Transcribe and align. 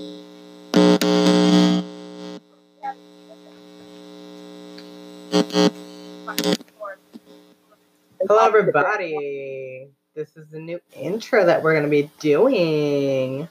everybody. 8.29 9.89
This 10.15 10.35
is 10.35 10.49
the 10.49 10.59
new 10.59 10.79
intro 10.95 11.45
that 11.45 11.61
we're 11.61 11.73
going 11.73 11.83
to 11.83 11.89
be 11.89 12.09
doing. 12.19 13.47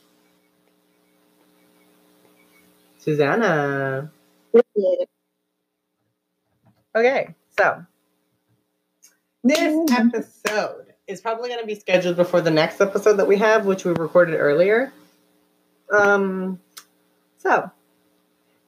Susanna. 2.99 4.11
Okay, 6.97 7.35
so 7.57 7.87
this 9.45 9.91
episode 9.93 10.87
is 11.07 11.21
probably 11.21 11.49
going 11.49 11.61
to 11.61 11.67
be 11.67 11.77
scheduled 11.77 12.17
before 12.17 12.41
the 12.41 12.51
next 12.51 12.81
episode 12.81 13.19
that 13.19 13.29
we 13.29 13.37
have, 13.37 13.67
which 13.67 13.85
we 13.85 13.93
recorded 13.93 14.35
earlier. 14.35 14.93
Um, 15.91 16.61
so, 17.39 17.71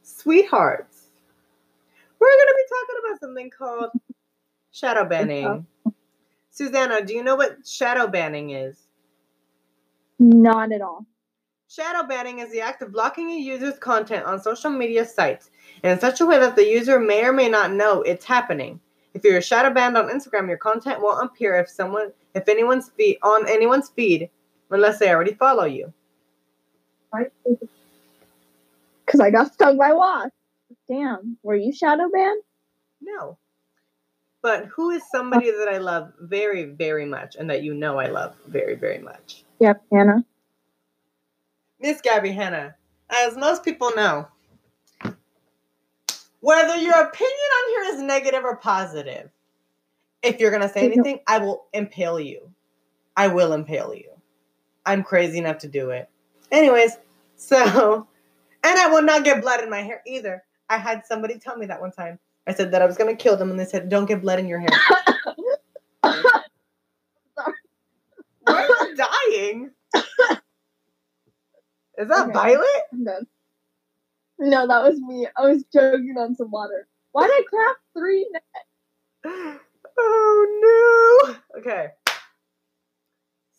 sweethearts, 0.02 1.08
we're 2.18 2.28
going 2.28 2.46
to 2.46 2.54
be 2.56 2.64
talking 2.68 2.96
about 3.04 3.20
something 3.20 3.50
called 3.50 3.90
shadow 4.72 5.04
banning. 5.04 5.66
Susanna, 6.50 7.04
do 7.04 7.14
you 7.14 7.22
know 7.22 7.36
what 7.36 7.66
shadow 7.66 8.06
banning 8.06 8.50
is? 8.50 8.86
Not 10.18 10.72
at 10.72 10.82
all. 10.82 11.06
Shadow 11.68 12.06
banning 12.06 12.40
is 12.40 12.50
the 12.50 12.60
act 12.60 12.82
of 12.82 12.92
blocking 12.92 13.30
a 13.30 13.38
user's 13.38 13.78
content 13.78 14.26
on 14.26 14.42
social 14.42 14.70
media 14.70 15.06
sites 15.06 15.50
in 15.84 16.00
such 16.00 16.20
a 16.20 16.26
way 16.26 16.38
that 16.38 16.56
the 16.56 16.66
user 16.66 16.98
may 16.98 17.24
or 17.24 17.32
may 17.32 17.48
not 17.48 17.72
know 17.72 18.02
it's 18.02 18.24
happening. 18.24 18.80
If 19.14 19.24
you're 19.24 19.40
shadow 19.40 19.70
banned 19.72 19.96
on 19.96 20.08
Instagram, 20.08 20.48
your 20.48 20.58
content 20.58 21.00
won't 21.00 21.24
appear 21.24 21.56
if 21.56 21.68
someone 21.68 22.12
if 22.34 22.48
anyone's 22.48 22.88
feed 22.90 23.18
on 23.22 23.48
anyone's 23.48 23.88
feed 23.88 24.30
unless 24.70 24.98
they 24.98 25.10
already 25.10 25.34
follow 25.34 25.64
you. 25.64 25.92
Because 29.04 29.20
I 29.20 29.30
got 29.30 29.52
stung 29.52 29.76
by 29.76 29.92
wasps. 29.92 30.34
Damn. 30.88 31.36
Were 31.42 31.56
you 31.56 31.72
shadow 31.72 32.08
banned? 32.12 32.42
No. 33.00 33.38
But 34.42 34.66
who 34.66 34.90
is 34.90 35.02
somebody 35.10 35.50
that 35.50 35.68
I 35.68 35.78
love 35.78 36.12
very, 36.20 36.64
very 36.64 37.04
much 37.04 37.36
and 37.36 37.50
that 37.50 37.62
you 37.62 37.74
know 37.74 37.98
I 37.98 38.06
love 38.06 38.34
very, 38.46 38.74
very 38.74 38.98
much? 38.98 39.44
Yep, 39.58 39.82
Hanna. 39.92 40.24
Miss 41.78 42.00
Gabby 42.00 42.32
Hanna, 42.32 42.74
as 43.10 43.36
most 43.36 43.64
people 43.64 43.90
know, 43.94 44.28
whether 46.40 46.76
your 46.76 46.94
opinion 46.94 47.50
on 47.56 47.70
here 47.70 47.94
is 47.94 48.02
negative 48.02 48.44
or 48.44 48.56
positive, 48.56 49.30
if 50.22 50.40
you're 50.40 50.50
going 50.50 50.62
to 50.62 50.68
say 50.68 50.84
anything, 50.84 51.20
I 51.26 51.38
will 51.38 51.66
impale 51.72 52.20
you. 52.20 52.50
I 53.16 53.28
will 53.28 53.52
impale 53.52 53.94
you. 53.94 54.10
I'm 54.86 55.02
crazy 55.02 55.38
enough 55.38 55.58
to 55.58 55.68
do 55.68 55.90
it. 55.90 56.08
Anyways, 56.50 56.96
so, 57.40 58.06
and 58.64 58.78
I 58.78 58.86
will 58.88 59.02
not 59.02 59.24
get 59.24 59.40
blood 59.40 59.62
in 59.62 59.70
my 59.70 59.80
hair 59.80 60.02
either. 60.06 60.42
I 60.68 60.76
had 60.76 61.06
somebody 61.06 61.38
tell 61.38 61.56
me 61.56 61.64
that 61.66 61.80
one 61.80 61.90
time. 61.90 62.18
I 62.46 62.52
said 62.52 62.70
that 62.72 62.82
I 62.82 62.86
was 62.86 62.96
going 62.98 63.14
to 63.16 63.22
kill 63.22 63.36
them, 63.36 63.50
and 63.50 63.58
they 63.58 63.64
said, 63.64 63.88
don't 63.88 64.04
get 64.06 64.20
blood 64.20 64.38
in 64.38 64.46
your 64.46 64.60
hair. 64.60 64.68
Why 68.42 68.66
are 68.66 68.66
you 68.86 68.96
dying? 68.96 69.70
Is 71.98 72.08
that 72.08 72.24
Okay. 72.24 72.32
Violet? 72.32 72.66
I'm. 72.92 73.04
No, 74.38 74.66
that 74.66 74.82
was 74.82 74.98
me. 75.00 75.26
I 75.36 75.42
was 75.42 75.64
joking 75.72 76.16
on 76.18 76.34
some 76.34 76.50
water. 76.50 76.88
Why 77.12 77.26
did 77.26 77.32
I 77.32 77.42
craft 77.48 77.80
three? 77.96 78.28
Oh 79.98 81.26
no. 81.54 81.60
Okay. 81.60 81.88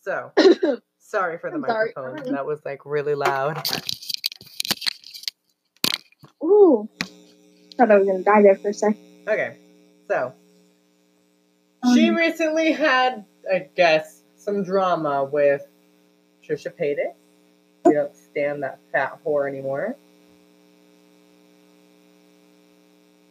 So, 0.02 0.32
sorry 1.12 1.38
for 1.38 1.50
the 1.50 1.58
I'm 1.58 1.66
sorry. 1.66 1.94
microphone. 1.96 2.34
That 2.34 2.46
was 2.46 2.60
like 2.66 2.86
really 2.86 3.16
loud. 3.16 3.62
Ooh. 6.44 6.90
Thought 7.78 7.92
I 7.92 7.98
was 7.98 8.08
gonna 8.08 8.24
die 8.24 8.42
there 8.42 8.56
for 8.56 8.70
a 8.70 8.74
sec. 8.74 8.96
Okay. 9.28 9.58
So, 10.10 10.34
she 11.94 12.10
Um, 12.10 12.16
recently 12.16 12.72
had, 12.72 13.26
I 13.52 13.70
guess, 13.76 14.24
some 14.38 14.64
drama 14.64 15.24
with 15.24 15.66
Trisha 16.48 16.72
Paytas. 16.76 17.14
We 17.86 17.94
don't 17.94 18.16
stand 18.16 18.64
that 18.64 18.80
fat 18.92 19.20
whore 19.26 19.48
anymore. 19.48 19.96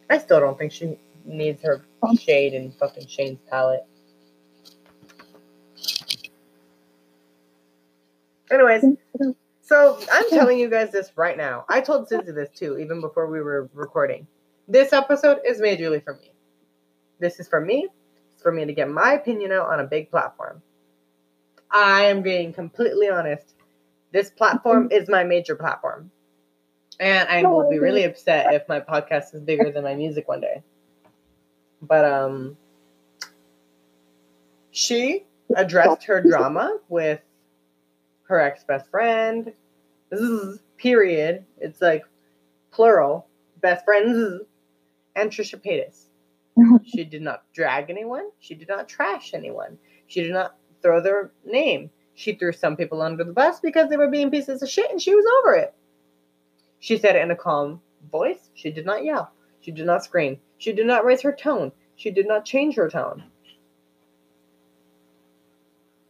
I 0.09 0.17
still 0.17 0.39
don't 0.39 0.57
think 0.57 0.71
she 0.73 0.97
needs 1.25 1.61
her 1.63 1.81
shade 2.19 2.53
in 2.53 2.71
fucking 2.73 3.07
Shane's 3.07 3.39
palette. 3.49 3.85
Anyways, 8.51 8.83
so 9.61 9.99
I'm 10.11 10.29
telling 10.29 10.59
you 10.59 10.69
guys 10.69 10.91
this 10.91 11.11
right 11.15 11.37
now. 11.37 11.65
I 11.69 11.81
told 11.81 12.09
Susie 12.09 12.31
this 12.31 12.49
too, 12.49 12.77
even 12.77 13.01
before 13.01 13.27
we 13.27 13.41
were 13.41 13.69
recording. 13.73 14.27
This 14.67 14.93
episode 14.93 15.39
is 15.45 15.61
majorly 15.61 16.03
for 16.03 16.15
me. 16.15 16.31
This 17.19 17.39
is 17.39 17.47
for 17.47 17.61
me. 17.61 17.87
It's 18.33 18.41
for 18.41 18.51
me 18.51 18.65
to 18.65 18.73
get 18.73 18.89
my 18.89 19.13
opinion 19.13 19.51
out 19.51 19.69
on 19.69 19.79
a 19.79 19.85
big 19.85 20.11
platform. 20.11 20.61
I 21.71 22.05
am 22.05 22.21
being 22.21 22.51
completely 22.51 23.09
honest. 23.09 23.55
This 24.11 24.29
platform 24.29 24.89
is 24.91 25.07
my 25.07 25.23
major 25.23 25.55
platform. 25.55 26.11
And 26.99 27.27
I 27.29 27.43
will 27.43 27.69
be 27.69 27.79
really 27.79 28.03
upset 28.03 28.53
if 28.53 28.67
my 28.67 28.79
podcast 28.79 29.33
is 29.33 29.41
bigger 29.41 29.71
than 29.71 29.83
my 29.83 29.95
music 29.95 30.27
one 30.27 30.41
day. 30.41 30.61
But 31.81 32.05
um 32.05 32.57
she 34.71 35.25
addressed 35.55 36.03
her 36.05 36.21
drama 36.21 36.77
with 36.89 37.19
her 38.31 38.39
ex 38.39 38.63
best 38.63 38.89
friend. 38.89 39.51
This 40.09 40.21
is 40.21 40.59
period. 40.77 41.45
It's 41.57 41.81
like 41.81 42.03
plural. 42.71 43.27
Best 43.61 43.85
friends 43.85 44.41
and 45.15 45.29
Trisha 45.29 45.61
Paytas. 45.63 46.07
She 46.85 47.03
did 47.03 47.21
not 47.21 47.43
drag 47.53 47.89
anyone. 47.89 48.29
She 48.39 48.55
did 48.55 48.67
not 48.67 48.87
trash 48.87 49.33
anyone. 49.33 49.77
She 50.07 50.21
did 50.21 50.33
not 50.33 50.55
throw 50.81 51.01
their 51.01 51.31
name. 51.45 51.89
She 52.13 52.33
threw 52.33 52.51
some 52.51 52.75
people 52.75 53.01
under 53.01 53.23
the 53.23 53.33
bus 53.33 53.59
because 53.59 53.89
they 53.89 53.97
were 53.97 54.09
being 54.09 54.31
pieces 54.31 54.61
of 54.61 54.69
shit 54.69 54.91
and 54.91 55.01
she 55.01 55.15
was 55.15 55.25
over 55.39 55.55
it. 55.55 55.73
She 56.79 56.97
said 56.97 57.15
it 57.15 57.21
in 57.21 57.31
a 57.31 57.35
calm 57.35 57.81
voice. 58.11 58.49
She 58.53 58.71
did 58.71 58.85
not 58.85 59.03
yell. 59.03 59.31
She 59.61 59.71
did 59.71 59.85
not 59.85 60.03
scream. 60.03 60.39
She 60.57 60.73
did 60.73 60.87
not 60.87 61.05
raise 61.05 61.21
her 61.21 61.33
tone. 61.33 61.71
She 61.95 62.11
did 62.11 62.27
not 62.27 62.45
change 62.45 62.75
her 62.75 62.89
tone. 62.89 63.23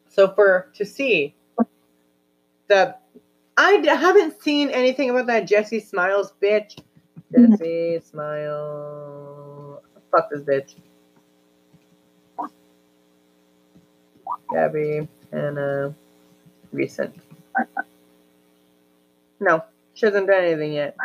So 0.09 0.33
for 0.33 0.71
to 0.75 0.85
see 0.85 1.35
that 2.71 3.03
I 3.57 3.81
d- 3.81 3.89
haven't 3.89 4.41
seen 4.41 4.69
anything 4.69 5.09
about 5.09 5.27
that 5.27 5.47
Jessi 5.47 5.85
Smiles 5.85 6.33
bitch. 6.41 6.77
Jessi 7.33 8.03
Smile. 8.11 9.83
Fuck 10.11 10.29
this 10.31 10.41
bitch. 10.41 10.75
Gabby 14.51 15.07
and 15.31 15.57
Hannah 15.57 15.95
recent. 16.71 17.15
No, 19.39 19.63
she 19.93 20.05
hasn't 20.05 20.27
done 20.27 20.43
anything 20.43 20.73
yet. 20.73 20.95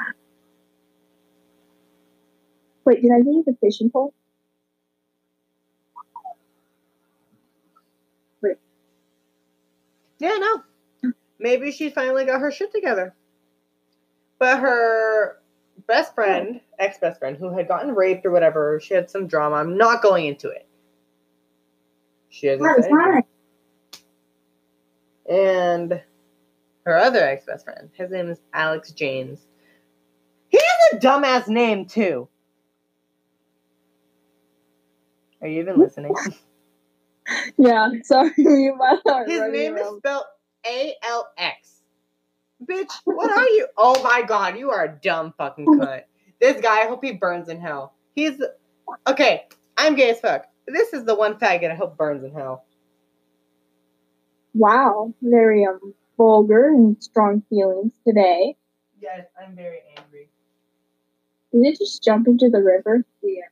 Wait, 2.85 3.03
did 3.03 3.11
I 3.13 3.19
leave 3.19 3.45
the 3.45 3.57
fishing 3.61 3.91
pole? 3.91 4.15
Wait. 8.43 8.57
Yeah, 10.19 10.37
no. 10.39 10.63
Maybe 11.39 11.71
she 11.71 11.91
finally 11.91 12.25
got 12.25 12.41
her 12.41 12.51
shit 12.51 12.73
together. 12.73 13.15
But 14.39 14.61
her 14.61 15.39
best 15.87 16.15
friend, 16.15 16.61
ex 16.79 16.99
best 16.99 17.19
friend, 17.19 17.37
who 17.37 17.57
had 17.57 17.69
gotten 17.69 17.95
raped 17.95 18.27
or 18.27 18.31
whatever, 18.31 18.81
she 18.81 18.95
had 18.95 19.11
some 19.11 19.27
drama. 19.27 19.57
I'm 19.57 19.77
not 19.77 20.03
going 20.03 20.27
into 20.27 20.49
it. 20.51 20.67
She 22.29 22.47
hasn't 22.47 22.85
said 22.85 22.91
anything. 22.91 23.25
And 25.29 26.03
her 26.85 26.97
other 26.97 27.21
ex 27.21 27.45
best 27.45 27.65
friend, 27.65 27.91
his 27.95 28.11
name 28.11 28.29
is 28.29 28.41
Alx 28.53 28.93
James. 28.93 29.41
He 30.49 30.59
has 30.59 30.95
a 30.95 31.07
dumbass 31.07 31.49
name 31.49 31.87
too. 31.87 32.29
Are 35.41 35.49
you 35.49 35.61
even 35.61 35.79
listening? 35.79 36.15
Yeah, 37.59 37.89
sorry. 38.05 38.31
His 38.37 39.41
name 39.51 39.77
is 39.77 39.97
spelled 39.99 40.25
A 40.69 40.95
L 41.03 41.29
X. 41.37 41.83
Bitch, 42.65 42.93
what 43.05 43.31
are 43.31 43.49
you? 43.49 43.69
Oh 43.77 44.03
my 44.03 44.23
god, 44.23 44.59
you 44.59 44.71
are 44.71 44.85
a 44.85 44.99
dumb 45.03 45.35
fucking 45.37 45.67
cunt. 45.67 46.03
This 46.41 46.61
guy, 46.61 46.83
I 46.83 46.87
hope 46.87 47.05
he 47.05 47.13
burns 47.13 47.49
in 47.49 47.61
hell. 47.61 47.95
He's 48.15 48.41
okay. 49.07 49.45
I'm 49.77 49.95
gay 49.95 50.11
as 50.11 50.21
fuck. 50.21 50.47
This 50.67 50.93
is 50.93 51.05
the 51.05 51.15
one 51.15 51.39
faggot 51.39 51.71
I 51.71 51.75
hope 51.75 51.97
burns 51.97 52.25
in 52.25 52.33
hell. 52.33 52.65
Wow, 54.55 55.15
very 55.23 55.67
um 55.67 55.95
vulgar 56.17 56.69
and 56.69 57.03
strong 57.03 57.43
feelings 57.49 57.93
today. 58.07 58.57
Yes, 59.01 59.27
I'm 59.41 59.55
very 59.55 59.81
angry. 59.97 60.29
Did 61.53 61.73
it 61.73 61.79
just 61.79 62.03
jump 62.03 62.27
into 62.27 62.49
the 62.49 62.63
river? 62.63 63.05
Yeah. 63.23 63.43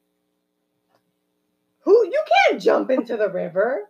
Who? 1.81 2.07
You 2.07 2.23
can't 2.49 2.61
jump 2.61 2.91
into 2.91 3.17
the 3.17 3.29
river. 3.29 3.83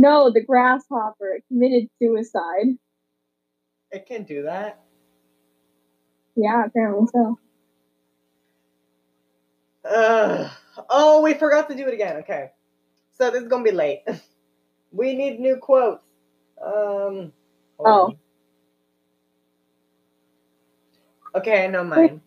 No, 0.00 0.30
the 0.32 0.40
grasshopper 0.42 1.40
committed 1.48 1.90
suicide. 2.00 2.78
It 3.90 4.06
can 4.06 4.22
do 4.22 4.44
that. 4.44 4.80
Yeah, 6.34 6.64
apparently 6.64 7.06
so. 7.12 7.38
Ugh. 9.84 10.50
oh, 10.88 11.20
we 11.20 11.34
forgot 11.34 11.68
to 11.68 11.76
do 11.76 11.86
it 11.86 11.92
again. 11.92 12.16
Okay. 12.16 12.50
So 13.18 13.30
this 13.30 13.42
is 13.42 13.48
gonna 13.48 13.62
be 13.62 13.72
late. 13.72 14.00
we 14.90 15.14
need 15.14 15.38
new 15.38 15.56
quotes. 15.56 16.02
Um 16.64 17.34
Oh. 17.78 17.84
on. 17.84 18.16
Okay, 21.34 21.64
I 21.64 21.66
know 21.66 21.84
mine. 21.84 22.22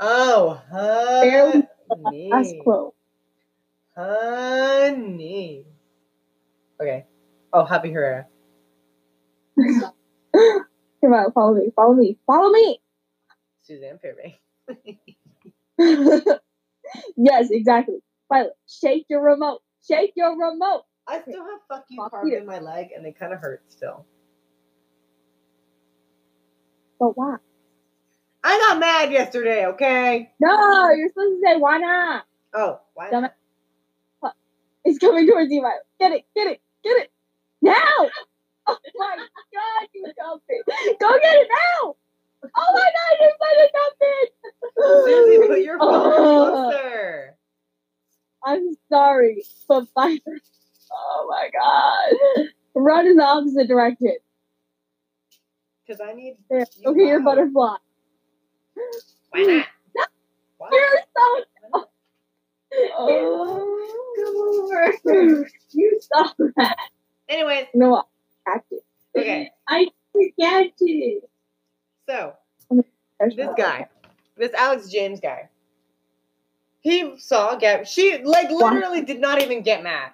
Oh, 0.00 0.62
honey. 0.70 1.62
Last 2.30 2.54
quote. 2.62 2.94
Honey. 3.94 5.66
Okay. 6.80 7.06
Oh, 7.52 7.64
Happy 7.64 7.90
Herrera. 7.90 8.26
Come 9.56 11.12
on, 11.14 11.32
follow 11.32 11.54
me, 11.54 11.70
follow 11.74 11.94
me, 11.94 12.16
follow 12.26 12.50
me. 12.50 12.80
Suzanne 13.62 13.98
Fairbanks. 13.98 14.38
yes, 17.16 17.50
exactly. 17.50 17.96
Violet, 18.28 18.52
shake 18.68 19.06
your 19.10 19.22
remote. 19.22 19.60
Shake 19.86 20.12
your 20.16 20.38
remote. 20.38 20.84
I 21.06 21.20
still 21.22 21.44
have 21.44 21.60
fuck 21.68 21.84
you 21.88 22.00
Fuck 22.00 22.12
carved 22.12 22.30
you. 22.30 22.38
in 22.38 22.46
my 22.46 22.60
leg 22.60 22.88
and 22.96 23.04
it 23.06 23.18
kind 23.18 23.32
of 23.32 23.40
hurts 23.40 23.74
still. 23.74 24.06
But 26.98 27.16
why? 27.16 27.36
I 28.44 28.58
got 28.58 28.78
mad 28.78 29.12
yesterday, 29.12 29.66
okay? 29.66 30.32
No, 30.40 30.90
you're 30.90 31.08
supposed 31.08 31.40
to 31.40 31.40
say 31.44 31.56
why 31.58 31.78
not? 31.78 32.24
Oh, 32.54 32.80
why 32.94 33.10
Damn 33.10 33.22
not? 33.22 33.34
It's 34.84 34.98
coming 34.98 35.26
towards 35.28 35.50
you, 35.52 35.60
Violet. 35.62 35.82
Get 36.00 36.12
it, 36.12 36.24
get 36.34 36.46
it, 36.48 36.60
get 36.84 36.96
it. 37.02 37.12
Now! 37.62 37.74
Oh 38.66 38.76
my 38.96 39.16
god, 39.16 39.88
you 39.94 40.04
dumped 40.16 40.44
it. 40.48 40.64
Go 41.00 41.10
get 41.20 41.36
it 41.36 41.48
now! 41.50 41.94
Oh 42.44 42.72
my 42.74 42.80
god, 42.80 43.18
you 43.20 43.30
said 43.40 43.64
it 43.64 43.72
dumped 43.72 43.96
it! 44.00 44.32
Susie, 45.04 45.48
put 45.48 45.60
your 45.62 45.78
phone 45.78 45.88
Oh, 45.92 46.70
closer. 46.70 47.36
I'm 48.44 48.74
sorry, 48.88 49.44
but 49.68 49.84
Violet. 49.94 50.22
Oh 50.92 51.26
my 51.28 51.48
god. 51.52 52.46
Run 52.74 53.06
in 53.06 53.16
the 53.16 53.24
opposite 53.24 53.68
direction. 53.68 54.16
Because 55.86 56.00
I 56.00 56.12
need. 56.14 56.36
There, 56.50 56.64
You 56.80 56.94
get 56.94 57.06
your 57.06 57.20
butterfly. 57.22 57.76
Why 59.30 59.42
not? 59.42 59.66
Why? 60.58 60.68
You're 60.72 60.98
so. 61.16 61.44
Oh, 62.98 63.78
come 64.16 65.14
over. 65.16 65.48
You 65.70 65.98
stop 66.00 66.36
that. 66.56 66.76
Anyways, 67.28 67.66
No, 67.74 67.86
know 67.86 67.90
what? 67.92 68.06
Act 68.46 68.66
it. 68.72 68.82
okay. 69.18 69.50
I 69.68 69.86
forget 70.12 70.72
it. 70.80 71.24
So, 72.08 72.34
this 73.36 73.48
guy, 73.56 73.86
this 74.36 74.52
Alx 74.54 74.88
James 74.88 75.20
guy, 75.20 75.48
he 76.80 77.14
saw 77.18 77.54
Gab. 77.56 77.86
She, 77.86 78.20
like, 78.24 78.50
literally 78.50 79.02
did 79.02 79.20
not 79.20 79.40
even 79.40 79.62
get 79.62 79.82
mad. 79.82 80.10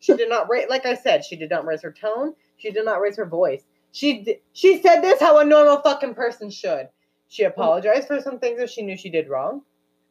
She 0.00 0.14
did 0.14 0.28
not 0.28 0.50
raise, 0.50 0.68
like 0.68 0.84
I 0.84 0.94
said, 0.94 1.24
she 1.24 1.36
did 1.36 1.48
not 1.50 1.64
raise 1.64 1.80
her 1.82 1.92
tone. 1.92 2.34
She 2.58 2.70
did 2.70 2.84
not 2.84 3.00
raise 3.00 3.16
her 3.16 3.24
voice. 3.26 3.62
She 3.92 4.22
d- 4.22 4.38
she 4.52 4.82
said 4.82 5.00
this 5.00 5.20
how 5.20 5.38
a 5.38 5.44
normal 5.44 5.80
fucking 5.80 6.14
person 6.14 6.50
should. 6.50 6.88
She 7.28 7.44
apologized 7.44 8.08
for 8.08 8.20
some 8.20 8.38
things 8.38 8.58
that 8.58 8.68
she 8.70 8.82
knew 8.82 8.96
she 8.96 9.10
did 9.10 9.28
wrong, 9.28 9.62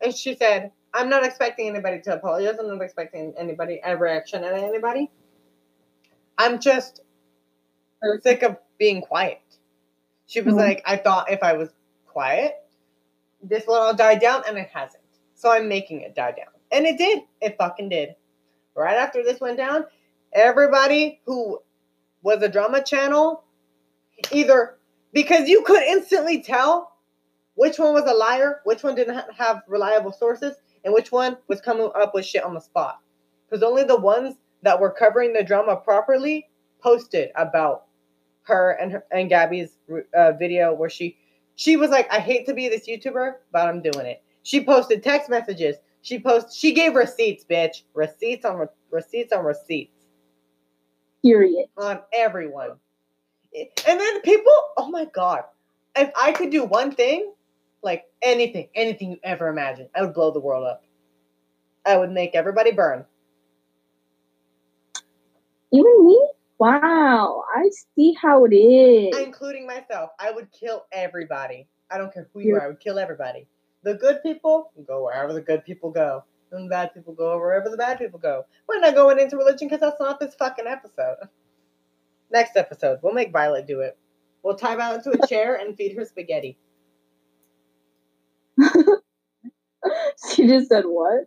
and 0.02 0.16
she 0.16 0.36
said, 0.36 0.72
"I'm 0.94 1.10
not 1.10 1.24
expecting 1.26 1.68
anybody 1.68 2.02
to 2.02 2.14
apologize. 2.14 2.58
I'm 2.60 2.68
not 2.68 2.82
expecting 2.82 3.34
anybody 3.38 3.80
a 3.84 3.96
reaction 3.96 4.44
at 4.44 4.54
anybody. 4.54 5.10
I'm 6.38 6.60
just 6.60 7.02
sick 8.22 8.44
of 8.44 8.58
being 8.78 9.02
quiet." 9.02 9.42
She 10.26 10.42
was 10.42 10.54
Mhm. 10.54 10.60
like, 10.60 10.82
"I 10.86 10.98
thought 10.98 11.30
if 11.32 11.44
I 11.44 11.54
was 11.54 11.74
quiet, 12.08 12.56
this 13.42 13.66
will 13.68 13.76
all 13.76 13.94
die 13.94 14.16
down, 14.16 14.44
and 14.48 14.58
it 14.58 14.70
hasn't. 14.70 15.04
So 15.34 15.50
I'm 15.50 15.68
making 15.68 16.02
it 16.02 16.14
die 16.14 16.32
down, 16.32 16.54
and 16.72 16.86
it 16.86 16.98
did. 16.98 17.24
It 17.42 17.58
fucking 17.58 17.90
did. 17.90 18.16
Right 18.76 18.98
after 18.98 19.24
this 19.24 19.40
went 19.40 19.58
down, 19.58 19.88
everybody 20.32 21.22
who 21.26 21.62
was 22.22 22.42
a 22.44 22.50
drama 22.50 22.84
channel, 22.84 23.44
either 24.32 24.78
because 25.12 25.50
you 25.50 25.64
could 25.64 25.84
instantly 25.84 26.42
tell 26.42 26.96
which 27.56 27.80
one 27.80 27.94
was 27.94 28.06
a 28.06 28.14
liar, 28.14 28.62
which 28.64 28.84
one 28.84 28.96
didn't 28.96 29.34
have 29.34 29.64
reliable 29.68 30.12
sources, 30.12 30.56
and 30.84 30.94
which 30.94 31.12
one 31.12 31.38
was 31.48 31.62
coming 31.62 31.90
up 31.96 32.14
with 32.14 32.26
shit 32.26 32.44
on 32.44 32.54
the 32.54 32.60
spot. 32.60 33.00
Because 33.50 33.64
only 33.64 33.84
the 33.84 34.00
ones 34.00 34.36
that 34.64 34.80
were 34.80 34.92
covering 34.92 35.34
the 35.34 35.44
drama 35.44 35.76
properly 35.76 36.50
posted 36.82 37.30
about 37.36 37.86
her 38.44 38.72
and 38.72 38.92
her 38.92 39.06
and 39.12 39.30
Gabby's 39.30 39.78
uh, 40.16 40.32
video 40.34 40.74
where 40.74 40.90
she 40.90 41.18
she 41.56 41.78
was 41.78 41.90
like, 41.90 42.12
"I 42.12 42.20
hate 42.20 42.46
to 42.48 42.54
be 42.54 42.70
this 42.70 42.88
YouTuber, 42.88 43.36
but 43.52 43.68
I'm 43.68 43.82
doing 43.82 44.06
it." 44.06 44.24
She 44.44 44.64
posted 44.64 45.04
text 45.04 45.30
messages. 45.30 45.76
She 46.02 46.20
post. 46.20 46.58
She 46.58 46.74
gave 46.74 46.96
receipts, 46.96 47.44
bitch. 47.44 47.84
Receipts 47.94 48.46
on 48.46 48.58
re- 48.58 48.68
receipts 48.90 49.32
on 49.32 49.46
receipts 49.46 50.06
Period. 51.22 51.68
on 51.78 52.00
everyone. 52.14 52.72
And 53.88 54.00
then 54.00 54.22
people, 54.22 54.54
oh 54.78 54.90
my 54.90 55.06
god, 55.06 55.44
if 55.96 56.10
I 56.16 56.32
could 56.32 56.50
do 56.52 56.64
one 56.64 56.92
thing, 56.92 57.34
like 57.84 58.06
anything, 58.22 58.70
anything 58.76 59.12
you 59.12 59.18
ever 59.24 59.48
imagine, 59.48 59.90
I 59.96 60.02
would 60.02 60.14
blow 60.14 60.32
the 60.32 60.40
world 60.40 60.66
up. 60.66 60.84
I 61.86 61.98
would 61.98 62.12
make 62.12 62.36
everybody 62.36 62.72
burn. 62.72 63.06
Even 65.72 66.06
me? 66.06 66.30
Wow. 66.60 67.44
I 67.56 67.70
see 67.96 68.14
how 68.22 68.46
it 68.46 68.54
is. 68.54 69.18
including 69.18 69.66
myself. 69.66 70.12
I 70.20 70.32
would 70.32 70.50
kill 70.52 70.86
everybody. 70.92 71.68
I 71.90 71.98
don't 71.98 72.14
care 72.14 72.28
who 72.34 72.42
you 72.42 72.56
are. 72.56 72.62
I 72.64 72.68
would 72.68 72.80
kill 72.80 73.00
everybody. 73.00 73.48
The 73.84 73.96
good 73.96 74.22
people 74.22 74.72
go 74.88 75.04
wherever 75.04 75.34
the 75.34 75.42
good 75.42 75.66
people 75.66 75.90
go, 75.90 76.24
and 76.52 76.66
the 76.66 76.70
bad 76.70 76.94
people 76.94 77.14
go 77.14 77.38
wherever 77.38 77.70
the 77.70 77.78
bad 77.78 77.98
people 77.98 78.20
go. 78.20 78.46
We're 78.68 78.80
not 78.80 78.94
going 78.94 79.20
into 79.20 79.38
religion 79.38 79.68
because 79.68 79.82
that's 79.82 80.00
not 80.00 80.20
this 80.20 80.36
fucking 80.36 80.68
episode. 80.68 81.18
Next 82.32 82.56
episode, 82.56 83.00
we'll 83.02 83.14
make 83.14 83.32
Violet 83.32 83.66
do 83.66 83.80
it. 83.80 83.98
We'll 84.44 84.56
tie 84.56 84.76
Violet 84.76 85.04
to 85.04 85.22
a 85.22 85.28
chair 85.28 85.56
and 85.56 85.76
feed 85.76 85.98
her 85.98 86.06
spaghetti. 86.06 86.58
She 90.42 90.48
just 90.48 90.70
said 90.70 90.84
what? 90.86 91.26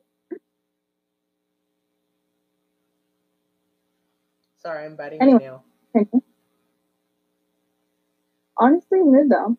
Sorry, 4.59 4.87
I'm 4.87 4.97
biting 4.97 5.21
Anyway. 5.21 5.39
my 5.95 6.01
nail. 6.01 6.25
Honestly, 8.57 9.01
mid 9.03 9.29
though. 9.31 9.57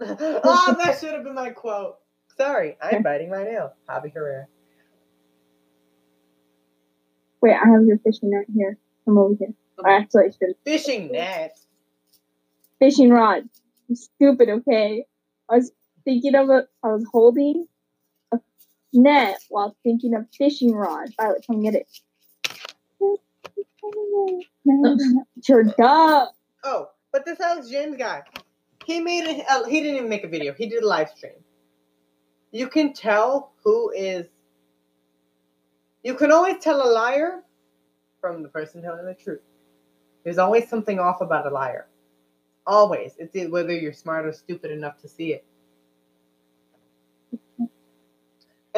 oh, 0.00 0.76
that 0.82 0.98
should 1.00 1.12
have 1.12 1.24
been 1.24 1.34
my 1.34 1.50
quote. 1.50 1.96
Sorry, 2.36 2.76
I'm 2.80 3.02
biting 3.02 3.30
my 3.30 3.42
nail. 3.44 3.74
Javi 3.88 4.12
Herrera. 4.12 4.46
Wait, 7.42 7.52
I 7.54 7.68
have 7.68 7.84
your 7.84 7.98
fishing 7.98 8.30
net 8.30 8.46
here. 8.54 8.78
Come 9.04 9.18
over 9.18 9.34
here. 9.38 9.54
Or 9.78 9.88
Actually, 9.90 10.24
I 10.24 10.30
should. 10.30 10.54
Fishing 10.64 11.12
net. 11.12 11.58
Fishing 12.78 13.10
rod. 13.10 13.42
I'm 13.88 13.96
stupid, 13.96 14.48
okay? 14.48 15.04
I 15.50 15.56
was 15.56 15.72
thinking 16.04 16.34
of 16.34 16.48
a. 16.48 16.66
I 16.82 16.88
was 16.88 17.04
holding 17.12 17.66
net 18.92 19.38
while 19.48 19.76
thinking 19.82 20.14
of 20.14 20.26
fishing 20.36 20.72
rod. 20.72 21.08
Violet, 21.16 21.44
come 21.46 21.62
get 21.62 21.74
it. 21.74 21.88
You're 25.48 25.64
dumb. 25.64 26.28
Oh, 26.64 26.90
but 27.12 27.24
this 27.24 27.40
Alx 27.40 27.68
James 27.70 27.96
guy, 27.96 28.22
he 28.84 29.00
made 29.00 29.24
it. 29.24 29.44
Uh, 29.48 29.64
he 29.64 29.80
didn't 29.80 29.96
even 29.96 30.08
make 30.08 30.24
a 30.24 30.28
video. 30.28 30.52
He 30.52 30.68
did 30.68 30.82
a 30.82 30.86
live 30.86 31.10
stream. 31.10 31.32
You 32.52 32.68
can 32.68 32.92
tell 32.92 33.52
who 33.64 33.90
is. 33.90 34.26
You 36.02 36.14
can 36.14 36.32
always 36.32 36.62
tell 36.62 36.82
a 36.82 36.90
liar 36.90 37.42
from 38.20 38.42
the 38.42 38.48
person 38.48 38.82
telling 38.82 39.04
the 39.04 39.14
truth. 39.14 39.40
There's 40.24 40.38
always 40.38 40.68
something 40.68 40.98
off 40.98 41.20
about 41.20 41.46
a 41.46 41.50
liar. 41.50 41.88
Always. 42.66 43.14
It's 43.18 43.50
whether 43.50 43.72
you're 43.72 43.92
smart 43.92 44.26
or 44.26 44.32
stupid 44.32 44.70
enough 44.70 45.00
to 45.02 45.08
see 45.08 45.32
it. 45.32 45.44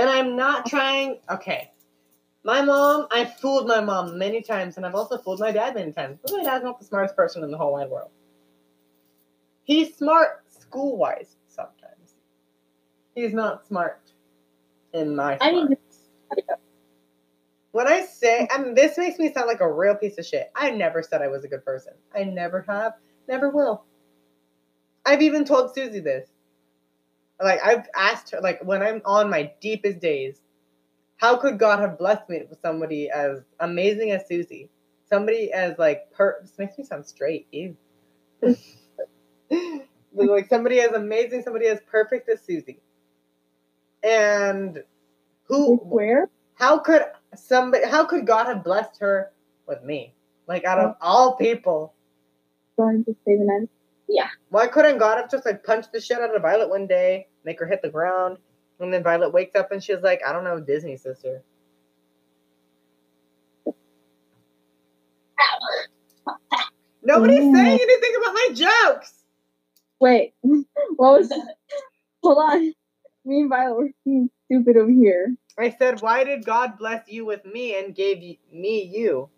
And 0.01 0.09
I'm 0.09 0.35
not 0.35 0.67
trying. 0.67 1.19
Okay. 1.31 1.71
My 2.43 2.63
mom, 2.63 3.07
I 3.11 3.27
fooled 3.27 3.69
my 3.69 3.83
mom 3.83 4.19
many 4.19 4.41
times, 4.41 4.79
and 4.79 4.87
I've 4.87 4.95
also 4.95 5.19
fooled 5.19 5.41
my 5.41 5.53
dad 5.53 5.75
many 5.75 5.93
times. 5.93 6.19
But 6.23 6.33
my 6.33 6.43
dad's 6.43 6.65
not 6.65 6.79
the 6.79 6.87
smartest 6.87 7.15
person 7.15 7.45
in 7.45 7.51
the 7.51 7.59
whole 7.59 7.73
wide 7.73 7.91
world. 7.91 8.11
He's 9.65 9.95
smart 9.95 10.43
school 10.49 10.97
wise 10.97 11.37
sometimes. 11.49 12.15
He's 13.15 13.35
not 13.35 13.67
smart 13.67 14.01
in 14.95 15.15
my 15.15 15.37
I 15.41 15.53
mean, 15.53 15.77
when 17.73 17.87
I 17.87 18.07
say, 18.07 18.49
and 18.51 18.75
this 18.75 18.97
makes 18.97 19.19
me 19.19 19.33
sound 19.33 19.47
like 19.47 19.61
a 19.61 19.71
real 19.71 19.95
piece 19.95 20.17
of 20.19 20.25
shit. 20.25 20.51
I 20.57 20.71
never 20.71 21.03
said 21.03 21.21
I 21.21 21.29
was 21.29 21.45
a 21.45 21.49
good 21.49 21.65
person. 21.65 21.93
I 22.15 22.25
never 22.25 22.65
have, 22.67 22.95
never 23.29 23.51
will. 23.51 23.85
I've 25.05 25.23
even 25.23 25.45
told 25.45 25.75
Susie 25.75 26.01
this. 26.01 26.30
Like 27.43 27.61
I've 27.65 27.89
asked 27.95 28.31
her, 28.31 28.41
like 28.41 28.63
when 28.65 28.83
I'm 28.83 29.01
on 29.05 29.31
my 29.31 29.53
deepest 29.61 30.01
days, 30.01 30.41
how 31.17 31.37
could 31.37 31.59
God 31.59 31.81
have 31.81 31.99
blessed 31.99 32.29
me 32.29 32.43
with 32.49 32.61
somebody 32.61 33.11
as 33.11 33.41
amazing 33.59 34.11
as 34.11 34.27
Susie? 34.27 34.71
Somebody 35.09 35.53
as 35.53 35.79
like 35.79 36.11
per 36.13 36.39
this 36.41 36.59
makes 36.59 36.79
me 36.79 36.85
sound 36.85 37.07
straight. 37.07 37.47
Ew. 37.53 37.77
like 40.13 40.49
somebody 40.49 40.81
as 40.81 40.93
amazing, 40.93 41.43
somebody 41.43 41.67
as 41.67 41.81
perfect 41.91 42.29
as 42.29 42.41
Susie. 42.43 42.81
And 44.03 44.83
who 45.45 45.77
Where? 45.77 46.31
how 46.55 46.79
could 46.79 47.03
somebody 47.35 47.87
how 47.87 48.05
could 48.05 48.27
God 48.27 48.47
have 48.47 48.65
blessed 48.65 49.01
her 49.01 49.33
with 49.67 49.83
me? 49.83 50.15
Like 50.47 50.65
out 50.65 50.79
of 50.79 50.97
all 51.01 51.37
people. 51.37 51.95
Going 52.77 53.05
to 53.05 53.13
say 53.25 53.37
the 53.37 53.45
name. 53.45 53.69
Why 54.51 54.67
couldn't 54.67 54.99
God 54.99 55.19
have 55.19 55.31
just 55.31 55.47
like 55.47 55.65
punched 55.65 55.93
the 55.93 56.01
shit 56.01 56.21
out 56.21 56.35
of 56.35 56.43
Violet 56.43 56.71
one 56.71 56.87
day, 56.87 57.29
make 57.45 57.61
her 57.61 57.67
hit 57.67 57.83
the 57.83 57.91
ground, 57.91 58.39
and 58.81 58.93
then 58.93 59.03
Violet 59.03 59.33
wakes 59.33 59.55
up 59.57 59.73
and 59.73 59.83
she's 59.83 60.03
like, 60.03 60.21
I 60.27 60.33
don't 60.33 60.45
know, 60.45 60.61
Disney 60.61 60.97
sister. 60.97 61.43
Nobody's 67.03 67.51
saying 67.51 67.79
anything 67.83 68.15
about 68.19 68.35
my 68.35 68.49
jokes. 68.55 69.15
Wait, 70.01 70.35
what 70.43 71.19
was 71.19 71.29
that? 71.31 71.57
Hold 72.23 72.39
on. 72.39 72.75
Me 73.25 73.41
and 73.43 73.51
Violet 73.51 73.77
were 73.77 73.91
being 74.05 74.31
stupid 74.47 74.77
over 74.77 74.91
here. 74.91 75.37
I 75.59 75.71
said, 75.71 76.01
Why 76.01 76.25
did 76.25 76.45
God 76.45 76.79
bless 76.79 77.09
you 77.09 77.25
with 77.25 77.45
me 77.45 77.79
and 77.79 77.95
gave 77.95 78.19
me 78.53 78.83
you? 78.95 79.29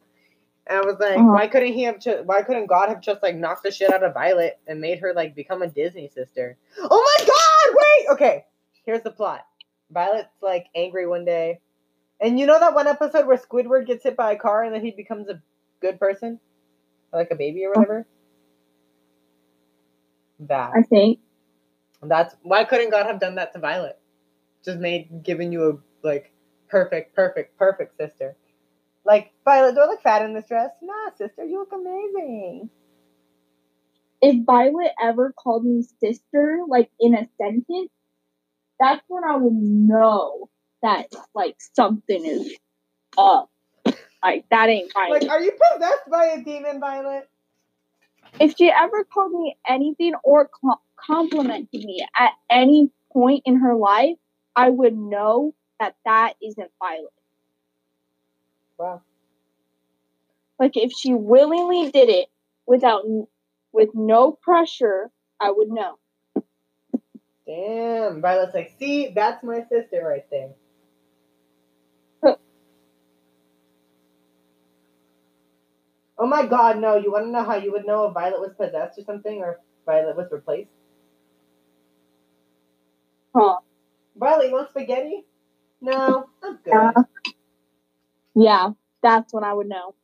And 0.73 0.81
I 0.81 0.87
was 0.87 0.99
like, 0.99 1.19
Uh-huh. 1.19 1.33
Why 1.33 1.49
couldn't 1.49 1.75
he 1.75 1.83
have? 1.83 1.99
Ju- 2.01 2.23
why 2.25 2.41
couldn't 2.41 2.67
God 2.67 2.89
have 2.89 3.03
just 3.03 3.23
like 3.23 3.37
knocked 3.37 3.63
the 3.63 3.71
shit 3.71 3.93
out 3.93 4.03
of 4.03 4.15
Violet 4.15 4.59
and 4.67 4.81
made 4.81 5.01
her 5.01 5.13
like 5.15 5.35
become 5.35 5.61
a 5.61 5.69
Disney 5.69 6.09
sister? 6.09 6.57
Oh 6.79 7.15
my 7.19 7.27
God! 7.27 7.77
Wait. 7.77 8.15
Okay. 8.15 8.45
Here's 8.87 9.03
the 9.03 9.11
plot. 9.11 9.45
Violet's 9.91 10.33
like 10.41 10.69
angry 10.75 11.07
one 11.07 11.27
day, 11.27 11.61
and 12.23 12.41
you 12.41 12.47
know 12.47 12.59
that 12.59 12.75
one 12.75 12.87
episode 12.87 13.27
where 13.27 13.37
Squidward 13.37 13.87
gets 13.87 14.03
hit 14.03 14.17
by 14.17 14.33
a 14.33 14.39
car 14.39 14.65
and 14.65 14.75
then 14.75 14.83
he 14.83 14.93
becomes 14.93 15.29
a 15.29 15.43
good 15.83 16.01
person, 16.01 16.41
Or, 17.13 17.19
like 17.21 17.31
a 17.31 17.37
baby 17.37 17.67
or 17.67 17.73
whatever. 17.73 18.07
That. 20.41 20.73
I 20.75 20.83
think. 20.83 21.19
That's 22.03 22.35
why 22.43 22.65
couldn't 22.65 22.91
God 22.91 23.05
have 23.05 23.21
done 23.21 23.35
that 23.35 23.53
to 23.53 23.59
Violet? 23.59 23.99
Just 24.65 24.79
made 24.79 25.23
giving 25.23 25.53
you 25.53 25.69
a 25.69 26.07
like 26.07 26.33
perfect, 26.71 27.15
perfect, 27.15 27.59
perfect 27.59 27.99
sister. 27.99 28.37
Like 29.05 29.33
Violet, 29.45 29.75
do 29.75 29.81
I 29.81 29.87
look 29.87 30.03
fat 30.03 30.23
in 30.23 30.35
this 30.35 30.47
dress? 30.47 30.71
Nah, 30.81 31.11
sister, 31.17 31.45
you 31.45 31.59
look 31.59 31.73
amazing. 31.73 32.71
If 34.21 34.45
Violet 34.47 34.93
ever 35.03 35.33
called 35.33 35.65
me 35.65 35.85
sister, 36.01 36.61
like 36.69 36.91
in 37.01 37.15
a 37.15 37.29
sentence, 37.39 37.91
that's 38.79 39.03
when 39.09 39.25
I 39.25 39.37
would 39.37 39.53
know 39.53 40.49
that 40.83 41.13
like 41.35 41.57
something 41.75 42.25
is 42.25 42.57
up. 43.19 43.51
Like 44.23 44.45
that 44.51 44.69
ain't 44.69 44.93
Violet. 44.93 45.23
Like, 45.23 45.31
are 45.31 45.41
you 45.41 45.53
possessed 45.53 46.09
by 46.09 46.27
a 46.27 46.45
demon, 46.45 46.79
Violet? 46.79 47.29
if 48.41 48.55
she 48.57 48.71
ever 48.71 49.05
called 49.05 49.33
me 49.33 49.57
anything 49.69 50.15
or 50.25 50.49
co- 50.49 50.81
complimented 50.97 51.85
me 51.85 52.05
at 52.19 52.33
any 52.51 52.91
point 53.13 53.43
in 53.45 53.57
her 53.57 53.75
life, 53.75 54.17
I 54.57 54.71
would 54.71 54.97
know 54.97 55.55
that 55.81 55.97
that 56.05 56.35
isn't 56.43 56.71
Violet. 56.79 57.13
Like 60.59 60.77
if 60.77 60.93
she 60.93 61.15
willingly 61.15 61.91
did 61.91 62.09
it 62.09 62.29
without 62.67 63.05
with 63.73 63.91
no 63.95 64.33
pressure, 64.33 65.11
I 65.41 65.51
would 65.51 65.69
know. 65.69 65.99
Damn. 67.47 68.21
Violet's 68.21 68.55
like, 68.55 68.75
see, 68.79 69.13
that's 69.15 69.43
my 69.43 69.65
sister 69.69 70.05
right 70.07 70.25
there. 70.31 70.51
Huh. 72.23 72.37
oh 76.19 76.27
my 76.27 76.47
god, 76.47 76.79
no. 76.79 76.97
You 76.97 77.11
want 77.11 77.27
to 77.27 77.31
know 77.31 77.43
how 77.43 77.57
you 77.57 77.73
would 77.73 77.87
know 77.87 78.07
if 78.07 78.15
Violet 78.15 78.41
was 78.41 78.53
possessed 78.57 78.99
or 78.99 79.05
something 79.05 79.41
or 79.41 79.53
if 79.53 79.59
Violet 79.85 80.17
was 80.17 80.31
replaced? 80.31 80.71
Huh. 83.35 83.59
Violet, 84.17 84.47
you 84.47 84.53
want 84.53 84.71
spaghetti? 84.71 85.25
No, 85.81 86.29
I'm 86.43 86.59
good. 86.65 86.95
Yeah, 88.35 88.71
that's 89.03 89.33
when 89.33 89.45
I 89.45 89.53
would 89.53 89.69
know. 89.69 89.95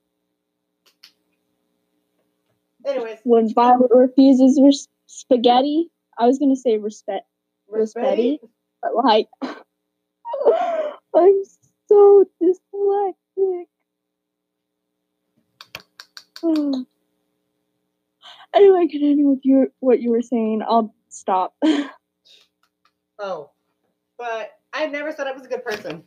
Anyways, 2.86 3.18
When 3.24 3.52
Violet 3.52 3.90
refuses 3.92 4.60
res- 4.62 4.88
spaghetti, 5.06 5.90
I 6.18 6.26
was 6.26 6.38
gonna 6.38 6.56
say 6.56 6.78
respect, 6.78 7.26
Respetti? 7.70 8.38
but 8.82 8.94
like, 8.94 9.28
I'm 9.42 11.42
so 11.88 12.24
dyslexic. 12.42 13.64
anyway, 18.54 18.86
continue 18.86 19.28
with 19.28 19.44
your 19.44 19.68
what 19.80 20.00
you 20.00 20.10
were 20.10 20.22
saying. 20.22 20.62
I'll 20.66 20.94
stop. 21.08 21.54
Oh, 23.20 23.50
but 24.16 24.52
I 24.72 24.86
never 24.86 25.10
said 25.10 25.26
I 25.26 25.32
was 25.32 25.44
a 25.44 25.48
good 25.48 25.64
person. 25.64 26.04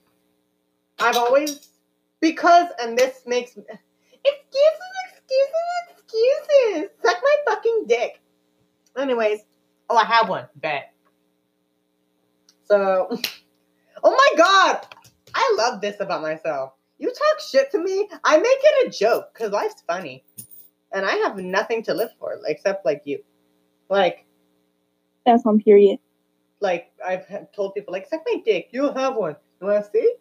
I've 0.98 1.18
always 1.18 1.68
because, 2.22 2.68
and 2.80 2.98
this 2.98 3.24
makes 3.26 3.52
excuses, 3.52 3.72
excuses, 5.12 5.98
excuses. 5.98 6.90
Suck 7.04 7.18
my 7.22 7.36
fucking 7.48 7.86
dick. 7.88 8.22
Anyways, 8.98 9.40
oh, 9.90 9.98
I 9.98 10.06
have 10.06 10.30
one. 10.30 10.46
Bet. 10.56 10.94
So, 12.64 13.10
oh 14.04 14.12
my 14.12 14.38
god, 14.38 14.86
I 15.36 15.56
love 15.58 15.82
this 15.82 15.98
about 16.00 16.22
myself. 16.22 16.74
You 17.00 17.08
talk 17.10 17.40
shit 17.40 17.72
to 17.72 17.80
me, 17.80 18.08
I 18.24 18.38
make 18.38 18.46
it 18.46 18.88
a 18.88 18.92
joke 18.92 19.34
because 19.34 19.52
life's 19.52 19.84
funny, 19.88 20.24
and 20.94 21.06
I 21.06 21.14
have 21.16 21.38
nothing 21.38 21.82
to 21.84 21.94
live 21.94 22.12
for 22.20 22.40
except 22.46 22.86
like 22.86 23.02
you. 23.06 23.24
Like, 23.90 24.26
That's 25.26 25.46
on 25.46 25.60
period. 25.60 26.00
like 26.62 26.92
I've 27.06 27.52
told 27.54 27.74
people, 27.74 27.92
like, 27.92 28.08
suck 28.08 28.22
my 28.26 28.42
dick. 28.46 28.70
You'll 28.72 28.94
have 28.94 29.16
one. 29.16 29.36
You 29.60 29.68
want 29.68 29.84
to 29.84 29.92
see? 29.92 30.14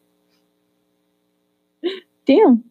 Damn. 2.30 2.62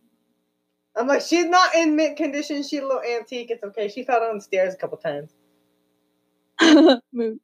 I'm 0.95 1.07
like, 1.07 1.21
she's 1.21 1.45
not 1.45 1.75
in 1.75 1.97
mint 1.97 2.15
condition. 2.15 2.63
She's 2.63 2.79
a 2.79 2.85
little 2.85 3.01
antique. 3.01 3.51
It's 3.51 3.61
okay. 3.61 3.89
She 3.89 4.03
fell 4.03 4.21
down 4.21 4.37
the 4.37 4.41
stairs 4.41 4.73
a 4.73 4.77
couple 4.77 4.97
times. 4.97 5.33
Move. 7.11 7.39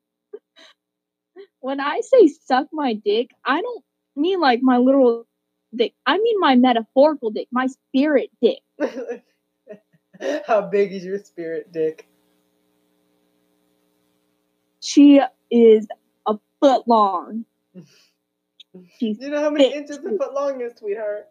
When 1.60 1.82
I 1.82 2.00
say 2.00 2.28
suck 2.28 2.68
my 2.72 2.94
dick, 2.94 3.32
I 3.44 3.62
don't 3.62 3.84
mean 4.16 4.40
like 4.40 4.62
my 4.62 4.78
literal 4.78 5.28
dick. 5.76 5.94
I 6.06 6.18
mean 6.18 6.40
my 6.40 6.56
metaphorical 6.56 7.32
dick, 7.32 7.50
my 7.52 7.68
spirit 7.68 8.30
dick. 8.42 8.62
How 10.48 10.62
big 10.62 10.94
is 10.94 11.04
your 11.04 11.20
spirit 11.20 11.74
dick? 11.74 12.08
She 14.80 15.20
is 15.52 15.86
a 16.26 16.38
foot 16.62 16.88
long. 16.88 17.44
You 19.00 19.30
know 19.30 19.40
how 19.40 19.50
many 19.50 19.74
inches 19.74 20.00
a 20.00 20.18
foot 20.18 20.34
long 20.34 20.60
is, 20.60 20.74
sweetheart? 20.78 21.28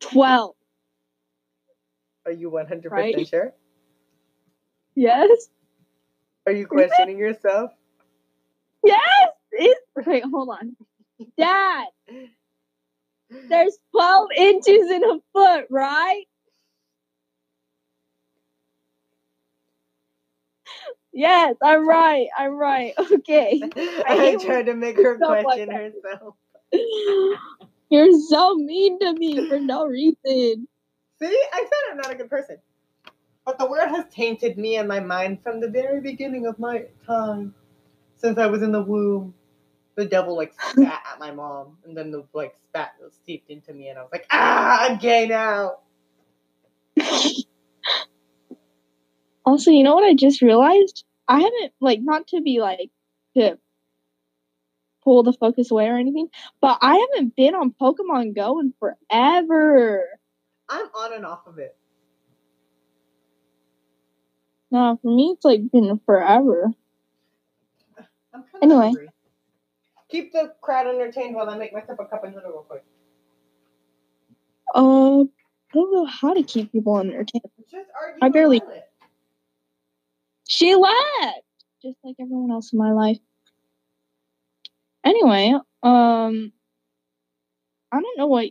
12. 0.00 0.54
Are 2.26 2.32
you 2.32 2.50
100% 2.50 2.90
Right? 2.90 3.26
sure? 3.26 3.54
Yes? 4.94 5.48
Are 6.46 6.52
you 6.52 6.66
questioning 6.66 7.18
yourself? 7.18 7.72
Yes! 8.84 9.00
It's, 9.52 9.80
wait, 10.06 10.24
hold 10.24 10.50
on. 10.50 10.76
Dad, 11.36 11.86
there's 13.48 13.78
12 13.92 14.28
inches 14.36 14.90
in 14.90 15.04
a 15.04 15.18
foot, 15.32 15.66
right? 15.70 16.24
Yes, 21.12 21.56
I'm 21.62 21.88
right. 21.88 22.28
I'm 22.38 22.52
right. 22.52 22.94
Okay. 22.98 23.60
I 24.06 24.36
tried 24.40 24.66
to 24.66 24.74
make 24.74 24.96
her 24.96 25.18
like 25.18 25.44
question 25.44 25.70
herself. 25.70 26.34
You're 27.90 28.12
so 28.30 28.54
mean 28.54 29.00
to 29.00 29.14
me 29.14 29.48
for 29.48 29.60
no 29.60 29.86
reason. 29.86 30.68
See, 31.20 31.44
I 31.52 31.60
said 31.60 31.90
I'm 31.90 31.96
not 31.98 32.12
a 32.12 32.14
good 32.16 32.30
person. 32.30 32.58
But 33.44 33.58
the 33.58 33.66
word 33.66 33.88
has 33.88 34.06
tainted 34.12 34.58
me 34.58 34.76
and 34.76 34.88
my 34.88 35.00
mind 35.00 35.42
from 35.42 35.60
the 35.60 35.68
very 35.68 36.00
beginning 36.00 36.46
of 36.46 36.58
my 36.58 36.86
time. 37.06 37.54
Since 38.16 38.38
I 38.38 38.46
was 38.46 38.62
in 38.62 38.72
the 38.72 38.82
womb. 38.82 39.34
The 39.96 40.06
devil 40.06 40.36
like 40.36 40.54
spat 40.70 41.02
at 41.12 41.18
my 41.18 41.32
mom, 41.32 41.78
and 41.84 41.96
then 41.96 42.10
the 42.10 42.24
like 42.32 42.56
spat 42.68 42.92
was 43.02 43.12
seeped 43.26 43.50
into 43.50 43.74
me, 43.74 43.88
and 43.88 43.98
I 43.98 44.02
was 44.02 44.10
like, 44.12 44.26
ah, 44.30 44.86
I'm 44.88 44.98
gay 44.98 45.26
now. 45.26 45.78
Also, 49.44 49.70
you 49.70 49.82
know 49.82 49.94
what 49.94 50.04
I 50.04 50.14
just 50.14 50.42
realized? 50.42 51.04
I 51.26 51.40
haven't 51.40 51.72
like 51.80 52.00
not 52.02 52.28
to 52.28 52.40
be 52.40 52.60
like 52.60 52.90
to 53.36 53.58
pull 55.10 55.24
the 55.24 55.32
focus 55.32 55.72
away 55.72 55.88
or 55.88 55.96
anything, 55.96 56.28
but 56.60 56.78
I 56.80 56.94
haven't 56.94 57.34
been 57.34 57.56
on 57.56 57.74
Pokemon 57.80 58.36
Go 58.36 58.60
in 58.60 58.72
forever. 58.78 60.04
I'm 60.68 60.86
on 60.94 61.14
and 61.14 61.26
off 61.26 61.48
of 61.48 61.58
it. 61.58 61.76
No, 64.70 65.00
for 65.02 65.08
me 65.12 65.32
it's 65.34 65.44
like 65.44 65.68
been 65.72 66.00
forever. 66.06 66.70
I'm 68.32 68.44
kind 68.44 68.46
of 68.54 68.62
Anyway. 68.62 68.84
hungry. 68.84 69.08
Keep 70.12 70.32
the 70.32 70.54
crowd 70.60 70.86
entertained 70.86 71.34
while 71.34 71.50
I 71.50 71.58
make 71.58 71.72
myself 71.72 71.98
a 71.98 72.04
cup 72.04 72.22
of 72.22 72.32
noodle 72.32 72.50
real 72.50 72.62
quick. 72.62 72.84
Uh, 74.72 75.22
I 75.22 75.74
don't 75.74 75.92
know 75.92 76.04
how 76.04 76.34
to 76.34 76.44
keep 76.44 76.70
people 76.70 77.00
entertained. 77.00 77.42
I 78.22 78.28
barely-. 78.28 78.62
She 80.48 80.76
left, 80.76 81.42
just 81.82 81.96
like 82.04 82.14
everyone 82.20 82.52
else 82.52 82.72
in 82.72 82.78
my 82.78 82.92
life. 82.92 83.18
Anyway, 85.04 85.54
um, 85.82 86.52
I 87.92 88.00
don't 88.00 88.18
know 88.18 88.26
what 88.26 88.50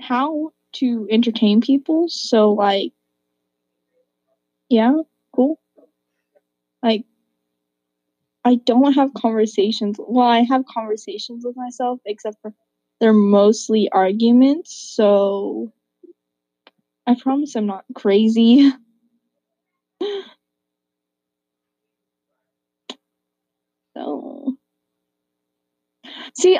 how 0.00 0.52
to 0.74 1.06
entertain 1.10 1.60
people. 1.60 2.08
So 2.08 2.52
like, 2.52 2.92
yeah, 4.68 4.92
cool. 5.34 5.58
Like, 6.82 7.04
I 8.44 8.56
don't 8.56 8.94
have 8.94 9.14
conversations. 9.14 9.96
Well, 9.98 10.26
I 10.26 10.40
have 10.40 10.64
conversations 10.66 11.44
with 11.44 11.56
myself, 11.56 12.00
except 12.06 12.36
for 12.42 12.52
they're 13.00 13.12
mostly 13.12 13.88
arguments. 13.90 14.74
So 14.74 15.72
I 17.06 17.14
promise 17.14 17.54
I'm 17.56 17.66
not 17.66 17.84
crazy. 17.94 18.70
so 23.96 24.47
see, 26.36 26.58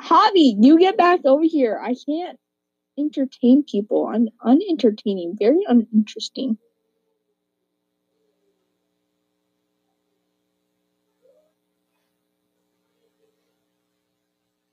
Hobby, 0.00 0.56
you 0.60 0.78
get 0.78 0.96
back 0.96 1.20
over 1.24 1.44
here. 1.44 1.80
I 1.82 1.94
can't 2.06 2.38
entertain 2.98 3.64
people. 3.64 4.06
I'm 4.06 4.28
unentertaining, 4.44 5.36
very 5.38 5.64
uninteresting. 5.66 6.58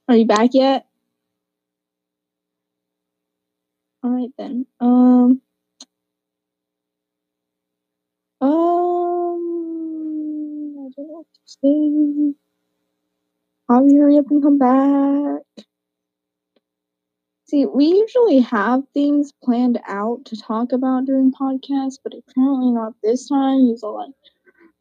Are 0.07 0.15
you 0.15 0.25
back 0.25 0.51
yet? 0.53 0.85
All 4.03 4.11
right 4.11 4.31
then. 4.37 4.65
Um. 4.79 5.41
Um. 8.41 8.49
I 10.79 10.89
don't 10.95 11.07
know 11.07 11.23
what 11.23 11.27
to 11.33 11.39
say. 11.45 12.48
Hobby, 13.69 13.95
hurry 13.97 14.17
up 14.17 14.31
and 14.31 14.43
come 14.43 14.59
back. 14.59 15.43
See, 17.47 17.65
we 17.65 17.85
usually 17.87 18.39
have 18.39 18.87
things 18.93 19.33
planned 19.43 19.79
out 19.87 20.25
to 20.25 20.37
talk 20.37 20.71
about 20.71 21.05
during 21.05 21.31
podcasts, 21.33 21.99
but 22.03 22.13
apparently 22.13 22.71
not 22.71 22.93
this 23.03 23.27
time. 23.29 23.61
He's 23.67 23.83
all 23.83 23.95
like, 23.95 24.13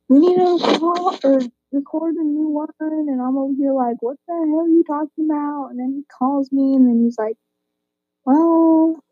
"We 0.09 0.21
need 0.21 0.37
to 0.37 0.79
call 0.81 1.17
or 1.25 1.41
record 1.73 2.17
a 2.17 2.25
new 2.25 2.49
one," 2.49 2.71
and 2.81 3.23
I'm 3.23 3.39
over 3.39 3.55
here 3.55 3.73
like, 3.75 4.03
"What 4.03 4.19
the 4.29 4.35
hell 4.35 4.61
are 4.61 4.69
you 4.69 4.85
talking 4.85 5.27
about?" 5.27 5.69
And 5.71 5.81
then 5.81 5.95
he 5.95 6.05
calls 6.19 6.53
me, 6.53 6.75
and 6.77 6.89
then 6.89 7.01
he's 7.05 7.19
like, 7.19 7.39
"Well, 8.27 9.03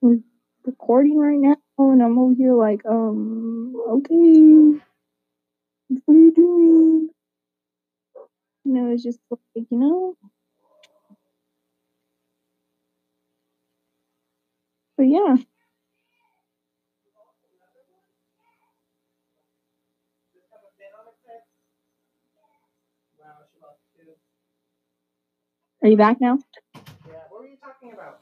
we're 0.00 0.20
recording 0.64 1.18
right 1.18 1.38
now," 1.38 1.56
and 1.78 2.02
I'm 2.02 2.18
over 2.18 2.34
here 2.34 2.54
like, 2.54 2.84
"Um, 2.86 3.76
okay, 3.88 4.80
what 6.04 6.14
are 6.16 6.20
you 6.20 6.32
doing?" 6.34 7.10
You 8.96 9.10
know, 9.10 9.16
it's 9.16 9.18
just 9.18 9.20
like, 9.30 9.66
you 9.70 9.78
know. 9.78 10.16
But 14.96 15.04
yeah. 15.04 15.36
Are 25.82 25.88
you 25.88 25.96
back 25.96 26.20
now? 26.20 26.38
Yeah, 27.06 27.14
what 27.30 27.42
were 27.42 27.48
you 27.48 27.56
talking 27.62 27.92
about? 27.92 28.20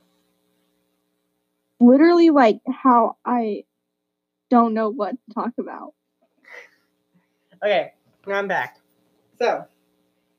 Literally, 1.80 2.30
like 2.30 2.60
how 2.68 3.16
I 3.24 3.64
don't 4.50 4.74
know 4.74 4.90
what 4.90 5.12
to 5.12 5.34
talk 5.34 5.52
about. 5.58 5.94
Okay, 7.62 7.92
now 8.26 8.34
I'm 8.38 8.48
back. 8.48 8.78
So, 9.38 9.66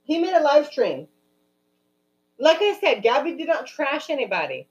he 0.06 0.20
made 0.20 0.34
a 0.34 0.42
live 0.42 0.68
stream. 0.68 1.08
Like 2.40 2.58
I 2.62 2.78
said, 2.80 3.04
Gabby 3.04 3.36
did 3.36 3.48
not 3.48 3.68
trash 3.68 4.10
anybody. 4.10 4.68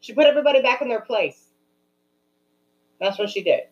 She 0.00 0.12
put 0.12 0.26
everybody 0.26 0.62
back 0.62 0.82
in 0.82 0.88
their 0.88 1.00
place. 1.00 1.50
That's 3.00 3.18
what 3.18 3.30
she 3.30 3.42
did. 3.42 3.62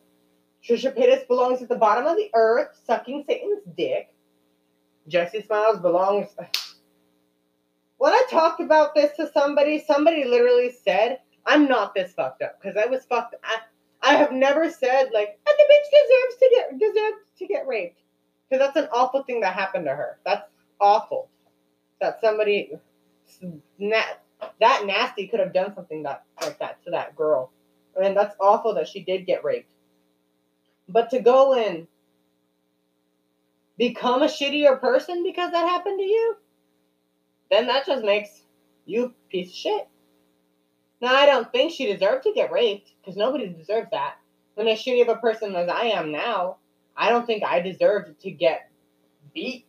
Trisha 0.66 0.96
Paytas 0.96 1.26
belongs 1.28 1.60
at 1.60 1.68
the 1.68 1.76
bottom 1.76 2.06
of 2.06 2.16
the 2.16 2.30
earth, 2.34 2.68
sucking 2.86 3.24
Satan's 3.26 3.62
dick. 3.76 4.14
Jessi 5.08 5.44
Smiles 5.44 5.80
belongs. 5.80 6.28
When 7.98 8.12
I 8.12 8.24
talked 8.30 8.60
about 8.60 8.94
this 8.94 9.14
to 9.16 9.30
somebody, 9.32 9.84
somebody 9.86 10.24
literally 10.24 10.72
said, 10.84 11.20
I'm 11.46 11.68
not 11.68 11.94
this 11.94 12.12
fucked 12.12 12.42
up 12.42 12.60
because 12.60 12.76
I 12.76 12.86
was 12.86 13.04
fucked. 13.04 13.34
I, 13.44 13.58
I 14.00 14.14
have 14.14 14.32
never 14.32 14.70
said 14.70 15.10
like, 15.12 15.38
and 15.46 15.56
the 15.58 15.64
bitch 15.70 15.88
deserves 15.90 16.36
to 16.38 16.48
get 16.50 16.78
deserves 16.78 17.22
to 17.38 17.46
get 17.46 17.66
raped 17.66 18.00
because 18.48 18.64
that's 18.64 18.84
an 18.84 18.90
awful 18.92 19.22
thing 19.24 19.40
that 19.40 19.54
happened 19.54 19.84
to 19.86 19.94
her. 19.94 20.18
That's 20.24 20.42
awful 20.82 21.28
that 22.00 22.20
somebody 22.20 22.72
that 23.78 24.22
that 24.60 24.84
nasty 24.84 25.28
could 25.28 25.40
have 25.40 25.54
done 25.54 25.72
something 25.74 26.02
that 26.02 26.24
like 26.42 26.58
that 26.58 26.82
to 26.84 26.90
that 26.90 27.16
girl. 27.16 27.50
And 28.00 28.16
that's 28.16 28.34
awful 28.40 28.74
that 28.74 28.88
she 28.88 29.00
did 29.00 29.26
get 29.26 29.44
raped. 29.44 29.70
But 30.88 31.10
to 31.10 31.20
go 31.20 31.54
and 31.54 31.86
become 33.78 34.22
a 34.22 34.26
shittier 34.26 34.80
person 34.80 35.22
because 35.22 35.52
that 35.52 35.68
happened 35.68 35.98
to 36.00 36.04
you, 36.04 36.36
then 37.50 37.66
that 37.68 37.86
just 37.86 38.04
makes 38.04 38.42
you 38.84 39.14
piece 39.30 39.48
of 39.48 39.54
shit. 39.54 39.88
Now 41.00 41.14
I 41.14 41.26
don't 41.26 41.50
think 41.52 41.72
she 41.72 41.92
deserved 41.92 42.24
to 42.24 42.32
get 42.32 42.52
raped 42.52 42.90
because 43.00 43.16
nobody 43.16 43.48
deserves 43.48 43.88
that. 43.92 44.16
When 44.54 44.68
as 44.68 44.82
shitty 44.82 45.02
of 45.02 45.08
a 45.08 45.16
person 45.16 45.54
as 45.54 45.68
I 45.68 45.84
am 45.86 46.12
now, 46.12 46.56
I 46.96 47.08
don't 47.08 47.26
think 47.26 47.42
I 47.42 47.60
deserved 47.60 48.20
to 48.22 48.30
get 48.30 48.70
beat 49.32 49.66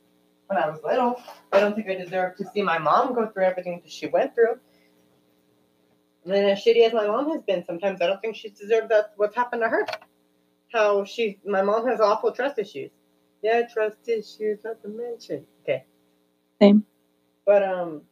when 0.53 0.63
I 0.63 0.69
was 0.69 0.79
little. 0.83 1.21
I 1.51 1.59
don't 1.59 1.75
think 1.75 1.89
I 1.89 1.95
deserve 1.95 2.35
to 2.37 2.45
see 2.53 2.61
my 2.61 2.77
mom 2.77 3.13
go 3.13 3.27
through 3.27 3.43
everything 3.43 3.81
that 3.83 3.91
she 3.91 4.07
went 4.07 4.35
through. 4.35 4.59
And 6.25 6.33
as 6.33 6.63
shitty 6.63 6.85
as 6.85 6.93
my 6.93 7.07
mom 7.07 7.31
has 7.31 7.41
been, 7.41 7.65
sometimes 7.65 8.01
I 8.01 8.07
don't 8.07 8.21
think 8.21 8.35
she's 8.35 8.57
deserved 8.57 8.89
that 8.89 9.13
what's 9.17 9.35
happened 9.35 9.61
to 9.63 9.69
her. 9.69 9.85
How 10.71 11.03
she, 11.03 11.39
my 11.45 11.61
mom 11.61 11.87
has 11.87 11.99
awful 11.99 12.31
trust 12.31 12.57
issues. 12.57 12.91
Yeah, 13.41 13.63
trust 13.71 14.07
issues, 14.07 14.59
not 14.63 14.81
to 14.83 14.87
mention. 14.87 15.45
Okay. 15.63 15.83
Same. 16.61 16.85
But 17.45 17.61
um, 17.61 18.03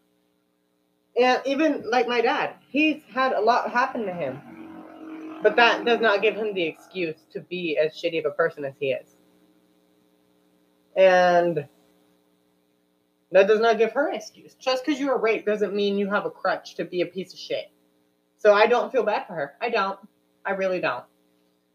and 1.19 1.41
even 1.45 1.89
like 1.89 2.07
my 2.07 2.21
dad, 2.21 2.55
he's 2.69 3.01
had 3.13 3.31
a 3.31 3.39
lot 3.39 3.71
happen 3.71 4.05
to 4.05 4.13
him. 4.13 4.41
But 5.41 5.55
that 5.55 5.85
does 5.85 6.01
not 6.01 6.21
give 6.21 6.35
him 6.35 6.53
the 6.53 6.63
excuse 6.63 7.15
to 7.31 7.39
be 7.39 7.77
as 7.77 7.93
shitty 7.93 8.19
of 8.19 8.25
a 8.25 8.31
person 8.31 8.65
as 8.65 8.73
he 8.79 8.91
is. 8.91 9.15
And 10.95 11.65
that 13.31 13.47
does 13.47 13.59
not 13.59 13.77
give 13.77 13.93
her 13.93 14.09
an 14.09 14.15
excuse. 14.15 14.55
Just 14.55 14.85
because 14.85 14.99
you 14.99 15.07
were 15.07 15.17
raped 15.17 15.45
doesn't 15.45 15.73
mean 15.73 15.97
you 15.97 16.09
have 16.09 16.25
a 16.25 16.29
crutch 16.29 16.75
to 16.75 16.85
be 16.85 17.01
a 17.01 17.05
piece 17.05 17.33
of 17.33 17.39
shit. 17.39 17.71
So 18.37 18.53
I 18.53 18.67
don't 18.67 18.91
feel 18.91 19.03
bad 19.03 19.27
for 19.27 19.33
her. 19.33 19.53
I 19.61 19.69
don't. 19.69 19.99
I 20.45 20.51
really 20.51 20.81
don't. 20.81 21.03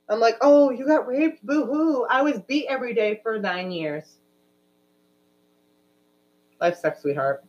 I'm 0.08 0.20
like, 0.20 0.36
oh, 0.40 0.70
you 0.70 0.86
got 0.86 1.08
raped? 1.08 1.44
Boo 1.44 1.64
hoo. 1.64 2.06
I 2.08 2.22
was 2.22 2.38
beat 2.40 2.66
every 2.68 2.94
day 2.94 3.20
for 3.22 3.38
nine 3.38 3.70
years. 3.70 4.04
Life 6.60 6.78
sucks, 6.78 7.02
sweetheart. 7.02 7.44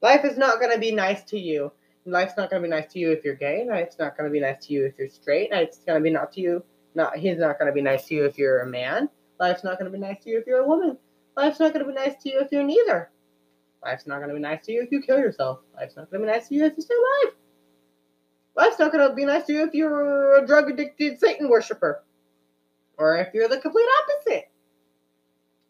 Life 0.00 0.24
is 0.24 0.36
not 0.36 0.60
going 0.60 0.72
to 0.72 0.78
be 0.78 0.92
nice 0.92 1.22
to 1.24 1.38
you. 1.38 1.72
Life's 2.04 2.36
not 2.36 2.50
going 2.50 2.62
to 2.62 2.68
be 2.68 2.70
nice 2.70 2.90
to 2.92 2.98
you 2.98 3.12
if 3.12 3.24
you're 3.24 3.34
gay. 3.34 3.66
Life's 3.68 3.98
not 3.98 4.16
going 4.16 4.28
to 4.28 4.32
be 4.32 4.40
nice 4.40 4.66
to 4.66 4.72
you 4.72 4.86
if 4.86 4.94
you're 4.98 5.08
straight. 5.08 5.50
Life's 5.50 5.78
going 5.78 5.98
to 5.98 6.02
be 6.02 6.10
not 6.10 6.32
to 6.32 6.40
you. 6.40 6.64
Not 6.94 7.16
he's 7.16 7.38
not 7.38 7.58
going 7.58 7.70
to 7.70 7.74
be 7.74 7.82
nice 7.82 8.06
to 8.06 8.14
you 8.14 8.24
if 8.24 8.38
you're 8.38 8.60
a 8.60 8.66
man. 8.66 9.08
Life's 9.38 9.64
not 9.64 9.78
going 9.78 9.90
to 9.90 9.96
be 9.96 10.02
nice 10.02 10.22
to 10.24 10.30
you 10.30 10.38
if 10.38 10.46
you're 10.46 10.60
a 10.60 10.66
woman. 10.66 10.96
Life's 11.36 11.60
not 11.60 11.72
going 11.72 11.84
to 11.84 11.92
be 11.92 11.96
nice 11.96 12.20
to 12.22 12.30
you 12.30 12.40
if 12.40 12.50
you're 12.50 12.64
neither. 12.64 13.10
Life's 13.82 14.06
not 14.06 14.16
going 14.18 14.28
to 14.28 14.34
be 14.34 14.40
nice 14.40 14.64
to 14.66 14.72
you 14.72 14.82
if 14.82 14.90
you 14.90 15.00
kill 15.00 15.18
yourself. 15.18 15.60
Life's 15.76 15.96
not 15.96 16.10
going 16.10 16.22
to 16.22 16.26
be 16.26 16.32
nice 16.32 16.48
to 16.48 16.54
you 16.54 16.64
if 16.64 16.74
you 16.76 16.82
stay 16.82 16.94
alive. 16.94 17.34
Life's 18.56 18.78
not 18.78 18.92
going 18.92 19.08
to 19.08 19.14
be 19.14 19.24
nice 19.24 19.46
to 19.46 19.52
you 19.52 19.62
if 19.64 19.72
you're 19.72 20.38
a 20.38 20.46
drug 20.46 20.70
addicted 20.70 21.20
Satan 21.20 21.48
worshiper. 21.48 22.04
Or 22.96 23.16
if 23.18 23.32
you're 23.32 23.48
the 23.48 23.58
complete 23.58 23.86
opposite. 24.02 24.50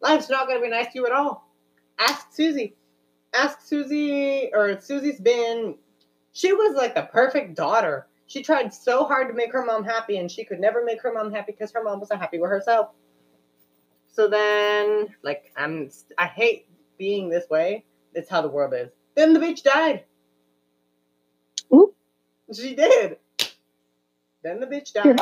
Life's 0.01 0.31
not 0.31 0.47
going 0.47 0.59
to 0.59 0.65
be 0.65 0.71
nice 0.71 0.87
to 0.87 0.93
you 0.95 1.07
at 1.07 1.13
all. 1.13 1.53
Ask 1.99 2.33
Susie. 2.33 2.77
Ask 3.35 3.61
Susie, 3.61 4.51
or 4.55 4.81
Susie's 4.81 5.21
been, 5.21 5.75
she 6.33 6.53
was 6.53 6.75
like 6.75 6.95
the 6.95 7.03
perfect 7.03 7.57
daughter. 7.57 8.07
She 8.27 8.43
tried 8.43 8.73
so 8.73 9.05
hard 9.05 9.29
to 9.29 9.35
make 9.35 9.53
her 9.53 9.65
mom 9.65 9.85
happy, 9.85 10.17
and 10.19 10.31
she 10.31 10.45
could 10.45 10.61
never 10.61 10.83
make 10.85 11.03
her 11.03 11.13
mom 11.13 11.33
happy 11.33 11.53
because 11.53 11.73
her 11.73 11.83
mom 11.83 12.01
wasn't 12.01 12.21
happy 12.21 12.39
with 12.39 12.51
herself. 12.51 12.91
So 14.11 14.29
then, 14.29 15.15
like, 15.23 15.53
I'm, 15.57 15.91
I 16.17 16.27
hate 16.27 16.67
being 16.97 17.29
this 17.29 17.49
way. 17.51 17.85
It's 18.19 18.29
how 18.29 18.43
the 18.43 18.49
world 18.49 18.75
is. 18.75 18.91
Then 19.15 19.33
the 19.33 19.39
bitch 19.39 19.63
died. 19.63 20.05
Oop. 21.73 21.95
She 22.53 22.75
did. 22.75 23.19
Then 24.43 24.59
the 24.59 24.67
bitch 24.67 24.93
died. 24.93 25.21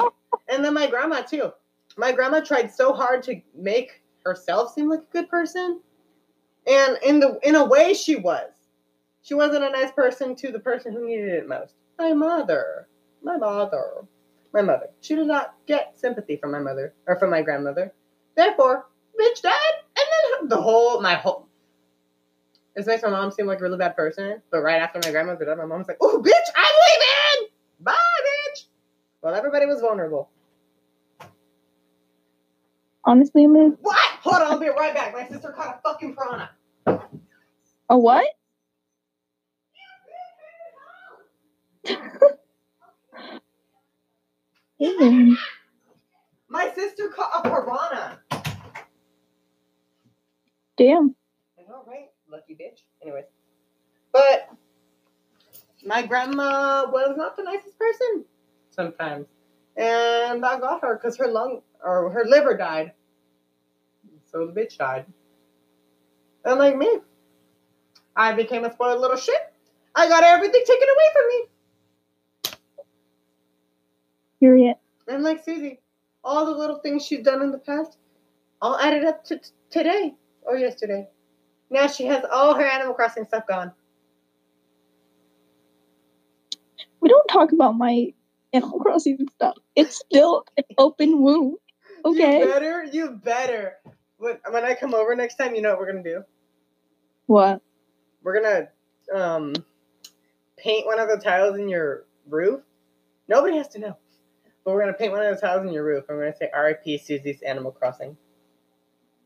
and 0.49 0.65
then 0.65 0.73
my 0.73 0.87
grandma 0.87 1.21
too. 1.21 1.53
My 1.99 2.13
grandma 2.13 2.41
tried 2.41 2.73
so 2.73 2.95
hard 2.95 3.23
to 3.25 3.43
make 3.55 4.03
herself 4.25 4.73
seem 4.73 4.89
like 4.89 5.01
a 5.01 5.13
good 5.13 5.29
person. 5.29 5.83
And 6.67 6.99
in 7.05 7.21
the 7.21 7.39
in 7.43 7.55
a 7.55 7.67
way 7.67 7.93
she 7.93 8.17
was. 8.17 8.51
She 9.23 9.35
wasn't 9.35 9.65
a 9.65 9.71
nice 9.71 9.93
person 9.93 10.35
to 10.37 10.51
the 10.51 10.61
person 10.61 10.93
who 10.93 11.07
needed 11.07 11.29
it 11.29 11.49
most. 11.49 11.75
My 11.99 12.15
mother. 12.15 12.89
My 13.23 13.37
mother. 13.37 14.07
my 14.55 14.63
mother. 14.63 14.89
She 15.03 15.15
did 15.15 15.27
not 15.27 15.55
get 15.67 15.99
sympathy 15.99 16.37
from 16.37 16.51
my 16.53 16.61
mother 16.61 16.95
or 17.07 17.19
from 17.19 17.29
my 17.31 17.43
grandmother. 17.43 17.93
Therefore, 18.37 18.87
bitch 19.21 19.43
died, 19.43 19.75
and 19.99 20.07
then 20.41 20.49
the 20.49 20.63
whole 20.63 21.03
my 21.03 21.15
whole. 21.15 21.46
This 22.77 22.87
makes 22.87 23.03
my 23.03 23.11
mom 23.11 23.33
seem 23.33 23.47
like 23.47 23.61
a 23.61 23.65
really 23.65 23.79
bad 23.79 23.97
person, 23.97 24.43
but 24.53 24.61
right 24.63 24.83
after 24.83 25.01
my 25.05 25.11
grandmother 25.13 25.47
died, 25.47 25.59
my 25.59 25.67
mom 25.67 25.81
was 25.81 25.89
like, 25.89 25.99
"Oh, 26.03 26.23
bitch, 26.25 26.51
I'm 26.57 26.75
leaving. 27.45 27.53
Bye, 27.81 27.95
bitch." 27.95 28.67
Well, 29.23 29.35
everybody 29.35 29.67
was 29.67 29.81
vulnerable. 29.81 30.31
Honestly, 33.05 33.45
I'm 33.45 33.55
gonna. 33.55 33.71
What? 33.81 33.97
Hold 34.23 34.43
on, 34.43 34.53
I'll 34.53 34.59
be 34.61 34.69
right 34.69 34.95
back. 34.95 35.15
My 35.15 35.29
sister 35.29 35.53
caught 35.53 35.79
a 35.79 35.81
fucking 35.89 36.17
piranha. 36.17 36.51
A 37.91 37.99
what? 37.99 38.27
My 46.49 46.71
sister 46.75 47.09
caught 47.09 47.47
a 47.47 47.49
piranha. 47.51 48.21
Damn. 50.77 51.17
I 52.33 52.37
know, 52.37 52.39
right? 52.39 52.49
Lucky 52.49 52.55
bitch. 52.55 52.83
Anyways. 53.03 53.25
But 54.13 54.51
my 55.85 56.07
grandma 56.07 56.87
was 56.91 57.15
not 57.17 57.37
the 57.37 57.43
nicest 57.43 57.79
person 57.79 58.25
sometimes. 58.71 59.27
And 59.77 60.45
I 60.45 60.59
got 60.61 60.83
her 60.83 60.97
because 60.97 61.17
her 61.19 61.29
lung 61.29 61.63
or 61.85 62.11
her 62.11 62.25
liver 62.27 62.57
died. 62.57 62.93
So 64.33 64.47
the 64.47 64.53
bitch 64.61 64.79
died. 64.79 65.07
And 66.45 66.59
like 66.59 66.77
me, 66.77 66.99
I 68.17 68.33
became 68.33 68.65
a 68.65 68.73
spoiled 68.73 69.01
little 69.01 69.17
shit. 69.17 69.41
I 69.95 70.09
got 70.09 70.25
everything 70.25 70.63
taken 70.67 70.89
away 70.89 71.05
from 71.13 71.29
me. 71.29 71.45
Period. 74.41 74.77
And 75.09 75.23
like 75.25 75.45
Susie, 75.45 75.81
all 76.25 76.47
the 76.47 76.53
little 76.53 76.79
things 76.79 77.07
she's 77.07 77.25
done 77.25 77.43
in 77.43 77.53
the 77.53 77.59
past, 77.59 77.99
all 78.63 78.79
added 78.79 79.05
up 79.05 79.25
to 79.27 79.39
t- 79.39 79.51
today 79.71 80.15
or 80.43 80.59
yesterday. 80.59 81.09
Now 81.71 81.87
she 81.87 82.05
has 82.07 82.25
all 82.31 82.55
her 82.55 82.65
Animal 82.65 82.95
Crossing 82.95 83.25
stuff 83.25 83.47
gone. 83.47 83.73
We 87.01 87.09
don't 87.09 87.29
talk 87.29 87.53
about 87.53 87.77
my 87.77 88.13
Animal 88.53 88.79
Crossing 88.81 89.29
stuff. 89.35 89.57
It's 89.75 89.99
still 89.99 90.45
an 90.57 90.65
open 90.79 91.21
wound. 91.21 91.57
Okay. 92.05 92.39
You 92.39 92.45
better, 92.47 92.85
you 92.85 93.11
better. 93.11 93.75
When, 94.19 94.39
when 94.51 94.65
I 94.65 94.75
come 94.75 94.95
over 94.95 95.15
next 95.15 95.37
time, 95.37 95.55
you 95.55 95.63
know 95.63 95.71
what 95.71 95.81
we're 95.81 95.93
gonna 95.93 96.03
do? 96.03 96.25
What? 97.27 97.61
We're 98.23 98.41
gonna 98.41 98.69
um 99.15 99.55
paint 100.57 100.87
one 100.87 100.99
of 101.01 101.09
the 101.09 101.19
tiles 101.19 101.59
in 101.59 101.69
your 101.69 102.05
roof. 102.29 102.61
Nobody 103.29 103.57
has 103.57 103.69
to 103.69 103.79
know. 103.79 103.97
But 104.65 104.75
we're 104.75 104.81
gonna 104.81 104.95
paint 104.95 105.13
one 105.13 105.25
of 105.25 105.35
the 105.35 105.41
tiles 105.41 105.67
in 105.67 105.73
your 105.73 105.85
roof. 105.85 106.05
and 106.09 106.17
we're 106.17 106.25
gonna 106.25 106.37
say 106.37 106.51
R.I.P. 106.53 106.99
Susie's 106.99 107.43
Animal 107.43 107.73
Crossing. 107.73 108.17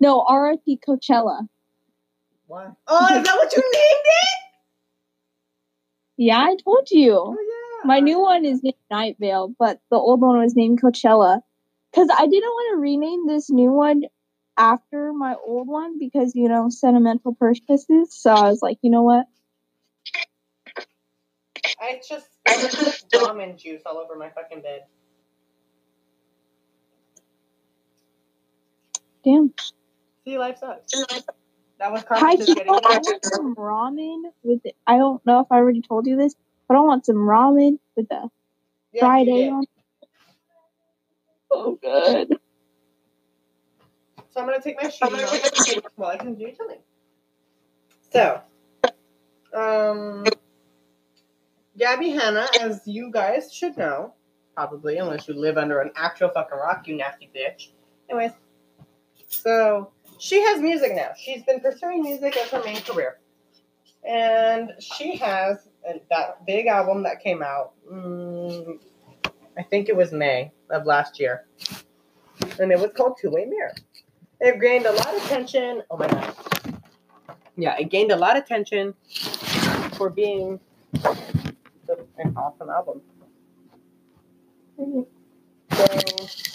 No, 0.01 0.25
RIP 0.31 0.81
Coachella. 0.87 1.47
Why? 2.51 2.67
Oh, 2.89 3.05
is 3.05 3.25
that 3.25 3.37
what 3.37 3.53
you 3.53 3.63
named 3.63 4.07
it? 4.07 4.39
Yeah, 6.17 6.39
I 6.39 6.57
told 6.65 6.89
you. 6.91 7.15
Oh 7.15 7.37
yeah. 7.39 7.87
My 7.87 8.01
new 8.01 8.19
one 8.19 8.45
is 8.45 8.61
named 8.65 8.75
Night 8.91 9.15
Vale, 9.21 9.55
but 9.57 9.79
the 9.89 9.97
old 9.97 10.21
one 10.21 10.37
was 10.41 10.57
named 10.57 10.83
Coachella. 10.83 11.43
Because 11.93 12.09
I 12.11 12.27
didn't 12.27 12.51
want 12.51 12.75
to 12.75 12.81
rename 12.81 13.29
this 13.29 13.51
new 13.51 13.71
one 13.71 14.03
after 14.57 15.13
my 15.13 15.37
old 15.47 15.69
one 15.69 16.01
because, 16.01 16.35
you 16.35 16.49
know, 16.49 16.71
sentimental 16.71 17.37
purposes. 17.37 18.13
So 18.13 18.33
I 18.33 18.49
was 18.49 18.63
like, 18.63 18.79
you 18.83 18.91
know 18.91 19.03
what? 19.03 19.27
I 21.81 22.01
just 22.07 22.27
spilled 22.45 23.29
ramen 23.29 23.57
juice 23.57 23.83
all 23.87 23.99
over 23.99 24.17
my 24.17 24.31
fucking 24.31 24.63
bed. 24.63 24.87
Damn. 29.25 29.55
See, 30.25 30.37
life 30.37 30.59
sucks. 30.59 30.93
That 31.81 31.93
was 31.93 32.05
Hi, 32.11 32.37
getting 32.37 32.69
I 32.69 32.73
want 32.73 33.25
some 33.25 33.55
ramen 33.55 34.31
with 34.43 34.61
it. 34.65 34.77
I 34.87 34.99
don't 34.99 35.25
know 35.25 35.41
if 35.41 35.47
I 35.51 35.57
already 35.57 35.81
told 35.81 36.07
you 36.07 36.15
this, 36.15 36.35
but 36.69 36.77
I 36.77 36.81
want 36.81 37.07
some 37.07 37.17
ramen 37.17 37.79
with 37.97 38.07
the 38.11 38.29
Yes, 38.93 39.01
fried 39.01 39.29
egg 39.29 39.51
on. 39.51 39.65
Oh, 41.51 41.79
good. 41.81 42.39
So 44.29 44.41
I'm 44.41 44.47
gonna 44.47 44.61
take 44.61 44.77
my 44.81 44.91
shoes 44.91 45.25
off. 45.25 45.93
Well, 45.97 46.11
I 46.11 46.19
can 46.19 46.35
do 46.35 46.53
something. 46.55 46.81
So, 48.13 48.43
um, 49.55 50.27
Gabby 51.79 52.11
Hanna, 52.11 52.47
as 52.61 52.83
you 52.85 53.11
guys 53.11 53.55
should 53.55 53.79
know, 53.79 54.13
probably 54.55 54.99
unless 54.99 55.29
you 55.29 55.35
live 55.35 55.57
under 55.57 55.81
an 55.81 55.93
actual 55.97 56.29
fucking 56.29 56.59
rock, 56.59 56.87
you 56.89 56.99
nasty 56.99 57.31
bitch. 57.35 57.69
Anyways, 58.11 58.33
so 59.29 59.93
she 60.21 60.41
has 60.43 60.61
music 60.61 60.95
now. 60.95 61.11
She's 61.19 61.43
been 61.43 61.61
pursuing 61.61 62.03
music 62.03 62.37
as 62.37 62.51
her 62.51 62.63
main 62.63 62.81
career, 62.83 63.19
and 64.07 64.73
she 64.79 65.17
has 65.17 65.67
that 66.11 66.47
big 66.47 66.67
album 66.67 67.03
that 67.05 67.21
came 67.23 67.43
out. 67.43 67.73
Mm, 67.91 68.79
I 69.59 69.63
think 69.63 69.89
it 69.89 69.97
was 69.97 70.13
May 70.13 70.53
of 70.69 70.87
last 70.87 71.19
year, 71.19 71.47
and 72.61 72.71
it 72.71 72.79
was 72.79 72.93
called 72.93 73.19
Two 73.21 73.31
Way 73.31 73.47
Mirror. 73.47 73.75
It 74.41 74.61
gained 74.61 74.87
a 74.87 74.93
lot 74.93 75.15
of 75.15 75.25
attention. 75.25 75.83
Oh 75.91 75.97
my 75.97 76.07
god. 76.07 76.35
Yeah, 77.57 77.77
it 77.79 77.91
gained 77.91 78.13
a 78.13 78.17
lot 78.17 78.37
of 78.37 78.45
attention 78.45 78.95
for 79.95 80.11
being 80.11 80.61
an 81.05 82.37
awesome 82.37 82.71
album. 82.71 83.01
So, 85.73 86.50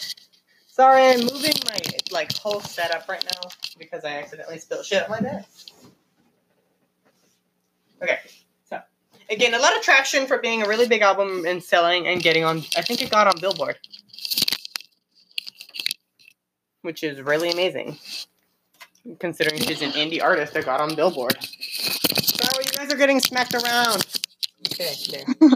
sorry, 0.75 1.07
I'm 1.07 1.21
moving 1.21 1.53
my 1.65 1.79
like 2.11 2.35
whole 2.37 2.59
setup 2.59 3.07
right 3.07 3.23
now 3.23 3.49
because 3.79 4.03
I 4.03 4.17
accidentally 4.17 4.59
spilled 4.59 4.85
shit 4.85 5.03
on 5.03 5.09
my 5.09 5.19
desk. 5.21 5.69
Okay, 8.03 8.19
so 8.69 8.81
again, 9.29 9.53
a 9.53 9.59
lot 9.59 9.75
of 9.77 9.81
traction 9.81 10.27
for 10.27 10.37
being 10.39 10.63
a 10.63 10.67
really 10.67 10.87
big 10.87 11.01
album 11.01 11.45
and 11.47 11.63
selling 11.63 12.07
and 12.07 12.21
getting 12.21 12.43
on. 12.43 12.57
I 12.77 12.81
think 12.81 13.01
it 13.01 13.09
got 13.09 13.27
on 13.27 13.39
Billboard, 13.39 13.77
which 16.81 17.03
is 17.03 17.21
really 17.21 17.51
amazing 17.51 17.97
considering 19.19 19.61
she's 19.61 19.81
an 19.81 19.91
indie 19.91 20.21
artist 20.21 20.53
that 20.53 20.65
got 20.65 20.81
on 20.81 20.93
Billboard. 20.95 21.37
Sorry, 21.41 22.65
you 22.65 22.71
guys 22.71 22.91
are 22.91 22.97
getting 22.97 23.19
smacked 23.19 23.53
around. 23.53 24.05
Okay, 24.71 24.93
there. 25.09 25.49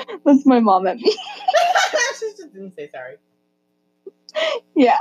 That's 0.24 0.46
my 0.46 0.60
mom 0.60 0.86
at 0.86 0.96
me. 0.96 1.10
she 2.18 2.26
just 2.36 2.52
didn't 2.52 2.74
say 2.74 2.88
sorry. 2.88 3.16
Yeah. 4.74 4.98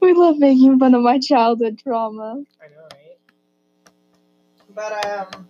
we 0.00 0.12
love 0.14 0.38
making 0.38 0.78
fun 0.78 0.94
of 0.94 1.02
my 1.02 1.18
childhood 1.18 1.78
trauma. 1.78 2.42
I 2.62 2.68
know, 2.68 2.88
right? 2.92 3.18
But 4.74 5.06
um, 5.06 5.48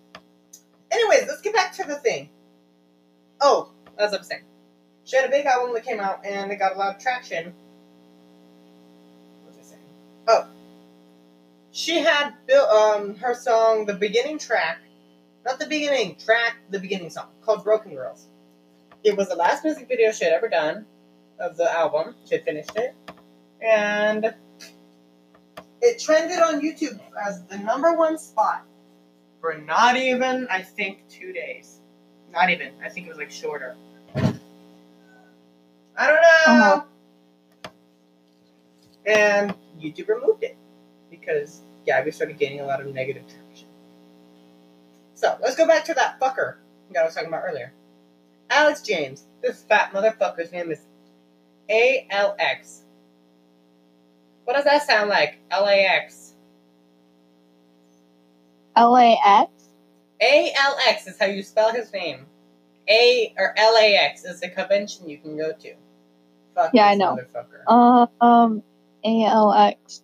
anyways, 0.90 1.28
let's 1.28 1.40
get 1.40 1.54
back 1.54 1.72
to 1.74 1.84
the 1.84 1.96
thing. 1.96 2.30
Oh, 3.40 3.70
as 3.98 4.12
I'm 4.12 4.22
saying, 4.22 4.42
she 5.04 5.16
had 5.16 5.26
a 5.26 5.30
big 5.30 5.46
album 5.46 5.74
that 5.74 5.84
came 5.84 6.00
out 6.00 6.24
and 6.24 6.50
it 6.50 6.56
got 6.56 6.74
a 6.74 6.78
lot 6.78 6.96
of 6.96 7.00
traction. 7.00 7.52
What 9.44 9.56
was 9.56 9.58
I 9.58 9.62
saying? 9.62 9.82
Oh, 10.26 10.46
she 11.70 11.98
had 11.98 12.32
built 12.46 12.68
um 12.70 13.14
her 13.16 13.34
song, 13.34 13.86
the 13.86 13.94
beginning 13.94 14.38
track, 14.38 14.78
not 15.44 15.58
the 15.58 15.66
beginning 15.66 16.16
track, 16.16 16.56
the 16.70 16.78
beginning 16.80 17.10
song 17.10 17.28
called 17.42 17.62
"Broken 17.62 17.94
Girls." 17.94 18.26
It 19.04 19.16
was 19.16 19.28
the 19.28 19.36
last 19.36 19.62
music 19.64 19.86
video 19.86 20.10
she 20.10 20.24
had 20.24 20.32
ever 20.32 20.48
done 20.48 20.86
of 21.38 21.56
the 21.56 21.70
album. 21.72 22.14
She 22.26 22.36
had 22.36 22.44
finished 22.44 22.76
it, 22.76 22.94
and 23.60 24.34
it 25.80 26.00
trended 26.00 26.38
on 26.38 26.60
YouTube 26.60 26.98
as 27.26 27.44
the 27.44 27.58
number 27.58 27.94
one 27.94 28.18
spot 28.18 28.64
for 29.40 29.58
not 29.58 29.96
even, 29.96 30.46
I 30.50 30.62
think, 30.62 31.08
two 31.08 31.32
days. 31.32 31.80
Not 32.32 32.50
even. 32.50 32.72
I 32.84 32.88
think 32.88 33.06
it 33.06 33.10
was 33.10 33.18
like 33.18 33.30
shorter. 33.30 33.76
I 35.98 36.06
don't 36.06 36.22
know. 36.22 36.44
Uh-huh. 36.46 36.82
And 39.06 39.54
YouTube 39.80 40.08
removed 40.08 40.42
it 40.42 40.56
because 41.10 41.62
Gabby 41.86 42.10
started 42.10 42.38
gaining 42.38 42.60
a 42.60 42.66
lot 42.66 42.80
of 42.80 42.92
negative 42.92 43.22
traction. 43.22 43.68
So 45.14 45.38
let's 45.40 45.56
go 45.56 45.66
back 45.66 45.84
to 45.84 45.94
that 45.94 46.20
fucker 46.20 46.56
that 46.92 47.00
I 47.00 47.04
was 47.04 47.14
talking 47.14 47.28
about 47.28 47.44
earlier. 47.44 47.72
Alx 48.50 48.82
James. 48.82 49.24
This 49.42 49.62
fat 49.62 49.92
motherfucker's 49.92 50.52
name 50.52 50.70
is 50.70 50.80
A 51.70 52.06
L 52.10 52.36
X. 52.38 52.82
What 54.44 54.54
does 54.54 54.64
that 54.64 54.86
sound 54.86 55.10
like? 55.10 55.38
L 55.50 55.66
A 55.66 55.84
X. 55.86 56.34
LAX? 58.76 59.50
A 60.20 60.52
L 60.56 60.76
X 60.86 61.06
is 61.06 61.18
how 61.18 61.26
you 61.26 61.42
spell 61.42 61.72
his 61.72 61.92
name. 61.92 62.26
A 62.88 63.34
or 63.36 63.54
L 63.56 63.76
A 63.76 63.96
X 63.96 64.24
is 64.24 64.40
the 64.40 64.48
convention 64.48 65.08
you 65.08 65.18
can 65.18 65.36
go 65.36 65.52
to. 65.52 65.74
Fuck 66.54 66.70
Yeah, 66.72 66.86
I 66.86 66.94
know. 66.94 67.18
Uh, 67.66 68.06
um, 68.20 68.62
ALX. 69.04 70.02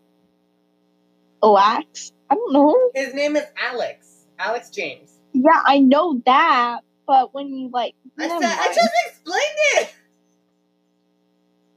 Lax? 1.43 2.13
I 2.31 2.35
don't 2.35 2.53
know. 2.53 2.91
His 2.95 3.15
name 3.15 3.37
is 3.37 3.45
Alex. 3.61 4.27
Alx 4.39 4.71
James. 4.71 5.13
Yeah, 5.33 5.61
I 5.65 5.79
know 5.79 6.21
that, 6.27 6.81
but 7.07 7.33
when 7.35 7.55
you 7.55 7.71
like, 7.73 7.95
I 8.19 8.29
said 8.29 8.43
I 8.43 8.67
just 8.75 8.91
explained 9.07 9.43
it. 9.77 9.95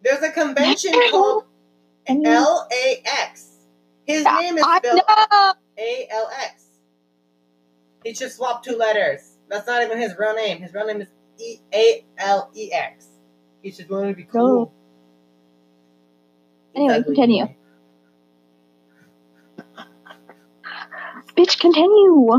There's 0.06 0.22
a 0.22 0.32
convention 0.32 0.94
called 1.10 1.46
LAX. 2.08 3.50
His 4.06 4.24
Yeah, 4.24 4.38
name 4.40 4.58
is 4.60 4.64
spelled. 4.64 5.02
A 5.80 6.08
L 6.12 6.30
X. 6.44 6.64
He 8.04 8.14
just 8.14 8.38
swapped 8.38 8.66
two 8.66 8.78
letters. 8.78 9.38
That's 9.50 9.66
not 9.66 9.82
even 9.82 9.98
his 9.98 10.14
real 10.18 10.36
name. 10.36 10.62
His 10.62 10.76
real 10.76 10.86
name 10.86 11.02
is 11.02 11.08
E 11.40 11.58
A 11.74 12.06
L 12.20 12.52
E 12.56 12.72
X. 12.72 13.08
He 13.64 13.72
just 13.72 13.90
wanted 13.90 14.10
to 14.10 14.16
be 14.16 14.26
cool. 14.26 14.72
Anyway, 16.76 16.94
ugly 16.94 17.16
continue. 17.16 17.48
Bitch, 21.36 21.60
continue. 21.60 22.38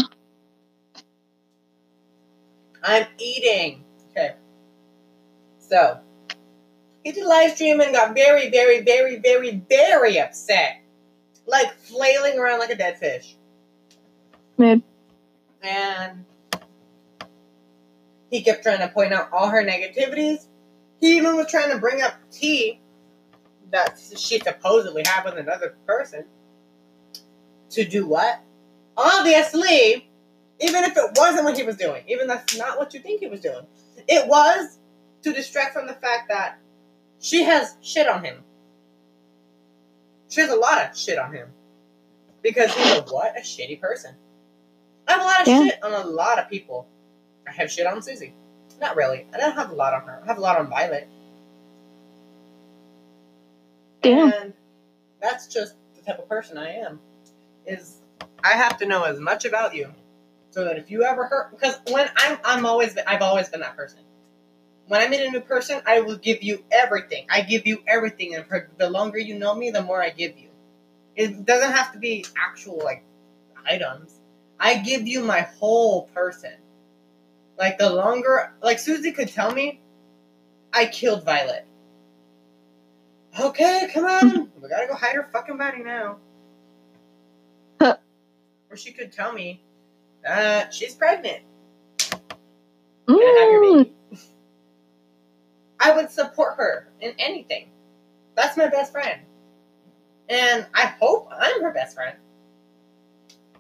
I'm 2.84 3.06
eating. 3.18 3.84
Okay. 4.10 4.36
So, 5.58 5.98
he 7.06 7.12
did 7.12 7.24
live 7.24 7.52
stream 7.52 7.80
and 7.80 7.94
got 7.94 8.16
very, 8.16 8.50
very, 8.50 8.80
very, 8.80 9.14
very, 9.20 9.62
very 9.68 10.18
upset. 10.18 10.82
Like 11.46 11.72
flailing 11.76 12.36
around 12.36 12.58
like 12.58 12.70
a 12.70 12.74
dead 12.74 12.98
fish. 12.98 13.36
Mid. 14.58 14.82
And 15.62 16.24
he 18.28 18.42
kept 18.42 18.64
trying 18.64 18.80
to 18.80 18.88
point 18.88 19.12
out 19.12 19.28
all 19.32 19.50
her 19.50 19.62
negativities. 19.62 20.48
He 21.00 21.16
even 21.16 21.36
was 21.36 21.48
trying 21.48 21.70
to 21.70 21.78
bring 21.78 22.02
up 22.02 22.14
tea 22.32 22.80
that 23.70 24.00
she 24.16 24.40
supposedly 24.40 25.04
had 25.06 25.24
with 25.24 25.38
another 25.38 25.76
person. 25.86 26.24
To 27.70 27.84
do 27.84 28.08
what? 28.08 28.40
Obviously, 28.96 30.10
even 30.58 30.82
if 30.82 30.96
it 30.96 31.10
wasn't 31.14 31.44
what 31.44 31.56
he 31.56 31.62
was 31.62 31.76
doing, 31.76 32.02
even 32.08 32.26
that's 32.26 32.58
not 32.58 32.78
what 32.78 32.94
you 32.94 32.98
think 32.98 33.20
he 33.20 33.28
was 33.28 33.42
doing, 33.42 33.64
it 34.08 34.26
was 34.26 34.78
to 35.22 35.32
distract 35.32 35.72
from 35.72 35.86
the 35.86 35.94
fact 35.94 36.30
that 36.30 36.58
she 37.20 37.44
has 37.44 37.76
shit 37.82 38.08
on 38.08 38.24
him. 38.24 38.42
She 40.28 40.40
has 40.40 40.50
a 40.50 40.56
lot 40.56 40.78
of 40.90 40.96
shit 40.96 41.18
on 41.18 41.32
him. 41.32 41.48
Because 42.42 42.72
he's 42.74 42.92
a 42.98 43.02
what? 43.02 43.36
A 43.36 43.40
shitty 43.40 43.80
person. 43.80 44.14
I 45.08 45.12
have 45.12 45.22
a 45.22 45.24
lot 45.24 45.40
of 45.42 45.48
Yeah. 45.48 45.64
shit 45.64 45.84
on 45.84 45.92
a 45.92 46.04
lot 46.06 46.38
of 46.38 46.48
people. 46.48 46.86
I 47.46 47.52
have 47.52 47.70
shit 47.70 47.86
on 47.86 48.02
Susie. 48.02 48.34
Not 48.80 48.96
really. 48.96 49.26
I 49.32 49.38
don't 49.38 49.54
have 49.54 49.70
a 49.70 49.74
lot 49.74 49.94
on 49.94 50.02
her. 50.02 50.20
I 50.22 50.26
have 50.26 50.38
a 50.38 50.40
lot 50.40 50.58
on 50.58 50.68
Violet. 50.68 51.08
Damn. 54.02 54.32
And 54.32 54.52
that's 55.20 55.46
just 55.46 55.74
the 55.96 56.02
type 56.02 56.18
of 56.18 56.28
person 56.28 56.58
I 56.58 56.70
am. 56.70 57.00
Is 57.66 57.98
I 58.44 58.50
have 58.52 58.78
to 58.78 58.86
know 58.86 59.04
as 59.04 59.18
much 59.18 59.44
about 59.44 59.74
you 59.74 59.92
so 60.50 60.64
that 60.64 60.76
if 60.78 60.90
you 60.90 61.02
ever 61.04 61.26
hurt 61.26 61.50
because 61.50 61.78
when 61.90 62.08
I'm 62.16 62.38
I'm 62.44 62.66
always 62.66 62.96
I've 63.06 63.22
always 63.22 63.48
been 63.48 63.60
that 63.60 63.76
person. 63.76 64.00
When 64.88 65.00
I 65.00 65.08
meet 65.08 65.26
a 65.26 65.30
new 65.30 65.40
person, 65.40 65.80
I 65.84 66.00
will 66.00 66.16
give 66.16 66.42
you 66.42 66.64
everything. 66.70 67.26
I 67.28 67.42
give 67.42 67.66
you 67.66 67.82
everything, 67.88 68.34
and 68.34 68.46
for 68.46 68.70
the 68.78 68.88
longer 68.88 69.18
you 69.18 69.36
know 69.38 69.54
me, 69.54 69.70
the 69.70 69.82
more 69.82 70.02
I 70.02 70.10
give 70.10 70.38
you. 70.38 70.48
It 71.16 71.44
doesn't 71.44 71.72
have 71.72 71.92
to 71.92 71.98
be 71.98 72.24
actual 72.36 72.80
like 72.84 73.02
items. 73.68 74.20
I 74.60 74.78
give 74.78 75.06
you 75.06 75.22
my 75.22 75.40
whole 75.40 76.02
person. 76.14 76.52
Like 77.58 77.78
the 77.78 77.90
longer, 77.90 78.52
like 78.62 78.78
Susie 78.78 79.12
could 79.12 79.28
tell 79.28 79.50
me, 79.50 79.80
I 80.72 80.86
killed 80.86 81.24
Violet. 81.24 81.66
Okay, 83.38 83.88
come 83.92 84.04
on, 84.04 84.50
we 84.60 84.68
gotta 84.68 84.86
go 84.86 84.94
hide 84.94 85.14
her 85.16 85.28
fucking 85.32 85.56
body 85.56 85.82
now. 85.82 86.18
Huh. 87.80 87.96
or 88.70 88.76
she 88.76 88.92
could 88.92 89.12
tell 89.12 89.32
me, 89.32 89.62
uh, 90.26 90.68
she's 90.70 90.94
pregnant. 90.94 91.42
Can 93.06 93.16
I 93.20 93.40
have 93.40 93.52
your 93.52 93.84
Mm. 93.84 93.95
I 95.86 95.94
would 95.94 96.10
support 96.10 96.56
her 96.56 96.88
in 97.00 97.12
anything. 97.16 97.70
That's 98.34 98.56
my 98.56 98.66
best 98.66 98.90
friend. 98.90 99.20
And 100.28 100.66
I 100.74 100.86
hope 101.00 101.28
I'm 101.30 101.62
her 101.62 101.72
best 101.72 101.94
friend. 101.94 102.16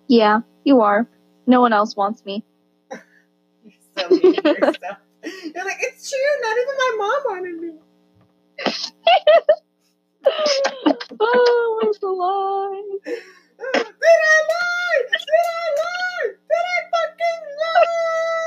Yeah, 0.08 0.40
you 0.64 0.80
are. 0.80 1.06
No 1.46 1.60
one 1.60 1.72
else 1.72 1.94
wants 1.94 2.24
me. 2.24 2.42
You're 2.90 3.72
so 3.96 4.08
mean 4.08 4.34
to 4.42 4.42
yourself. 4.42 4.98
You're 5.22 5.64
like, 5.64 5.78
it's 5.80 6.10
true, 6.10 6.40
not 6.42 6.56
even 6.58 6.74
my 6.78 6.92
mom 6.98 7.22
wanted 7.26 7.60
me. 7.60 7.70
oh, 11.20 11.80
where's 11.80 11.98
the 12.00 12.08
line? 12.08 12.98
Did 13.04 13.22
I 13.72 14.38
lie? 14.50 15.02
Did 15.12 15.46
I 15.46 15.68
lie? 15.78 16.26
Did 16.26 16.64
I 16.74 16.78
fucking 16.90 17.44
lie? 17.62 18.45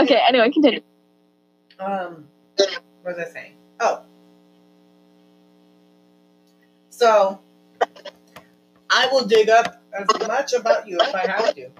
Okay, 0.00 0.20
anyway, 0.28 0.50
continue. 0.50 0.80
Um, 1.78 2.26
what 3.02 3.16
was 3.16 3.18
I 3.18 3.24
saying? 3.30 3.52
Oh. 3.80 4.02
So, 6.90 7.40
I 8.90 9.08
will 9.12 9.26
dig 9.26 9.48
up 9.50 9.82
as 9.92 10.06
much 10.26 10.52
about 10.52 10.88
you 10.88 10.98
if 11.00 11.14
I 11.14 11.26
have 11.26 11.54
to. 11.54 11.70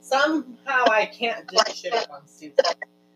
Somehow 0.00 0.84
I 0.90 1.06
can't 1.06 1.46
dig 1.48 1.74
shit 1.74 1.92
up 1.92 2.10
on 2.10 2.26
Susie. 2.26 2.54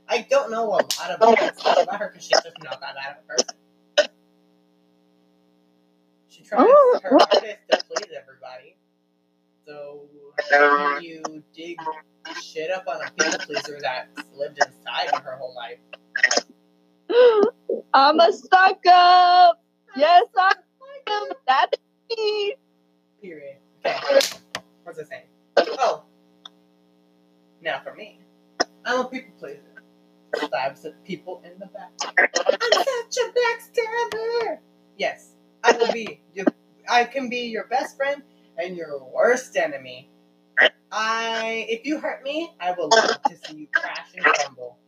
I 0.08 0.26
don't 0.30 0.50
know 0.50 0.64
a 0.66 0.68
lot 0.70 1.10
of 1.10 1.20
bad 1.20 1.58
stuff 1.58 1.82
about 1.82 1.98
her 2.00 2.08
because 2.08 2.24
she's 2.26 2.40
just 2.42 2.56
not 2.62 2.80
that 2.80 2.94
bad 2.94 3.16
of 3.16 3.24
a 3.24 3.26
person. 3.28 4.10
She 6.28 6.42
tries 6.42 6.60
Oh, 6.66 7.00
her 7.02 7.14
what? 7.16 7.32
hardest 7.32 7.58
to 7.70 7.78
please 7.86 8.10
everybody. 8.16 8.76
So, 9.66 10.02
how 10.50 10.98
do 10.98 11.06
you 11.06 11.42
dig 11.54 11.78
shit 12.42 12.70
up 12.70 12.84
on 12.88 13.00
a 13.02 13.10
people 13.12 13.38
pleaser 13.40 13.78
that 13.82 14.08
lived 14.34 14.58
inside 14.58 15.08
of 15.12 15.22
her 15.22 15.36
whole 15.36 15.54
life? 15.54 15.78
I'm 17.94 18.20
a 18.20 18.32
suck 18.32 18.84
up. 18.86 19.62
Yes, 19.96 20.24
I 20.36 20.52
am. 21.06 21.22
A 21.22 21.34
psychup. 21.34 21.36
That's 21.46 21.78
me. 22.10 22.54
Period. 23.22 23.56
Okay. 23.84 24.20
What's 24.84 24.98
it 24.98 25.08
saying? 25.08 25.24
Oh. 25.56 26.04
Now 27.60 27.80
for 27.82 27.94
me. 27.94 28.20
I'm 28.84 29.00
a 29.00 29.04
people 29.08 29.32
pleaser. 29.38 29.60
Stabs 30.36 30.84
at 30.84 31.02
people 31.04 31.42
in 31.44 31.58
the 31.58 31.66
back. 31.66 31.92
I'm 32.06 32.72
such 32.72 33.16
a 33.18 33.32
backstabber. 33.38 34.58
Yes. 34.98 35.34
I 35.62 35.72
will 35.72 35.92
be 35.92 36.20
your 36.34 36.46
I 36.90 37.04
can 37.04 37.28
be 37.28 37.46
your 37.46 37.66
best 37.68 37.96
friend 37.96 38.22
and 38.58 38.76
your 38.76 39.02
worst 39.04 39.56
enemy. 39.56 40.10
I 40.96 41.66
if 41.68 41.84
you 41.84 41.98
hurt 41.98 42.22
me, 42.22 42.52
I 42.60 42.70
will 42.72 42.88
love 42.88 43.20
to 43.24 43.36
see 43.36 43.56
you 43.56 43.66
crash 43.74 44.14
and 44.14 44.24
crumble. 44.24 44.78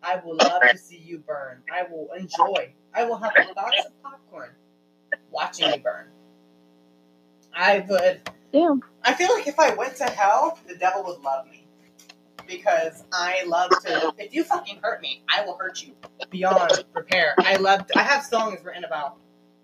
I 0.00 0.20
will 0.24 0.36
love 0.36 0.62
to 0.62 0.78
see 0.78 1.02
you 1.04 1.18
burn. 1.18 1.62
I 1.72 1.82
will 1.90 2.08
enjoy. 2.16 2.72
I 2.94 3.04
will 3.04 3.16
have 3.16 3.32
a 3.36 3.52
box 3.52 3.76
of 3.84 4.02
popcorn 4.02 4.50
watching 5.32 5.72
you 5.72 5.80
burn. 5.80 6.06
I 7.52 7.84
would 7.88 8.20
Damn. 8.52 8.80
I 9.02 9.12
feel 9.14 9.28
like 9.34 9.48
if 9.48 9.58
I 9.58 9.74
went 9.74 9.96
to 9.96 10.04
hell, 10.04 10.58
the 10.68 10.76
devil 10.76 11.02
would 11.04 11.20
love 11.20 11.46
me. 11.50 11.66
Because 12.46 13.02
I 13.12 13.42
love 13.44 13.70
to. 13.82 14.14
If 14.18 14.32
you 14.32 14.44
fucking 14.44 14.78
hurt 14.82 15.02
me, 15.02 15.24
I 15.28 15.44
will 15.44 15.56
hurt 15.58 15.82
you 15.82 15.94
beyond 16.30 16.84
repair. 16.94 17.34
I 17.38 17.56
love. 17.56 17.86
I 17.96 18.02
have 18.02 18.24
songs 18.24 18.64
written 18.64 18.84
about 18.84 19.16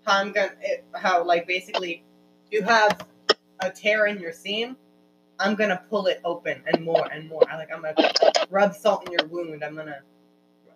how 0.05 0.19
I'm 0.19 0.33
gonna. 0.33 0.51
It, 0.61 0.83
how 0.93 1.23
like 1.25 1.47
basically, 1.47 2.03
you 2.51 2.61
have 2.63 3.07
a 3.61 3.71
tear 3.71 4.07
in 4.07 4.19
your 4.19 4.33
seam. 4.33 4.75
I'm 5.43 5.55
gonna 5.55 5.83
pull 5.89 6.07
it 6.07 6.21
open 6.25 6.63
and 6.67 6.85
more 6.85 7.05
and 7.11 7.29
more. 7.29 7.43
I 7.51 7.57
like. 7.57 7.69
I'm 7.73 7.81
gonna 7.83 7.95
rub 8.49 8.75
salt 8.75 9.05
in 9.07 9.13
your 9.13 9.27
wound. 9.27 9.63
I'm 9.63 9.75
gonna. 9.75 9.99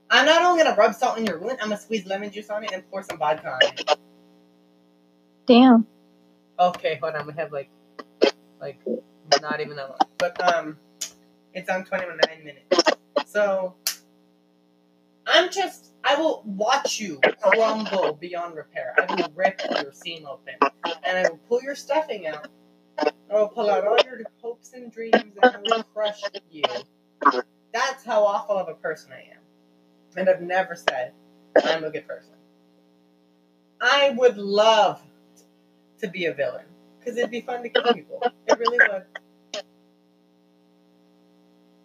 I'm 0.09 0.25
not 0.25 0.43
only 0.43 0.63
gonna 0.63 0.75
rub 0.75 0.93
salt 0.93 1.17
in 1.17 1.25
your 1.25 1.39
wound. 1.39 1.59
I'm 1.61 1.69
gonna 1.69 1.81
squeeze 1.81 2.05
lemon 2.05 2.31
juice 2.31 2.49
on 2.49 2.65
it 2.65 2.71
and 2.73 2.83
pour 2.91 3.01
some 3.03 3.17
vodka 3.17 3.49
on 3.49 3.59
it. 3.63 3.95
Damn. 5.47 5.87
Okay, 6.59 6.99
hold 7.01 7.15
on. 7.15 7.27
We 7.27 7.33
have 7.33 7.51
like, 7.53 7.69
like, 8.61 8.79
not 9.41 9.61
even 9.61 9.77
that 9.77 9.89
long. 9.89 9.99
But 10.17 10.55
um, 10.55 10.77
it's 11.53 11.69
on 11.69 11.85
29 11.85 12.17
minutes. 12.43 12.85
So, 13.27 13.75
I'm 15.27 15.51
just. 15.51 15.93
I 16.03 16.15
will 16.15 16.43
watch 16.45 16.99
you 16.99 17.19
crumble 17.41 18.17
beyond 18.21 18.55
repair. 18.55 18.95
I 18.97 19.13
will 19.13 19.31
rip 19.35 19.61
your 19.81 19.93
seam 19.93 20.25
open, 20.25 20.55
and 21.03 21.17
I 21.17 21.29
will 21.29 21.39
pull 21.49 21.61
your 21.63 21.75
stuffing 21.75 22.27
out. 22.27 22.47
I 22.99 23.33
will 23.33 23.49
pull 23.49 23.69
out 23.69 23.85
all 23.85 23.97
your 24.05 24.21
hopes 24.41 24.73
and 24.73 24.91
dreams, 24.91 25.15
and 25.15 25.37
I 25.43 25.57
will 25.63 25.83
crush 25.83 26.21
you. 26.51 26.63
That's 27.73 28.03
how 28.03 28.23
awful 28.23 28.57
of 28.57 28.69
a 28.69 28.73
person 28.75 29.11
I 29.11 29.21
am, 29.33 29.41
and 30.15 30.29
I've 30.29 30.41
never 30.41 30.75
said 30.75 31.13
I'm 31.63 31.83
a 31.83 31.89
good 31.89 32.07
person. 32.07 32.33
I 33.81 34.15
would 34.17 34.37
love 34.37 35.01
to 35.99 36.07
be 36.07 36.25
a 36.25 36.33
villain 36.33 36.65
because 36.99 37.17
it'd 37.17 37.31
be 37.31 37.41
fun 37.41 37.63
to 37.63 37.69
kill 37.69 37.93
people. 37.93 38.23
It 38.47 38.59
really 38.59 38.79
would. 38.91 39.03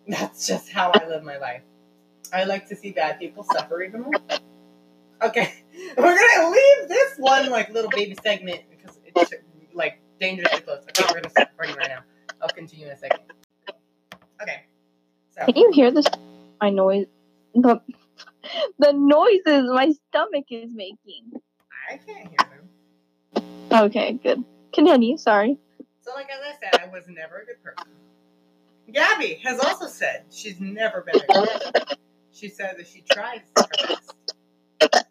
That's 0.08 0.46
just 0.46 0.70
how 0.70 0.90
I 0.94 1.06
live 1.06 1.22
my 1.22 1.38
life. 1.38 1.62
I 2.32 2.44
like 2.44 2.68
to 2.68 2.76
see 2.76 2.92
bad 2.92 3.18
people 3.18 3.44
suffer 3.44 3.82
even 3.82 4.02
more. 4.02 4.12
Okay, 5.22 5.52
we're 5.96 6.18
gonna 6.18 6.50
leave 6.50 6.88
this 6.88 7.16
one 7.18 7.50
like 7.50 7.70
little 7.70 7.90
baby 7.90 8.16
segment 8.22 8.62
because 8.70 8.98
it's 9.04 9.34
like 9.74 10.00
dangerously 10.22 10.60
close. 10.60 10.84
Okay, 10.84 11.04
we're 11.08 11.20
gonna 11.20 11.30
stop 11.30 11.50
recording 11.50 11.76
right 11.76 11.88
now. 11.88 12.04
I'll 12.40 12.48
continue 12.48 12.86
in 12.86 12.92
a 12.92 12.96
second. 12.96 13.20
Okay. 14.40 14.62
So 15.36 15.44
Can 15.46 15.56
you 15.56 15.70
hear 15.72 15.90
this? 15.90 16.06
My 16.60 16.70
noise. 16.70 17.06
The 17.54 17.80
the 18.78 18.92
noises 18.92 19.68
my 19.68 19.92
stomach 20.08 20.44
is 20.50 20.70
making. 20.72 21.24
I 21.90 21.96
can't 21.96 22.28
hear 22.28 22.48
them. 22.50 23.82
Okay, 23.84 24.12
good. 24.12 24.44
Continue. 24.72 25.16
Sorry. 25.16 25.58
So, 26.02 26.12
like 26.14 26.28
as 26.30 26.40
I 26.40 26.54
said, 26.60 26.80
I 26.80 26.88
was 26.88 27.04
never 27.08 27.38
a 27.38 27.44
good 27.44 27.62
person. 27.62 27.90
Gabby 28.92 29.40
has 29.42 29.58
also 29.58 29.86
said 29.86 30.24
she's 30.30 30.60
never 30.60 31.02
been 31.02 31.16
a 31.16 31.26
good 31.26 31.48
person. 31.48 31.98
She 32.32 32.48
said 32.48 32.76
that 32.78 32.86
she 32.86 33.02
tries 33.10 33.40
her 33.56 33.66
best. 33.88 35.04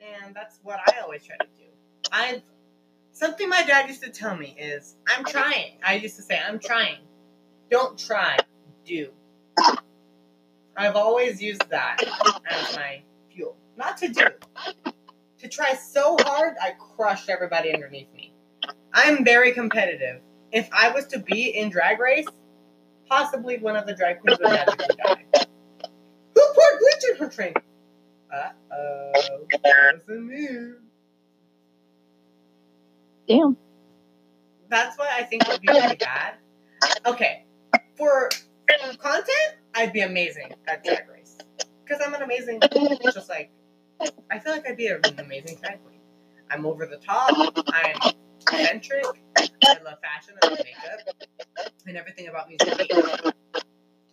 And 0.00 0.34
that's 0.34 0.60
what 0.62 0.80
I 0.86 1.00
always 1.00 1.24
try 1.24 1.36
to 1.36 1.46
do. 1.56 1.68
I've 2.12 2.42
something 3.18 3.48
my 3.48 3.64
dad 3.64 3.88
used 3.88 4.02
to 4.02 4.10
tell 4.10 4.36
me 4.36 4.54
is 4.58 4.94
I'm 5.08 5.24
trying. 5.24 5.72
I 5.84 5.96
used 5.96 6.16
to 6.16 6.22
say, 6.22 6.40
I'm 6.46 6.58
trying. 6.58 6.98
Don't 7.70 7.98
try, 7.98 8.38
do. 8.84 9.10
I've 10.76 10.94
always 10.94 11.42
used 11.42 11.68
that 11.70 12.02
as 12.48 12.76
my 12.76 13.02
fuel. 13.34 13.56
Not 13.76 13.96
to 13.98 14.08
do. 14.08 14.26
To 15.38 15.48
try 15.48 15.74
so 15.74 16.16
hard 16.20 16.54
I 16.62 16.72
crushed 16.96 17.28
everybody 17.28 17.74
underneath 17.74 18.12
me. 18.14 18.32
I'm 18.94 19.24
very 19.24 19.52
competitive. 19.52 20.20
If 20.52 20.68
I 20.72 20.90
was 20.90 21.06
to 21.08 21.18
be 21.18 21.48
in 21.48 21.70
drag 21.70 21.98
race, 21.98 22.26
possibly 23.08 23.58
one 23.58 23.76
of 23.76 23.86
the 23.86 23.94
drag 23.94 24.20
queens 24.20 24.38
would 24.40 24.50
magically 24.50 24.96
die. 25.04 25.24
Who 26.34 26.42
poured 26.54 26.78
bleach 26.78 27.04
in 27.10 27.16
her? 27.16 27.52
Uh 28.32 28.50
oh. 28.72 29.46
That's 29.64 30.08
a 30.08 30.12
move. 30.12 30.76
Damn. 33.28 33.56
That's 34.68 34.98
why 34.98 35.10
I 35.12 35.22
think 35.24 35.46
would 35.48 35.60
be 35.60 35.68
really 35.68 35.96
bad. 35.96 36.34
Okay. 37.06 37.44
For 37.96 38.30
content, 38.98 39.54
I'd 39.74 39.92
be 39.92 40.00
amazing 40.00 40.54
at 40.66 40.84
drag 40.84 41.08
race. 41.08 41.36
Because 41.84 42.02
I'm 42.04 42.14
an 42.14 42.22
amazing, 42.22 42.60
just 43.02 43.28
like, 43.28 43.50
I 44.30 44.38
feel 44.38 44.52
like 44.52 44.66
I'd 44.68 44.76
be 44.76 44.88
an 44.88 45.00
amazing 45.18 45.58
drag 45.60 45.82
queen. 45.84 46.00
I'm 46.50 46.64
over 46.66 46.86
the 46.86 46.96
top. 46.96 47.30
I'm 47.68 48.14
eccentric. 48.40 49.04
I 49.36 49.76
love 49.84 49.98
fashion 50.00 50.34
and 50.42 50.52
makeup. 50.52 51.72
And 51.86 51.96
everything 51.96 52.28
about 52.28 52.48
me 52.48 52.56
is. 52.60 53.32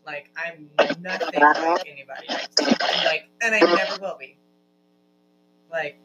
Like, 0.05 0.29
I'm 0.37 0.69
nothing 1.01 1.39
like 1.41 1.87
anybody 1.87 2.29
else. 2.29 2.47
And, 2.59 3.05
like, 3.05 3.29
and 3.41 3.55
I 3.55 3.59
never 3.59 3.99
will 3.99 4.17
be. 4.19 4.37
Like, 5.71 5.99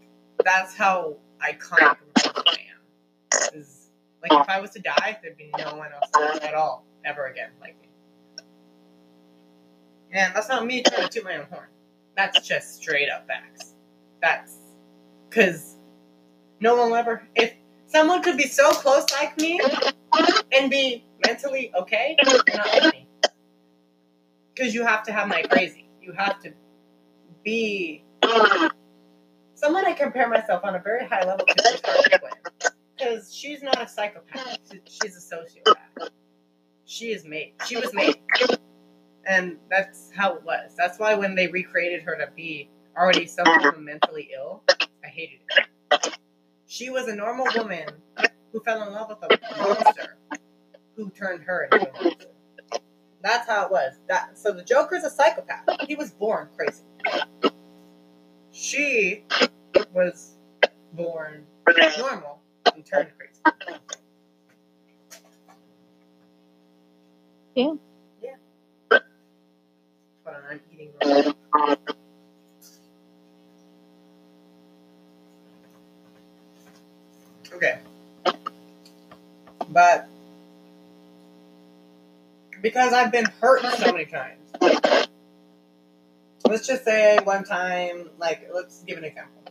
that's 0.44 0.74
how 0.74 1.16
iconic 1.40 1.92
of 1.92 1.98
a 2.16 2.20
person 2.20 2.42
I 2.46 2.50
am. 2.50 3.60
Is, 3.60 3.90
like, 4.22 4.32
if 4.32 4.48
I 4.48 4.60
was 4.60 4.70
to 4.72 4.80
die, 4.80 5.18
there'd 5.22 5.36
be 5.36 5.50
no 5.58 5.76
one 5.76 5.90
else 5.92 6.40
at 6.42 6.54
all 6.54 6.84
ever 7.04 7.26
again 7.26 7.50
like 7.60 7.80
me. 7.80 7.88
And 10.12 10.34
that's 10.34 10.48
not 10.48 10.66
me 10.66 10.82
trying 10.82 11.08
to 11.08 11.08
toot 11.08 11.24
my 11.24 11.36
own 11.36 11.46
horn. 11.50 11.68
That's 12.16 12.46
just 12.46 12.76
straight 12.76 13.08
up 13.08 13.26
facts. 13.26 13.74
That's 14.20 14.56
because 15.28 15.76
no 16.60 16.76
one 16.76 16.90
will 16.90 16.96
ever. 16.96 17.22
If 17.34 17.54
someone 17.86 18.22
could 18.22 18.36
be 18.36 18.46
so 18.46 18.70
close 18.72 19.06
like 19.12 19.38
me 19.38 19.60
and 20.52 20.70
be 20.70 21.04
mentally 21.26 21.72
okay, 21.74 22.16
not 22.24 22.66
like 22.66 22.92
me. 22.92 23.08
Because 24.54 24.74
you 24.74 24.84
have 24.84 25.04
to 25.04 25.12
have 25.12 25.28
my 25.28 25.42
crazy. 25.42 25.88
You 26.02 26.12
have 26.12 26.42
to 26.42 26.52
be 27.44 28.04
someone 29.54 29.86
I 29.86 29.92
compare 29.92 30.28
myself 30.28 30.64
on 30.64 30.74
a 30.74 30.80
very 30.80 31.06
high 31.06 31.24
level 31.24 31.46
to. 31.46 32.20
Because 33.00 33.34
she's 33.34 33.62
not 33.62 33.80
a 33.80 33.88
psychopath. 33.88 34.58
Mm. 34.70 34.80
She's 34.84 35.16
a 35.16 35.36
sociopath. 35.36 36.10
She 36.84 37.12
is 37.12 37.24
made. 37.24 37.54
She 37.66 37.76
was 37.76 37.94
made. 37.94 38.16
And 39.26 39.56
that's 39.70 40.10
how 40.14 40.34
it 40.34 40.42
was. 40.42 40.74
That's 40.76 40.98
why 40.98 41.14
when 41.14 41.34
they 41.34 41.46
recreated 41.48 42.02
her 42.02 42.16
to 42.16 42.28
be 42.34 42.68
already 42.96 43.26
someone 43.26 43.84
mentally 43.84 44.30
ill, 44.34 44.64
I 44.68 45.08
hated 45.08 45.40
it. 45.50 46.18
She 46.66 46.90
was 46.90 47.08
a 47.08 47.14
normal 47.14 47.46
woman 47.56 47.88
who 48.52 48.60
fell 48.60 48.82
in 48.86 48.92
love 48.92 49.08
with 49.08 49.18
a 49.22 49.58
monster 49.58 50.18
who 50.96 51.10
turned 51.10 51.42
her 51.44 51.68
into 51.72 51.88
a 51.88 52.02
monster. 52.02 52.26
That's 53.22 53.48
how 53.48 53.66
it 53.66 53.70
was. 53.70 53.94
That 54.08 54.38
so 54.38 54.52
the 54.52 54.62
Joker's 54.62 55.04
a 55.04 55.10
psychopath. 55.10 55.64
He 55.86 55.94
was 55.94 56.10
born 56.10 56.48
crazy. 56.56 56.82
She 58.50 59.24
was 59.92 60.36
born 60.92 61.46
normal 61.98 62.39
and 62.66 62.86
turned 62.86 63.08
crazy. 63.16 63.40
Yeah. 67.54 67.74
Yeah. 68.22 68.36
Hold 70.24 70.36
on, 70.36 70.42
I'm 70.50 70.60
eating. 70.72 70.90
quick. 71.00 71.36
Okay. 77.54 77.78
But 79.68 80.08
because 82.62 82.92
I've 82.92 83.12
been 83.12 83.26
hurt 83.40 83.62
so 83.78 83.92
many 83.92 84.06
times. 84.06 84.36
Let's 86.46 86.66
just 86.66 86.84
say 86.84 87.18
one 87.22 87.44
time, 87.44 88.10
like, 88.18 88.48
let's 88.52 88.82
give 88.82 88.98
an 88.98 89.04
example. 89.04 89.42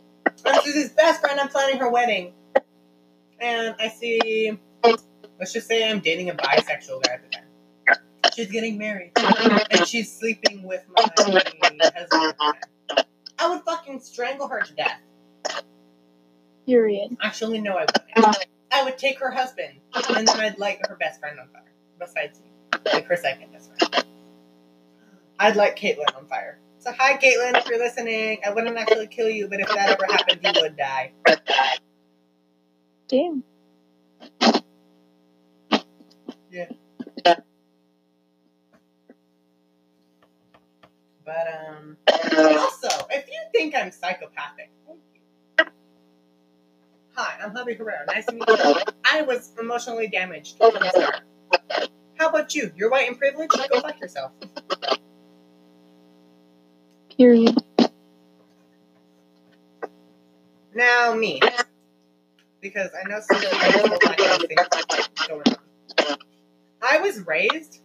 Susie's 0.62 0.90
best 0.90 1.20
friend, 1.20 1.40
I'm 1.40 1.48
planning 1.48 1.78
her 1.78 1.90
wedding. 1.90 2.32
And 3.40 3.74
I 3.78 3.88
see, 3.88 4.58
let's 5.38 5.52
just 5.52 5.66
say 5.66 5.88
I'm 5.88 6.00
dating 6.00 6.28
a 6.30 6.34
bisexual 6.34 7.02
guy 7.04 7.14
at 7.14 7.22
the 7.22 7.30
time. 7.30 7.44
She's 8.34 8.50
getting 8.50 8.76
married. 8.78 9.12
And 9.16 9.86
she's 9.86 10.12
sleeping 10.12 10.62
with 10.62 10.84
my 10.94 11.08
husband 11.16 11.82
at 11.82 12.10
the 12.10 12.34
time. 12.38 13.04
I 13.38 13.48
would 13.48 13.62
fucking 13.64 14.00
strangle 14.00 14.46
her 14.48 14.60
to 14.60 14.74
death. 14.74 15.00
Period. 16.66 17.16
Actually, 17.22 17.60
no, 17.60 17.78
I 17.78 17.86
wouldn't. 18.16 18.46
I 18.72 18.84
would 18.84 18.98
take 18.98 19.18
her 19.18 19.30
husband, 19.30 19.80
and 19.94 20.28
then 20.28 20.40
I'd 20.40 20.58
light 20.58 20.78
her 20.88 20.94
best 20.94 21.18
friend 21.18 21.40
on 21.40 21.48
fire. 21.48 21.72
Besides 21.98 22.38
me, 22.40 22.50
like 22.92 23.06
her 23.06 23.16
second 23.16 23.50
best 23.52 23.70
friend. 23.76 24.04
I'd 25.40 25.56
light 25.56 25.74
Caitlyn 25.74 26.16
on 26.16 26.26
fire. 26.26 26.60
So, 26.78 26.92
hi, 26.96 27.14
Caitlyn, 27.14 27.56
if 27.58 27.66
you're 27.66 27.78
listening. 27.78 28.40
I 28.46 28.50
wouldn't 28.52 28.76
actually 28.76 29.08
kill 29.08 29.28
you, 29.28 29.48
but 29.48 29.58
if 29.60 29.68
that 29.68 29.88
ever 29.90 30.06
happened, 30.06 30.40
you 30.44 30.62
would 30.62 30.76
die. 30.76 31.12
Damn. 33.10 33.42
But 41.24 41.46
um, 41.68 41.96
also, 42.08 42.88
if 43.10 43.26
you 43.28 43.40
think 43.52 43.74
I'm 43.74 43.90
psychopathic, 43.90 44.70
thank 44.86 45.00
you. 45.14 45.64
Hi, 47.14 47.34
I'm 47.42 47.52
Javi 47.54 47.76
Herrera. 47.76 48.04
Nice 48.06 48.26
to 48.26 48.32
meet 48.32 48.48
you. 48.48 48.74
I 49.04 49.22
was 49.22 49.52
emotionally 49.60 50.08
damaged 50.08 50.56
from 50.56 50.72
the 50.74 50.90
start. 50.90 51.20
How 52.16 52.28
about 52.28 52.54
you? 52.54 52.72
You're 52.76 52.90
white 52.90 53.08
and 53.08 53.18
privileged. 53.18 53.52
Go 53.70 53.80
fuck 53.80 54.00
yourself. 54.00 54.32
Period. 57.16 57.56
Now 60.74 61.14
me, 61.14 61.40
because 62.60 62.90
I 62.94 63.08
know 63.08 63.20
some 63.20 63.36
of 63.36 63.42
you 63.42 63.72
don't 63.88 64.04
like 64.04 64.18
those 64.18 64.38
things 64.46 65.18
going 65.28 65.42
on. 65.48 66.16
I 66.82 66.98
was 66.98 67.26
raised 67.26 67.80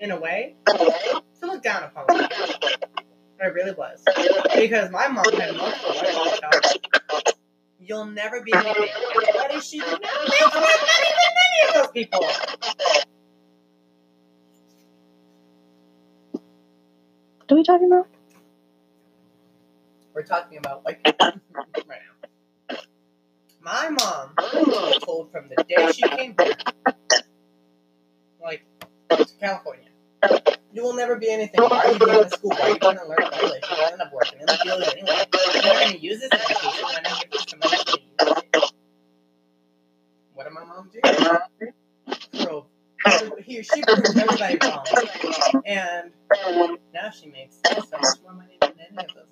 in 0.00 0.10
a 0.10 0.18
way 0.20 0.56
to 0.66 1.22
look 1.42 1.62
down 1.62 1.84
upon. 1.84 2.06
women. 2.08 2.28
I 3.42 3.46
really 3.46 3.72
was, 3.72 4.02
because 4.54 4.90
my 4.92 5.08
mom 5.08 5.24
had 5.32 5.56
multiple 5.56 5.94
wives 5.96 6.40
as. 6.64 6.76
You'll 7.80 8.06
never 8.06 8.40
be 8.40 8.52
anything. 8.54 8.88
What 9.34 9.52
is 9.54 9.66
she 9.66 9.80
doing? 9.80 9.90
now? 9.90 9.96
Bitch, 9.98 10.52
there's 10.52 10.54
not 10.54 11.00
even 11.00 11.32
many 11.34 11.68
of 11.68 11.74
those 11.74 11.90
people. 11.92 12.20
What 17.38 17.50
are 17.50 17.56
we 17.56 17.64
talking 17.64 17.86
about? 17.88 18.06
We're 20.14 20.22
talking 20.22 20.58
about 20.58 20.84
white 20.84 21.02
people 21.02 21.26
right 21.56 21.88
now. 21.88 22.11
My 23.64 23.90
mom 23.90 24.34
told 25.04 25.30
from 25.30 25.48
the 25.48 25.62
day 25.62 25.92
she 25.92 26.02
came 26.02 26.34
here, 26.40 26.52
like 28.42 28.64
to 29.10 29.26
California, 29.38 29.88
you 30.72 30.82
will 30.82 30.94
never 30.94 31.14
be 31.16 31.30
anything. 31.30 31.62
Why 31.62 31.84
are 31.84 31.92
you 31.92 31.98
going 32.00 32.24
to 32.24 32.30
school? 32.30 32.50
Why 32.50 32.60
are 32.60 32.70
you 32.70 32.78
going 32.78 32.96
to 32.96 33.06
learn 33.06 33.22
English? 33.22 33.62
You'll 33.70 33.86
end 33.86 34.02
up 34.02 34.12
working 34.12 34.40
in 34.40 34.46
the 34.46 34.58
field 34.64 34.82
anyway. 34.82 35.04
You're 35.06 35.62
not 35.62 35.74
going 35.74 35.92
to 35.92 36.00
use 36.00 36.20
this 36.20 36.30
education. 36.32 36.82
Why 36.82 37.00
not 37.04 37.24
give 37.30 37.40
somebody 37.48 37.76
to 37.76 38.00
use 38.00 38.10
it? 38.20 38.72
What 40.34 40.44
did 40.44 40.52
my 40.54 40.64
mom 40.64 40.90
do? 40.92 42.44
Bro, 42.44 42.66
here 43.44 43.62
she 43.62 43.82
proved 43.82 44.18
everybody 44.18 44.58
wrong, 44.60 44.84
and 45.64 46.10
now 46.92 47.10
she 47.10 47.28
makes 47.28 47.60
so 47.64 47.74
much 47.76 48.18
more 48.24 48.32
money 48.32 48.58
than 48.60 48.72
any 48.90 48.98
of 48.98 49.14
those 49.14 49.28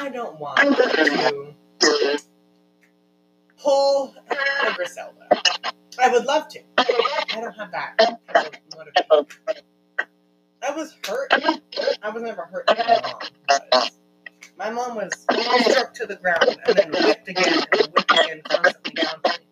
I 0.00 0.08
don't 0.08 0.40
want 0.40 0.58
to 0.58 1.54
pull 3.58 4.14
a 4.30 4.74
Griselda. 4.74 5.28
I 6.00 6.10
would 6.10 6.24
love 6.24 6.48
to. 6.48 6.60
I 6.78 7.38
don't 7.38 7.52
have 7.52 7.70
that. 7.72 8.18
I 10.62 10.74
was 10.74 10.96
hurt. 11.06 11.30
I 12.02 12.08
was 12.08 12.22
never 12.22 12.44
hurt. 12.46 12.66
by 12.66 12.74
My 14.56 14.70
mom. 14.70 14.94
was. 14.96 15.26
My 15.28 15.36
mom 15.36 15.52
was 15.58 15.70
struck 15.70 15.92
to 15.96 16.06
the 16.06 16.16
ground 16.16 16.46
and 16.66 16.76
then 16.78 16.92
whipped 16.92 17.28
again 17.28 17.52
and 17.70 17.80
whipped 17.92 18.10
again, 18.10 18.40
constantly, 18.48 19.02
constantly. 19.02 19.46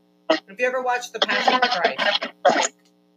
If 0.49 0.59
you 0.59 0.67
ever 0.67 0.81
watch 0.81 1.13
The 1.13 1.21
Passion 1.21 1.55
of 1.57 1.61
Christ, 1.61 2.29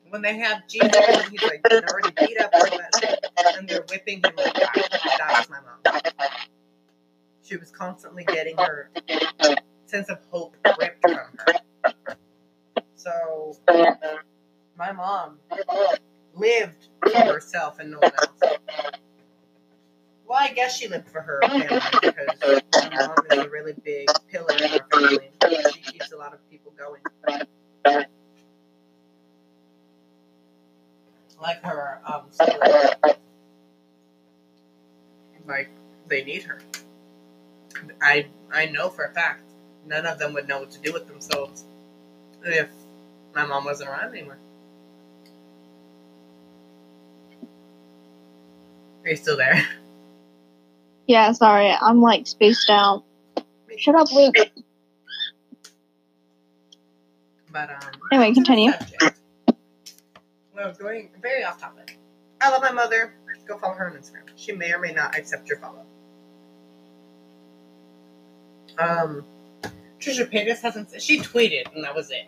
when 0.09 0.21
they 0.21 0.37
have 0.37 0.67
Jesus 0.67 0.97
and 0.97 1.31
he's 1.31 1.43
like 1.43 1.61
already 1.71 2.13
beat 2.19 2.37
up 2.41 2.51
and, 2.53 3.17
and 3.55 3.69
they're 3.69 3.85
whipping 3.89 4.17
him 4.21 4.33
like 4.35 4.53
that, 4.53 4.89
that 5.17 5.37
was 5.37 5.49
my 5.49 5.59
mom. 5.61 6.01
She 7.51 7.57
was 7.57 7.69
constantly 7.69 8.23
getting 8.23 8.55
her 8.55 8.89
sense 9.85 10.07
of 10.07 10.19
hope 10.29 10.55
ripped 10.79 11.01
from 11.01 11.37
her. 11.37 11.53
So 12.95 13.57
my 14.77 14.93
mom 14.93 15.37
lived 16.33 16.87
for 17.03 17.19
herself 17.19 17.79
and 17.79 17.91
no 17.91 17.97
one 17.97 18.11
else. 18.15 18.57
Well, 20.25 20.39
I 20.39 20.53
guess 20.53 20.77
she 20.77 20.87
lived 20.87 21.09
for 21.09 21.19
her 21.19 21.41
family 21.41 21.81
because 22.01 22.39
my 22.73 22.89
mom 23.05 23.15
is 23.29 23.37
a 23.37 23.49
really 23.49 23.73
big 23.83 24.07
pillar 24.29 24.55
in 24.55 24.71
our 24.71 24.87
family. 24.89 25.31
She 25.73 25.81
keeps 25.81 26.13
a 26.13 26.17
lot 26.17 26.33
of 26.33 26.49
people 26.49 26.71
going. 26.79 27.01
Like 31.41 31.61
her 31.63 31.99
um. 32.05 32.29
Like 35.45 35.69
they 36.07 36.23
need 36.23 36.43
her. 36.43 36.61
I 38.01 38.27
I 38.51 38.67
know 38.67 38.89
for 38.89 39.05
a 39.05 39.13
fact 39.13 39.43
none 39.85 40.05
of 40.05 40.19
them 40.19 40.33
would 40.33 40.47
know 40.47 40.59
what 40.59 40.71
to 40.71 40.79
do 40.79 40.93
with 40.93 41.07
themselves 41.07 41.63
if 42.43 42.69
my 43.35 43.45
mom 43.45 43.65
wasn't 43.65 43.89
around 43.89 44.13
anymore. 44.13 44.37
Are 49.03 49.09
you 49.09 49.15
still 49.15 49.37
there? 49.37 49.65
Yeah, 51.07 51.33
sorry, 51.33 51.69
I'm 51.69 52.01
like 52.01 52.25
spaced 52.25 52.69
out. 52.69 53.03
Shut 53.77 53.95
up, 53.95 54.13
Luke. 54.13 54.35
But 57.51 57.69
um. 57.69 57.91
Anyway, 58.13 58.33
continue. 58.33 58.71
Well, 60.55 60.73
going 60.73 61.09
very 61.21 61.43
off 61.43 61.59
topic. 61.59 61.97
I 62.39 62.49
love 62.49 62.61
my 62.61 62.71
mother. 62.71 63.13
Go 63.45 63.57
follow 63.57 63.73
her 63.73 63.89
on 63.89 63.97
Instagram. 63.97 64.29
She 64.37 64.53
may 64.53 64.71
or 64.71 64.79
may 64.79 64.93
not 64.93 65.17
accept 65.17 65.49
your 65.49 65.59
follow. 65.59 65.85
Um, 68.81 69.23
Trisha 69.99 70.31
Paytas 70.31 70.61
hasn't. 70.61 71.01
She 71.01 71.19
tweeted, 71.19 71.73
and 71.73 71.83
that 71.83 71.93
was 71.93 72.09
it. 72.11 72.27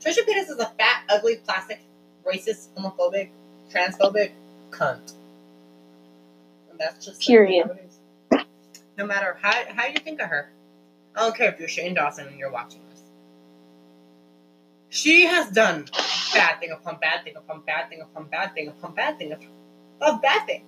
Trisha 0.00 0.24
Paytas 0.26 0.50
is 0.50 0.58
a 0.58 0.66
fat, 0.78 1.02
ugly, 1.08 1.36
plastic, 1.36 1.80
racist, 2.24 2.68
homophobic, 2.76 3.30
transphobic 3.72 4.32
cunt. 4.70 5.14
And 6.70 6.78
that's 6.78 7.04
just 7.04 7.20
Period. 7.20 7.66
how 7.66 7.72
it 7.72 7.84
is. 7.86 8.44
No 8.96 9.06
matter 9.06 9.36
how 9.40 9.52
how 9.74 9.86
you 9.86 9.96
think 9.96 10.20
of 10.20 10.28
her, 10.28 10.50
I 11.16 11.20
don't 11.20 11.36
care 11.36 11.50
if 11.52 11.58
you're 11.58 11.68
Shane 11.68 11.94
Dawson 11.94 12.26
and 12.28 12.38
you're 12.38 12.52
watching 12.52 12.80
this. 12.90 13.02
She 14.90 15.26
has 15.26 15.50
done 15.50 15.86
bad 16.34 16.60
thing 16.60 16.70
upon 16.70 16.98
bad 17.00 17.24
thing 17.24 17.36
upon 17.36 17.62
bad 17.62 17.88
thing 17.88 18.00
upon 18.02 18.26
bad 18.28 18.54
thing 18.54 18.68
upon 18.68 18.94
bad 18.94 19.18
thing 19.18 19.34
of 20.00 20.22
bad 20.22 20.46
thing. 20.46 20.64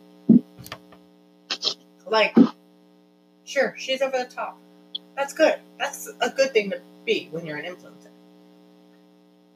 Like, 2.06 2.36
sure, 3.52 3.74
she's 3.76 4.00
over 4.00 4.18
the 4.18 4.24
top. 4.24 4.58
That's 5.16 5.34
good. 5.34 5.56
That's 5.78 6.08
a 6.20 6.30
good 6.30 6.52
thing 6.52 6.70
to 6.70 6.80
be 7.04 7.28
when 7.30 7.44
you're 7.44 7.58
an 7.58 7.64
influencer. 7.64 8.08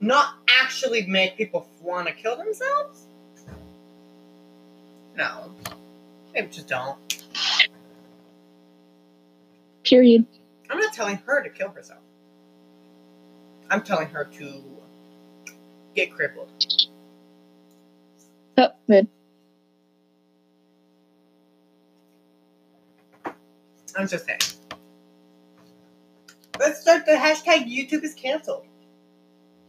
Not 0.01 0.35
actually 0.49 1.07
make 1.07 1.37
people 1.37 1.67
want 1.81 2.07
to 2.07 2.13
kill 2.13 2.37
themselves? 2.37 3.07
No. 5.17 5.53
Maybe 6.35 6.49
just 6.49 6.69
don't. 6.69 6.99
Period. 9.83 10.27
I'm 10.69 10.79
not 10.79 10.93
telling 10.93 11.17
her 11.27 11.43
to 11.43 11.49
kill 11.49 11.71
herself. 11.71 12.01
I'm 13.71 13.83
telling 13.83 14.09
her 14.09 14.25
to 14.25 14.63
get 15.95 16.13
crippled. 16.13 16.49
Oh, 18.59 18.69
good. 18.87 19.09
I'm 23.97 24.09
just 24.09 24.27
saying. 24.27 24.41
Let's 26.59 26.81
start 26.81 27.07
the 27.07 27.13
hashtag 27.13 27.71
YouTube 27.71 28.03
is 28.03 28.15
canceled. 28.15 28.65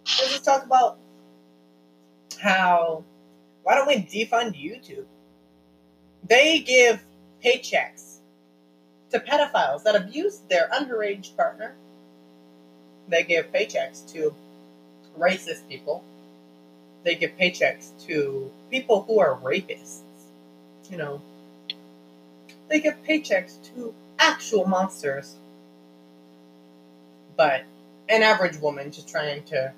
Let's 0.05 0.31
just 0.31 0.45
talk 0.45 0.65
about 0.65 0.97
how 2.39 3.03
why 3.63 3.75
don't 3.75 3.87
we 3.87 3.95
defund 3.95 4.55
YouTube? 4.55 5.05
They 6.27 6.59
give 6.59 7.03
paychecks 7.43 8.17
to 9.11 9.19
pedophiles 9.19 9.83
that 9.83 9.95
abuse 9.95 10.39
their 10.49 10.69
underage 10.73 11.35
partner. 11.35 11.75
They 13.09 13.23
give 13.23 13.51
paychecks 13.51 14.11
to 14.13 14.33
racist 15.17 15.67
people. 15.67 16.03
They 17.03 17.15
give 17.15 17.31
paychecks 17.37 17.91
to 18.07 18.51
people 18.69 19.03
who 19.03 19.19
are 19.19 19.37
rapists. 19.37 20.01
You 20.89 20.97
know, 20.97 21.21
they 22.69 22.79
give 22.79 22.95
paychecks 23.03 23.63
to 23.73 23.93
actual 24.19 24.65
monsters. 24.65 25.35
But 27.35 27.63
an 28.09 28.23
average 28.23 28.57
woman 28.57 28.91
just 28.91 29.09
trying 29.09 29.43
to. 29.45 29.73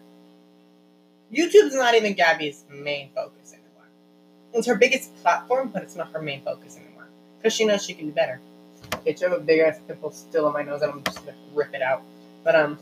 YouTube's 1.34 1.76
not 1.76 1.94
even 1.96 2.14
Gabby's 2.14 2.64
main 2.70 3.10
focus 3.14 3.54
anymore. 3.54 3.88
It's 4.54 4.68
her 4.68 4.76
biggest 4.76 5.16
platform, 5.22 5.70
but 5.70 5.84
it's 5.84 5.96
not 5.96 6.12
her 6.12 6.22
main 6.22 6.42
focus 6.42 6.78
anymore. 6.78 7.08
Because 7.38 7.54
she 7.54 7.66
knows 7.66 7.84
she 7.84 7.94
can 7.94 8.08
do 8.08 8.14
better. 8.14 8.40
Bitch, 9.06 9.22
I 9.22 9.30
have 9.30 9.38
a 9.38 9.42
big 9.42 9.60
ass 9.60 9.80
pimple 9.88 10.12
still 10.12 10.46
on 10.48 10.54
my 10.54 10.64
nose 10.64 10.82
and 10.82 10.92
I'm 10.92 11.04
just 11.04 11.20
gonna 11.20 11.38
rip 11.54 11.74
it 11.74 11.82
out. 11.82 12.02
But, 12.44 12.56
um. 12.56 12.80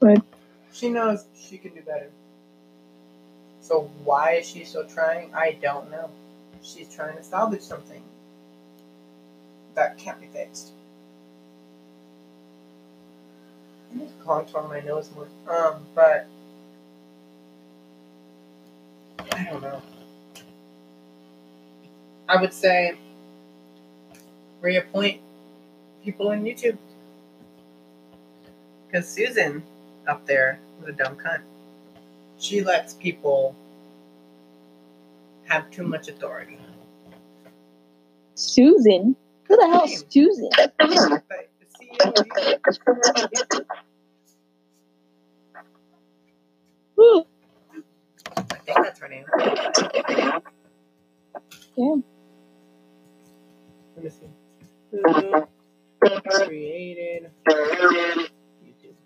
Good. 0.00 0.22
She 0.72 0.90
knows 0.90 1.24
she 1.34 1.58
can 1.58 1.74
do 1.74 1.80
better. 1.80 2.10
So 3.60 3.90
why 4.04 4.34
is 4.34 4.46
she 4.46 4.64
still 4.64 4.86
trying? 4.86 5.34
I 5.34 5.58
don't 5.60 5.90
know. 5.90 6.10
She's 6.62 6.94
trying 6.94 7.16
to 7.16 7.24
salvage 7.24 7.62
something 7.62 8.02
that 9.76 9.96
can't 9.98 10.20
be 10.20 10.26
fixed. 10.26 10.72
I 13.92 13.98
need 13.98 14.08
to 14.08 14.24
contour 14.24 14.66
my 14.68 14.80
nose 14.80 15.10
more. 15.14 15.28
Um, 15.48 15.86
but 15.94 16.26
I 19.32 19.44
don't 19.44 19.62
know. 19.62 19.80
I 22.28 22.40
would 22.40 22.52
say 22.52 22.98
reappoint 24.60 25.20
people 26.02 26.32
in 26.32 26.42
YouTube. 26.42 26.78
Because 28.86 29.08
Susan 29.08 29.62
up 30.08 30.26
there 30.26 30.58
was 30.80 30.88
a 30.88 30.92
dumb 30.92 31.16
cunt. 31.16 31.42
She 32.38 32.62
lets 32.62 32.94
people 32.94 33.54
have 35.44 35.70
too 35.70 35.84
much 35.84 36.08
authority. 36.08 36.58
Susan? 38.34 39.16
Who 39.48 39.56
the 39.56 39.68
hell's 39.68 40.04
Susan? 40.08 40.50
But 40.56 40.74
the 40.78 40.86
CEO 40.86 42.06
of 42.06 42.26
YouTube, 42.26 43.66
Whew. 46.96 47.26
I 48.36 48.42
think 48.42 48.78
that's 48.82 48.98
her 49.00 49.08
name. 49.08 49.24
Yeah. 51.76 51.96
Let 53.96 54.04
me 54.04 54.10
see. 54.10 54.28
Who 54.90 55.46
created 56.30 57.30
YouTube? 58.64 58.96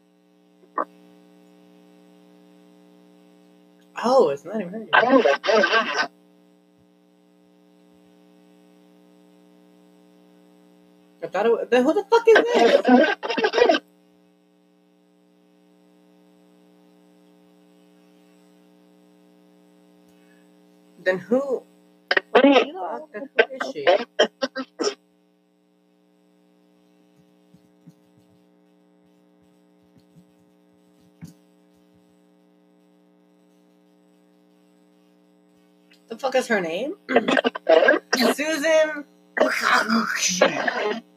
Oh, 4.03 4.28
it's 4.30 4.45
not 4.45 4.61
even 4.61 4.88
her 4.93 6.09
I 11.23 11.27
thought 11.27 11.47
it 11.47 11.53
was. 11.53 11.68
Then 11.71 11.85
who 11.85 11.93
the 11.93 12.05
fuck 12.11 12.25
is 12.29 12.35
this? 12.55 13.81
Then 21.03 21.18
who? 21.18 21.62
Fuck? 22.33 22.43
Then 23.12 23.29
who 23.37 23.66
is 23.66 23.73
she? 23.73 23.87
The 36.09 36.18
fuck 36.18 36.35
is 36.35 36.49
her 36.49 36.61
name? 36.61 36.95
Susan. 38.35 39.05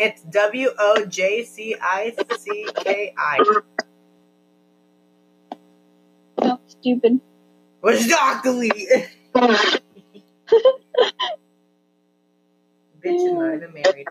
It's 0.00 0.22
W 0.22 0.70
O 0.78 1.04
J 1.04 1.44
C 1.44 1.76
I 1.78 2.14
C 2.38 2.66
K 2.74 3.12
I. 3.18 3.60
No, 6.40 6.58
stupid. 6.68 7.20
What's 7.82 8.06
Dockley? 8.10 8.70
Bitch 9.34 9.50
is 13.04 13.32
not 13.34 13.54
even 13.56 13.74
married. 13.74 14.06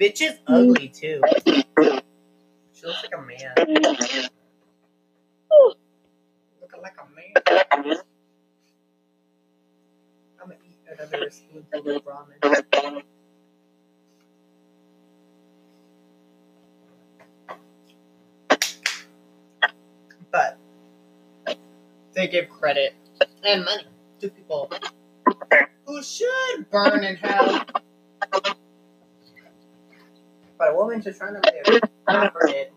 Bitch 0.00 0.20
is 0.20 0.36
ugly 0.48 0.88
too. 0.88 1.22
She 1.46 2.86
looks 2.86 3.04
like 3.04 3.14
a 3.16 3.22
man. 3.22 3.54
Looking 6.60 6.82
like 6.82 6.96
a 6.98 7.06
man. 7.84 7.98
I'm 11.04 11.10
gonna 11.10 11.26
eat 11.26 11.42
another 11.52 11.64
spoonful 11.70 11.96
of 11.96 12.04
ramen. 12.04 13.02
But 20.30 20.58
they 22.14 22.26
give 22.28 22.48
credit 22.48 22.94
and 23.44 23.64
money 23.64 23.84
to 24.20 24.28
people 24.30 24.70
who 25.86 26.02
should 26.02 26.70
burn 26.70 27.04
in 27.04 27.16
hell. 27.16 27.66
But 30.58 30.70
a 30.70 30.74
woman 30.74 31.02
just 31.02 31.18
trying 31.18 31.34
to 31.34 31.52
live. 31.70 31.82
Not 32.08 32.32
for 32.32 32.46
it. 32.46 32.72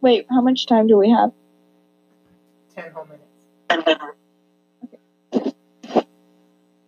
Wait, 0.00 0.26
how 0.30 0.40
much 0.40 0.66
time 0.66 0.86
do 0.86 0.96
we 0.96 1.10
have? 1.10 1.32
Ten 2.74 2.92
whole 2.92 3.04
minutes. 3.04 3.31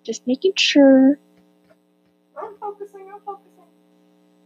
Just 0.02 0.26
making 0.26 0.52
sure. 0.56 1.18
I'm 2.36 2.56
focusing, 2.60 3.10
I'm 3.12 3.20
focusing. 3.20 3.52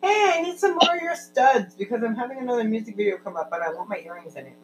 Hey, 0.02 0.32
I 0.36 0.42
need 0.42 0.58
some 0.58 0.72
more 0.72 0.96
of 0.96 1.02
your 1.02 1.16
studs 1.16 1.74
because 1.74 2.02
I'm 2.02 2.14
having 2.14 2.38
another 2.38 2.64
music 2.64 2.96
video 2.96 3.16
come 3.18 3.36
up, 3.36 3.50
but 3.50 3.60
I 3.62 3.70
want 3.70 3.88
my 3.88 3.98
earrings 3.98 4.36
in 4.36 4.46
it. 4.46 4.56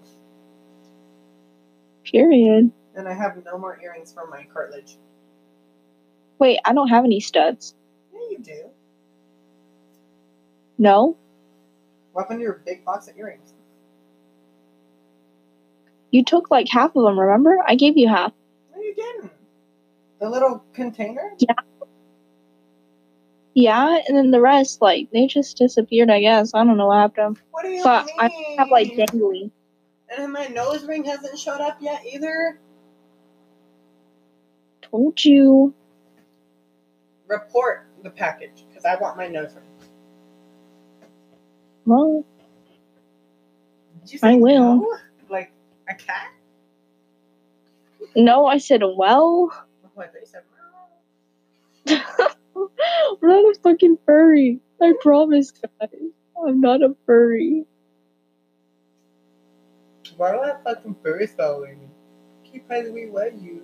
Period. 2.04 2.70
And 2.94 3.08
I 3.08 3.14
have 3.14 3.42
no 3.44 3.58
more 3.58 3.80
earrings 3.82 4.12
for 4.12 4.28
my 4.28 4.44
cartilage. 4.52 4.98
Wait, 6.38 6.60
I 6.64 6.72
don't 6.74 6.88
have 6.88 7.04
any 7.04 7.18
studs. 7.18 7.74
Yeah, 8.12 8.20
you 8.30 8.38
do. 8.38 8.70
No? 10.78 11.16
What 12.12 12.22
happened 12.22 12.40
to 12.40 12.44
your 12.44 12.62
big 12.64 12.84
box 12.84 13.08
of 13.08 13.16
earrings? 13.16 13.53
You 16.14 16.22
took 16.22 16.48
like 16.48 16.68
half 16.68 16.94
of 16.94 17.02
them, 17.02 17.18
remember? 17.18 17.58
I 17.66 17.74
gave 17.74 17.96
you 17.96 18.06
half. 18.06 18.32
No, 18.72 18.80
you 18.80 18.94
didn't. 18.94 19.32
The 20.20 20.30
little 20.30 20.62
container? 20.72 21.32
Yeah, 21.40 21.54
Yeah, 23.54 23.98
and 24.06 24.16
then 24.16 24.30
the 24.30 24.40
rest, 24.40 24.80
like, 24.80 25.10
they 25.12 25.26
just 25.26 25.56
disappeared, 25.56 26.10
I 26.10 26.20
guess. 26.20 26.54
I 26.54 26.62
don't 26.62 26.76
know 26.76 26.86
what 26.86 26.98
happened. 27.00 27.40
What 27.50 27.64
do 27.64 27.70
you 27.70 27.82
But 27.82 28.06
mean? 28.06 28.14
I 28.20 28.54
have 28.58 28.68
like 28.70 28.92
dangly. 28.92 29.50
And 30.16 30.32
my 30.32 30.46
nose 30.46 30.84
ring 30.84 31.02
hasn't 31.04 31.36
showed 31.36 31.60
up 31.60 31.78
yet 31.80 32.02
either. 32.06 32.60
Told 34.82 35.24
you. 35.24 35.74
Report 37.26 37.88
the 38.04 38.10
package 38.10 38.64
because 38.68 38.84
I 38.84 38.94
want 39.00 39.16
my 39.16 39.26
nose 39.26 39.52
ring. 39.52 39.64
Well, 41.86 42.24
Did 44.04 44.12
you 44.12 44.18
say 44.20 44.28
I 44.28 44.34
will. 44.36 44.76
no? 44.76 44.96
A 45.88 45.94
cat? 45.94 46.32
no, 48.16 48.46
I 48.46 48.58
said, 48.58 48.82
well. 48.82 49.50
Oh, 49.96 50.00
I 50.00 50.06
said 50.24 50.42
no. 52.56 52.70
I'm 53.22 53.28
not 53.28 53.56
a 53.56 53.58
fucking 53.62 53.98
furry. 54.06 54.60
I 54.80 54.94
promise, 55.00 55.52
guys. 55.52 55.90
I'm 56.46 56.60
not 56.60 56.82
a 56.82 56.94
furry. 57.06 57.64
Why 60.16 60.32
do 60.32 60.40
I 60.40 60.46
have 60.48 60.62
fucking 60.62 60.96
furries 60.96 61.36
following 61.36 61.80
me? 61.80 61.86
Keep 62.44 62.68
hiding 62.68 62.94
me, 62.94 63.06
what 63.06 63.40
you? 63.40 63.62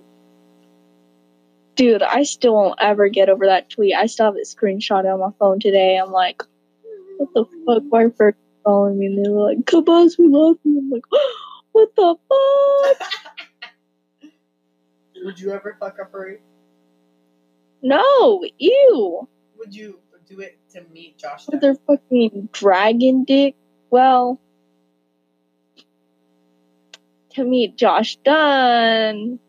Dude, 1.75 2.03
I 2.03 2.23
still 2.23 2.53
won't 2.53 2.79
ever 2.81 3.07
get 3.07 3.29
over 3.29 3.45
that 3.45 3.69
tweet. 3.69 3.95
I 3.95 4.07
still 4.07 4.27
have 4.27 4.35
it 4.35 4.47
screenshot 4.47 5.11
on 5.11 5.19
my 5.19 5.31
phone 5.39 5.59
today. 5.59 5.97
I'm 5.97 6.11
like, 6.11 6.43
what 7.17 7.33
the 7.33 7.45
fuck? 7.65 7.83
Why 7.89 8.03
are 8.03 8.09
furries 8.09 8.35
following 8.63 8.99
me? 8.99 9.05
And 9.07 9.25
they 9.25 9.29
were 9.29 9.49
like, 9.49 9.65
come 9.65 9.85
on, 9.85 10.09
we 10.19 10.27
love 10.27 10.57
you. 10.63 10.77
I'm 10.79 10.89
like, 10.89 11.03
oh, 11.11 11.50
what 11.71 11.95
the 11.95 12.15
fuck? 12.29 13.09
Would 15.23 15.39
you 15.39 15.51
ever 15.51 15.77
fuck 15.79 15.97
a 15.99 16.05
furry? 16.05 16.39
No, 17.81 18.43
ew. 18.57 19.27
Would 19.57 19.75
you 19.75 19.99
do 20.27 20.39
it 20.39 20.57
to 20.73 20.83
meet 20.93 21.17
Josh? 21.17 21.47
With 21.47 21.61
their 21.61 21.75
fucking 21.75 22.49
dragon 22.51 23.23
dick. 23.23 23.55
Well, 23.89 24.39
to 27.31 27.43
meet 27.43 27.75
Josh 27.77 28.17
Dun, 28.17 29.39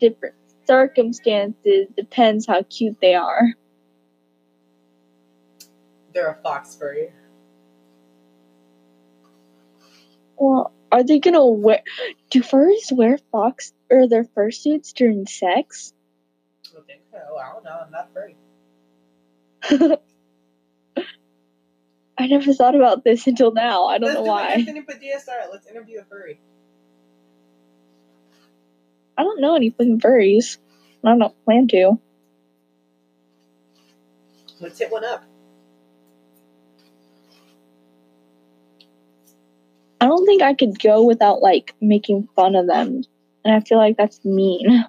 different 0.00 0.34
circumstances, 0.66 1.88
depends 1.96 2.46
how 2.46 2.62
cute 2.62 3.00
they 3.00 3.14
are. 3.14 3.52
They're 6.12 6.30
a 6.30 6.42
fox 6.42 6.76
furry. 6.76 7.12
Well, 10.36 10.72
are 10.90 11.02
they 11.02 11.18
gonna 11.18 11.46
wear? 11.46 11.82
Do 12.30 12.42
furries 12.42 12.92
wear 12.92 13.18
fox 13.30 13.72
or 13.90 14.08
their 14.08 14.24
fursuits 14.24 14.92
during 14.92 15.26
sex? 15.26 15.92
I 16.76 16.80
think 16.86 17.02
so. 17.10 17.18
I 17.36 17.52
don't 17.52 17.64
know. 17.64 17.80
I'm 17.84 17.90
not 17.90 18.12
furry. 18.12 18.36
I 22.18 22.26
never 22.26 22.52
thought 22.52 22.74
about 22.74 23.04
this 23.04 23.26
until 23.28 23.52
now. 23.52 23.86
I 23.86 23.98
don't 23.98 24.08
Let's 24.08 24.18
know 24.18 24.24
do 24.24 24.30
why. 24.30 24.56
DSR. 24.56 25.52
Let's 25.52 25.68
interview 25.68 26.00
a 26.00 26.04
furry. 26.04 26.40
I 29.16 29.22
don't 29.22 29.40
know 29.40 29.54
any 29.54 29.70
fucking 29.70 30.00
furries. 30.00 30.58
I 31.04 31.16
don't 31.16 31.44
plan 31.44 31.68
to. 31.68 31.98
Let's 34.60 34.78
hit 34.78 34.90
one 34.90 35.04
up. 35.04 35.24
I 40.00 40.06
don't 40.06 40.24
think 40.26 40.42
I 40.42 40.54
could 40.54 40.78
go 40.80 41.04
without 41.04 41.40
like 41.42 41.74
making 41.80 42.28
fun 42.36 42.54
of 42.54 42.66
them, 42.66 43.02
and 43.44 43.54
I 43.54 43.60
feel 43.60 43.78
like 43.78 43.96
that's 43.96 44.24
mean. 44.24 44.84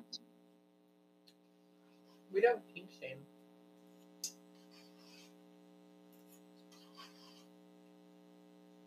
We 2.33 2.41
don't 2.41 2.61
kink 2.73 2.89
shame. 3.01 3.17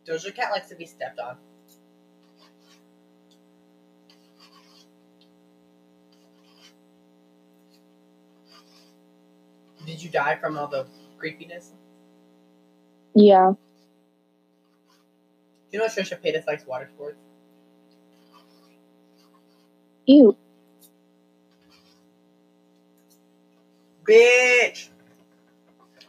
Doja 0.06 0.34
Cat 0.34 0.52
likes 0.52 0.68
to 0.68 0.76
be 0.76 0.86
stepped 0.86 1.18
on. 1.18 1.36
Did 9.84 10.02
you 10.02 10.08
die 10.08 10.36
from 10.36 10.56
all 10.56 10.68
the 10.68 10.86
creepiness? 11.18 11.72
Yeah. 13.14 13.54
You 15.72 15.78
know 15.78 15.86
Trisha 15.86 16.20
Paytas 16.22 16.46
likes 16.46 16.66
water 16.66 16.88
sports? 16.94 17.16
Ew. 20.06 20.36
Bitch! 24.06 24.88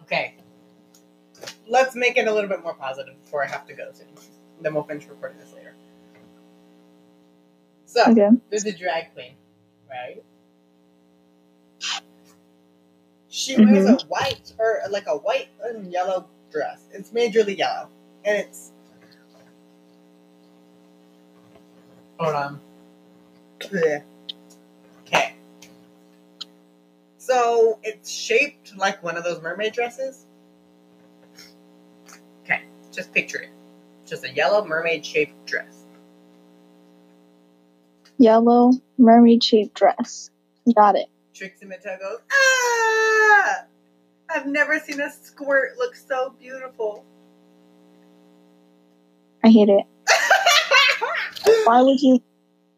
Okay. 0.04 0.36
Let's 1.68 1.96
make 1.96 2.18
it 2.18 2.28
a 2.28 2.34
little 2.34 2.50
bit 2.50 2.62
more 2.62 2.74
positive 2.74 3.22
before 3.24 3.44
I 3.44 3.48
have 3.48 3.66
to 3.68 3.74
go 3.74 3.90
soon. 3.94 4.08
Then 4.62 4.74
we'll 4.74 4.84
finish 4.84 5.08
recording 5.08 5.38
this 5.40 5.54
later. 5.54 5.74
So, 7.86 8.04
Okay. 8.12 8.30
there's 8.50 8.66
a 8.66 8.78
drag 8.78 9.14
queen, 9.14 9.36
right? 9.90 10.22
She 13.30 13.56
Mm-hmm. 13.56 13.72
wears 13.74 14.04
a 14.04 14.06
white 14.08 14.54
or 14.60 14.82
like 14.90 15.08
a 15.08 15.18
white 15.18 15.48
and 15.64 15.92
yellow 15.92 16.28
dress. 16.52 16.88
It's 16.92 17.12
majorly 17.12 17.58
yellow, 17.58 17.90
and 18.26 18.38
it's. 18.38 18.73
Hold 22.20 22.36
on. 22.36 22.60
Okay. 23.64 24.04
So 27.18 27.80
it's 27.84 28.12
shaped 28.12 28.76
like 28.76 29.02
one 29.02 29.16
of 29.16 29.24
those 29.24 29.42
mermaid 29.42 29.74
dresses. 29.74 30.26
Okay, 32.44 32.64
just 32.92 33.14
picture 33.14 33.40
it. 33.40 33.50
Just 34.06 34.26
a 34.26 34.30
yellow 34.30 34.66
mermaid 34.66 35.06
shaped 35.06 35.46
dress. 35.46 35.86
Yellow 38.18 38.74
mermaid 38.98 39.44
shaped 39.44 39.74
dress. 39.74 40.30
Got 40.76 40.98
it. 40.98 41.08
Trixie 41.34 41.66
Mattel 41.66 42.00
goes, 42.00 42.20
ah! 42.32 43.64
I've 44.30 44.46
never 44.46 44.80
seen 44.80 45.00
a 45.00 45.10
squirt 45.10 45.78
look 45.78 45.96
so 45.96 46.36
beautiful. 46.40 47.06
I 49.44 49.50
hate 49.50 49.70
it. 49.70 49.86
Why 51.66 51.82
would 51.82 52.00
you? 52.02 52.22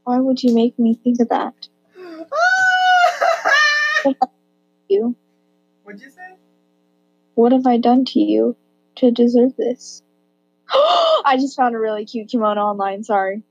Why 0.03 0.19
would 0.19 0.43
you 0.43 0.53
make 0.53 0.77
me 0.77 0.95
think 0.95 1.19
of 1.19 1.29
that? 1.29 1.67
You. 4.87 5.15
What'd 5.83 6.01
you 6.01 6.11
say? 6.11 6.35
What 7.33 7.51
have 7.51 7.65
I 7.65 7.77
done 7.77 8.05
to 8.05 8.19
you 8.19 8.55
to 8.97 9.11
deserve 9.11 9.55
this? 9.55 10.03
I 10.69 11.37
just 11.39 11.55
found 11.55 11.75
a 11.75 11.79
really 11.79 12.05
cute 12.05 12.29
kimono 12.29 12.61
online. 12.61 13.03
Sorry. 13.03 13.43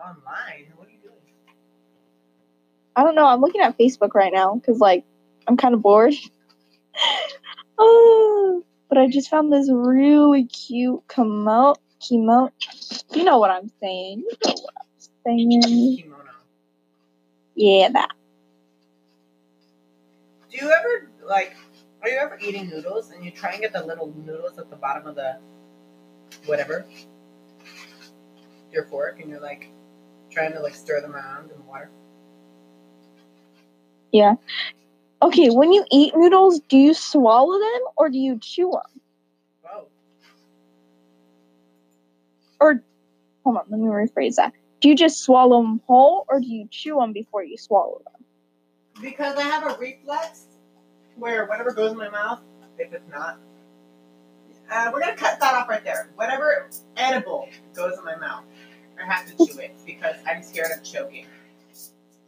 Online? 0.00 0.72
What 0.76 0.88
are 0.88 0.90
you 0.90 0.98
doing? 1.02 1.14
I 2.94 3.02
don't 3.02 3.14
know. 3.14 3.26
I'm 3.26 3.40
looking 3.40 3.60
at 3.60 3.76
Facebook 3.76 4.14
right 4.14 4.32
now 4.32 4.54
because, 4.54 4.78
like, 4.78 5.04
I'm 5.46 5.56
kind 5.56 5.74
of 5.74 5.82
bored. 5.82 6.14
oh, 7.78 8.64
but 8.88 8.98
I 8.98 9.08
just 9.08 9.30
found 9.30 9.52
this 9.52 9.68
really 9.70 10.44
cute 10.44 11.02
kimono. 11.08 11.74
Kimono. 12.00 12.52
You 13.12 13.24
know 13.24 13.38
what 13.38 13.50
I'm 13.50 13.70
saying. 13.80 14.20
You 14.20 14.36
know 14.44 14.54
what 14.62 14.74
I'm 14.78 15.38
saying. 15.38 15.96
Kimono. 15.96 16.30
Yeah, 17.54 17.88
that. 17.90 18.10
Do 20.50 20.56
you 20.58 20.70
ever 20.70 21.10
like? 21.24 21.56
Are 22.02 22.08
you 22.08 22.18
ever 22.18 22.38
eating 22.40 22.68
noodles 22.68 23.10
and 23.10 23.24
you 23.24 23.30
try 23.30 23.52
and 23.52 23.60
get 23.60 23.72
the 23.72 23.84
little 23.84 24.12
noodles 24.24 24.58
at 24.58 24.70
the 24.70 24.76
bottom 24.76 25.06
of 25.06 25.16
the 25.16 25.38
whatever 26.44 26.86
your 28.72 28.84
fork 28.84 29.20
and 29.20 29.30
you're 29.30 29.40
like 29.40 29.70
trying 30.30 30.52
to 30.52 30.60
like 30.60 30.74
stir 30.74 31.00
them 31.00 31.14
around 31.14 31.50
in 31.50 31.56
the 31.56 31.64
water? 31.64 31.90
Yeah. 34.12 34.34
Okay, 35.22 35.48
when 35.50 35.72
you 35.72 35.84
eat 35.90 36.14
noodles, 36.14 36.60
do 36.68 36.76
you 36.76 36.94
swallow 36.94 37.58
them 37.58 37.80
or 37.96 38.08
do 38.10 38.18
you 38.18 38.38
chew 38.38 38.70
them? 38.70 39.00
Or, 42.60 42.82
hold 43.44 43.56
on, 43.56 43.64
let 43.68 43.80
me 43.80 43.86
rephrase 43.86 44.36
that. 44.36 44.52
Do 44.80 44.88
you 44.88 44.96
just 44.96 45.22
swallow 45.22 45.62
them 45.62 45.80
whole 45.86 46.26
or 46.28 46.40
do 46.40 46.46
you 46.46 46.68
chew 46.70 46.96
them 46.96 47.12
before 47.12 47.42
you 47.42 47.56
swallow 47.56 48.00
them? 48.04 48.16
because 49.00 49.36
I 49.36 49.42
have 49.42 49.64
a 49.64 49.78
reflex 49.78 50.46
where 51.16 51.46
whatever 51.46 51.72
goes 51.72 51.92
in 51.92 51.98
my 51.98 52.08
mouth, 52.08 52.40
if 52.78 52.92
it's 52.92 53.08
not, 53.10 53.38
uh, 54.70 54.90
we're 54.92 55.00
gonna 55.00 55.16
cut 55.16 55.38
that 55.40 55.54
off 55.54 55.68
right 55.68 55.84
there. 55.84 56.10
Whatever 56.16 56.68
edible 56.96 57.48
goes 57.74 57.96
in 57.98 58.04
my 58.04 58.16
mouth, 58.16 58.44
I 59.00 59.06
have 59.12 59.26
to 59.26 59.46
chew 59.46 59.58
it 59.60 59.76
because 59.84 60.16
I'm 60.26 60.42
scared 60.42 60.72
of 60.76 60.82
choking. 60.82 61.26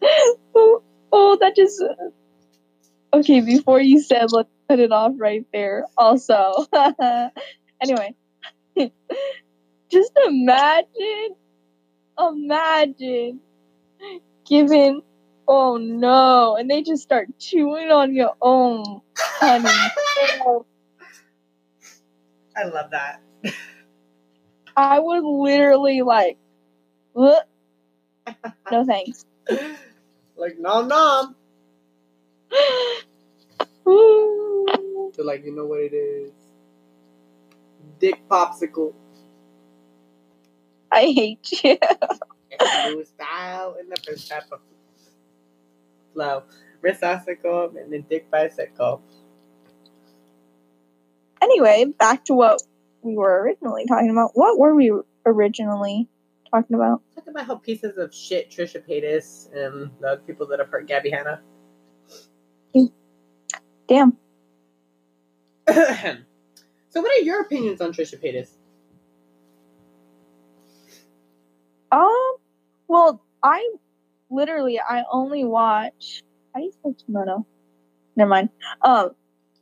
oh, 0.54 0.82
oh, 1.12 1.36
that 1.40 1.56
just. 1.56 1.82
Okay, 3.12 3.40
before 3.40 3.80
you 3.80 4.00
said 4.00 4.30
let's 4.32 4.50
cut 4.68 4.78
it 4.78 4.92
off 4.92 5.12
right 5.16 5.46
there. 5.52 5.86
Also, 5.96 6.66
anyway, 7.80 8.14
just 9.90 10.12
imagine, 10.26 11.36
imagine 12.18 13.40
giving. 14.46 15.02
Oh 15.50 15.78
no! 15.78 16.56
And 16.56 16.70
they 16.70 16.82
just 16.82 17.02
start 17.02 17.28
chewing 17.38 17.90
on 17.90 18.14
your 18.14 18.34
own, 18.42 19.00
honey. 19.16 19.68
I 22.56 22.64
love 22.64 22.90
that. 22.90 23.22
I 24.76 24.98
would 24.98 25.24
literally 25.24 26.02
like, 26.02 26.38
"Ugh." 27.16 27.42
no 28.70 28.84
thanks. 28.84 29.24
like 30.36 30.58
nom 30.58 30.88
nom. 30.88 31.34
So 35.14 35.24
like 35.24 35.44
you 35.44 35.56
know 35.56 35.66
what 35.66 35.80
it 35.80 35.94
is. 35.94 36.30
Dick 37.98 38.20
popsicle. 38.28 38.92
I 40.92 41.12
hate 41.14 41.62
you. 41.62 41.78
New 42.86 43.04
style 43.04 43.76
in 43.80 43.88
the 43.88 43.96
first 43.96 44.28
type 44.28 44.44
of 44.50 44.60
flow. 46.14 46.42
Wrist 46.80 47.02
icicle 47.02 47.72
and 47.76 47.92
then 47.92 48.04
dick 48.08 48.30
bicycle. 48.30 49.02
anyway, 51.42 51.86
back 51.98 52.24
to 52.26 52.34
what 52.34 52.62
we 53.02 53.14
were 53.14 53.42
originally 53.42 53.84
talking 53.86 54.10
about. 54.10 54.30
What 54.34 54.58
were 54.58 54.74
we 54.74 54.92
originally 55.26 56.08
talking 56.50 56.74
about? 56.74 57.02
Talk 57.14 57.26
about 57.28 57.46
how 57.46 57.56
pieces 57.56 57.98
of 57.98 58.14
shit 58.14 58.50
Trisha 58.50 58.82
Paytas 58.86 59.52
and 59.54 59.90
the 60.00 60.20
people 60.26 60.46
that 60.48 60.58
have 60.58 60.68
hurt 60.68 60.86
Gabby 60.86 61.10
Hanna. 61.10 61.40
Damn. 63.86 64.16
so 65.68 67.00
what 67.00 67.18
are 67.18 67.22
your 67.22 67.40
opinions 67.40 67.80
on 67.80 67.92
Trisha 67.92 68.22
Paytas? 68.22 68.57
Um. 71.92 72.34
Well, 72.86 73.22
I 73.42 73.74
literally 74.30 74.80
I 74.80 75.04
only 75.10 75.44
watch. 75.44 76.22
How 76.54 76.60
do 76.60 76.66
you 76.66 76.72
spell 76.72 76.94
kimono? 77.06 77.46
Never 78.16 78.28
mind. 78.30 78.48
Um, 78.82 79.10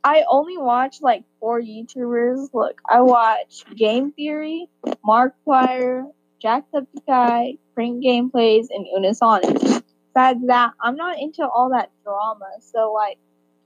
I 0.03 0.23
only 0.29 0.57
watch 0.57 1.01
like 1.01 1.23
four 1.39 1.61
YouTubers. 1.61 2.49
Look, 2.53 2.81
I 2.89 3.01
watch 3.01 3.65
Game 3.75 4.11
Theory, 4.13 4.67
Markiplier, 5.05 6.11
Jacksepticeye, 6.43 7.57
Prank 7.75 8.03
Gameplays, 8.03 8.67
and 8.69 8.85
Unisonic. 8.97 9.83
Besides 10.13 10.47
that, 10.47 10.71
I'm 10.81 10.95
not 10.95 11.19
into 11.19 11.47
all 11.47 11.69
that 11.71 11.91
drama. 12.03 12.47
So 12.61 12.93
like. 12.93 13.17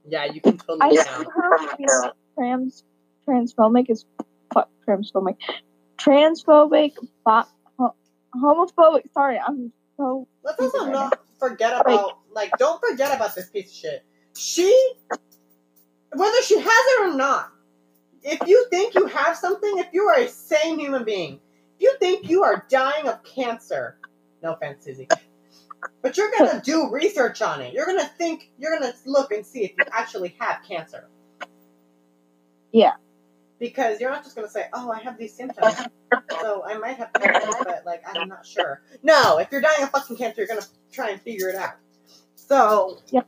Yeah, 0.08 0.24
you 0.24 0.40
can 0.40 0.58
I 0.80 0.90
totally 0.90 1.04
count. 1.04 1.28
her 1.32 2.12
trans 2.36 2.82
transphobic 3.28 3.88
is 3.88 4.04
fuck 4.52 4.68
transphobic, 4.86 5.36
transphobic, 5.96 6.94
pho- 7.24 7.44
ho- 7.61 7.61
homophobic. 8.34 9.12
Sorry, 9.12 9.38
I'm 9.38 9.72
so 9.96 10.26
Let's 10.42 10.60
also 10.60 10.86
not 10.90 11.18
forget 11.38 11.80
about 11.80 12.18
like 12.32 12.52
don't 12.58 12.80
forget 12.80 13.14
about 13.14 13.34
this 13.34 13.50
piece 13.50 13.70
of 13.70 13.74
shit. 13.74 14.04
She 14.36 14.94
whether 16.14 16.42
she 16.42 16.58
has 16.58 16.66
it 16.66 17.00
or 17.08 17.16
not, 17.16 17.52
if 18.22 18.46
you 18.46 18.66
think 18.70 18.94
you 18.94 19.06
have 19.06 19.36
something, 19.36 19.78
if 19.78 19.88
you 19.92 20.02
are 20.04 20.20
a 20.20 20.28
sane 20.28 20.78
human 20.78 21.04
being, 21.04 21.40
if 21.76 21.82
you 21.82 21.96
think 21.98 22.28
you 22.28 22.42
are 22.42 22.66
dying 22.68 23.08
of 23.08 23.22
cancer, 23.24 23.98
no 24.42 24.52
offense, 24.52 24.84
Susie. 24.84 25.08
But 26.00 26.16
you're 26.16 26.30
gonna 26.38 26.60
do 26.62 26.90
research 26.90 27.42
on 27.42 27.60
it. 27.60 27.72
You're 27.72 27.86
gonna 27.86 28.10
think 28.18 28.50
you're 28.58 28.78
gonna 28.78 28.94
look 29.06 29.32
and 29.32 29.44
see 29.44 29.64
if 29.64 29.72
you 29.76 29.84
actually 29.92 30.36
have 30.38 30.60
cancer. 30.66 31.08
Yeah. 32.72 32.92
Because 33.62 34.00
you're 34.00 34.10
not 34.10 34.24
just 34.24 34.34
gonna 34.34 34.50
say, 34.50 34.66
Oh, 34.72 34.90
I 34.90 34.98
have 34.98 35.16
these 35.16 35.32
symptoms. 35.32 35.76
So 36.40 36.64
I 36.66 36.76
might 36.78 36.96
have 36.96 37.12
cancer, 37.12 37.52
but 37.62 37.84
like 37.86 38.02
I'm 38.12 38.28
not 38.28 38.44
sure. 38.44 38.82
No, 39.04 39.38
if 39.38 39.52
you're 39.52 39.60
dying 39.60 39.84
of 39.84 39.90
fucking 39.90 40.16
cancer, 40.16 40.40
you're 40.40 40.48
gonna 40.48 40.66
try 40.90 41.10
and 41.10 41.20
figure 41.22 41.48
it 41.48 41.54
out. 41.54 41.74
So 42.34 42.98
Yep. 43.10 43.24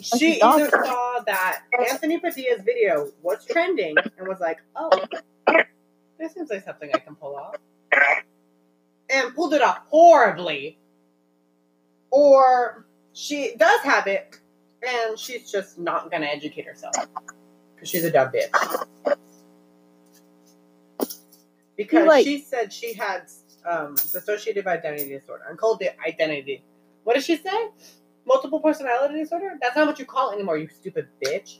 she 0.00 0.40
either 0.40 0.70
saw 0.70 1.20
that 1.26 1.62
Anthony 1.90 2.20
Padilla's 2.20 2.62
video 2.62 3.10
was 3.22 3.44
trending 3.44 3.96
and 4.16 4.28
was 4.28 4.38
like, 4.38 4.58
"Oh, 4.76 4.90
this 6.16 6.34
seems 6.34 6.48
like 6.48 6.64
something 6.64 6.88
I 6.94 7.00
can 7.00 7.16
pull 7.16 7.34
off," 7.34 7.56
and 9.10 9.34
pulled 9.34 9.52
it 9.52 9.62
off 9.62 9.78
horribly, 9.88 10.78
or 12.12 12.86
she 13.14 13.56
does 13.56 13.80
have 13.80 14.06
it 14.06 14.38
and 14.86 15.18
she's 15.18 15.50
just 15.50 15.76
not 15.76 16.08
gonna 16.12 16.26
educate 16.26 16.66
herself 16.66 16.94
because 17.74 17.88
she's 17.88 18.04
a 18.04 18.12
dumb 18.12 18.30
bitch. 18.30 18.86
Because 21.76 22.06
Like- 22.06 22.24
she 22.24 22.40
said 22.40 22.72
she 22.72 22.94
had 22.94 23.22
um, 23.64 23.94
dissociative 23.96 24.66
identity 24.66 25.08
disorder 25.10 25.44
and 25.48 25.58
called 25.58 25.82
it 25.82 25.96
identity. 26.06 26.64
What 27.04 27.14
did 27.14 27.24
she 27.24 27.36
say? 27.36 27.68
Multiple 28.24 28.60
personality 28.60 29.18
disorder? 29.18 29.58
That's 29.60 29.76
not 29.76 29.86
what 29.86 29.98
you 29.98 30.04
call 30.04 30.30
it 30.30 30.34
anymore, 30.34 30.56
you 30.58 30.68
stupid 30.68 31.08
bitch. 31.24 31.58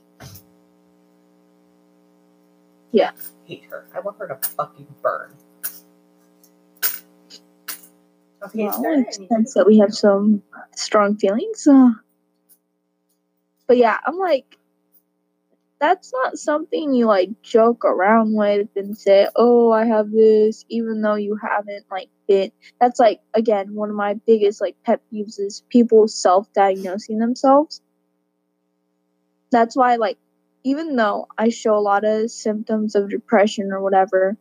Yeah. 2.92 3.10
Hate 3.44 3.64
her. 3.70 3.86
I 3.94 4.00
want 4.00 4.18
her 4.18 4.28
to 4.28 4.48
fucking 4.50 4.86
burn. 5.02 5.34
Okay, 8.42 8.64
Well, 8.64 8.82
it 8.84 9.14
sense 9.28 9.54
that 9.54 9.66
we 9.66 9.78
have 9.78 9.94
some 9.94 10.42
strong 10.74 11.16
feelings. 11.16 11.66
Uh, 11.66 11.90
but 13.66 13.76
yeah, 13.76 13.98
I'm 14.06 14.18
like, 14.18 14.58
that's 15.78 16.12
not 16.12 16.38
something 16.38 16.94
you 16.94 17.06
like 17.06 17.42
joke 17.42 17.84
around 17.84 18.34
with 18.34 18.68
and 18.76 18.96
say, 18.96 19.28
"Oh, 19.36 19.70
I 19.70 19.84
have 19.86 20.10
this," 20.10 20.64
even 20.68 21.02
though 21.02 21.16
you 21.16 21.36
haven't 21.36 21.86
like 21.90 22.08
been. 22.26 22.52
That's 22.80 22.98
like 22.98 23.20
again 23.34 23.74
one 23.74 23.90
of 23.90 23.96
my 23.96 24.14
biggest 24.14 24.60
like 24.60 24.76
pet 24.84 25.00
peeves 25.12 25.38
is 25.38 25.62
people 25.68 26.08
self-diagnosing 26.08 27.18
themselves. 27.18 27.82
That's 29.50 29.76
why 29.76 29.96
like 29.96 30.18
even 30.64 30.96
though 30.96 31.28
I 31.38 31.50
show 31.50 31.76
a 31.76 31.80
lot 31.80 32.04
of 32.04 32.30
symptoms 32.30 32.94
of 32.94 33.10
depression 33.10 33.70
or 33.70 33.80
whatever, 33.80 34.36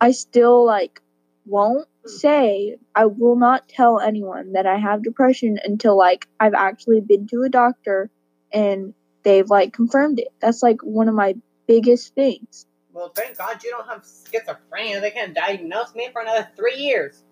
I 0.00 0.10
still 0.10 0.66
like 0.66 1.00
won't 1.46 1.88
hmm. 2.04 2.08
say 2.08 2.76
I 2.94 3.06
will 3.06 3.36
not 3.36 3.68
tell 3.68 4.00
anyone 4.00 4.52
that 4.54 4.66
I 4.66 4.78
have 4.78 5.04
depression 5.04 5.58
until 5.64 5.96
like 5.96 6.26
I've 6.40 6.54
actually 6.54 7.00
been 7.00 7.28
to 7.28 7.42
a 7.42 7.48
doctor 7.48 8.10
and 8.52 8.94
they've 9.26 9.50
like 9.50 9.72
confirmed 9.72 10.20
it. 10.20 10.28
That's 10.40 10.62
like 10.62 10.80
one 10.82 11.08
of 11.08 11.14
my 11.14 11.34
biggest 11.66 12.14
things. 12.14 12.64
Well, 12.92 13.12
thank 13.14 13.36
God 13.36 13.62
you 13.62 13.70
don't 13.70 13.86
have 13.88 14.04
schizophrenia. 14.04 15.00
They 15.00 15.10
can't 15.10 15.34
diagnose 15.34 15.94
me 15.94 16.08
for 16.12 16.22
another 16.22 16.48
three 16.56 16.76
years. 16.76 17.24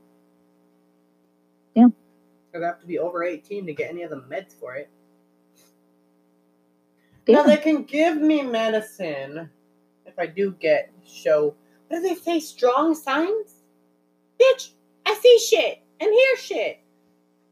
Yeah. 1.74 1.86
Because 2.50 2.64
I 2.64 2.66
have 2.66 2.80
to 2.80 2.86
be 2.86 2.98
over 2.98 3.22
18 3.22 3.64
to 3.66 3.72
get 3.72 3.90
any 3.90 4.02
of 4.02 4.10
the 4.10 4.16
meds 4.16 4.52
for 4.58 4.74
it. 4.74 4.90
Now 7.28 7.44
they 7.44 7.56
can 7.56 7.84
give 7.84 8.16
me 8.20 8.42
medicine 8.42 9.48
if 10.04 10.18
I 10.18 10.26
do 10.26 10.50
get 10.50 10.92
show. 11.06 11.54
What 11.88 12.02
do 12.02 12.02
they 12.02 12.16
say? 12.16 12.40
Strong 12.40 12.96
signs? 12.96 13.62
Bitch, 14.38 14.72
I 15.06 15.14
see 15.14 15.38
shit 15.38 15.80
and 16.00 16.10
hear 16.12 16.36
shit. 16.36 16.80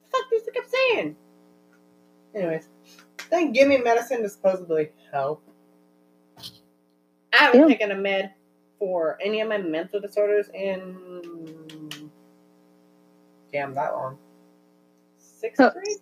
The 0.03 0.19
fuck 0.19 0.31
does 0.31 0.45
they 0.45 0.53
keep 0.53 0.65
saying? 0.69 1.17
Anyways, 2.35 2.69
they 3.33 3.49
give 3.49 3.67
me 3.67 3.79
medicine 3.79 4.23
to 4.23 4.29
supposedly 4.29 4.91
help. 5.11 5.43
I 7.33 7.39
haven't 7.39 7.61
Yeah. 7.63 7.67
taken 7.67 7.91
a 7.91 7.97
med 7.97 8.35
for 8.79 9.19
any 9.23 9.41
of 9.41 9.49
my 9.49 9.59
mental 9.59 10.01
disorders 10.01 10.49
in 10.55 12.11
damn 13.53 13.75
that 13.75 13.95
long. 13.95 14.19
Sixth 15.19 15.61
Huh. 15.61 15.71
grade? 15.73 15.99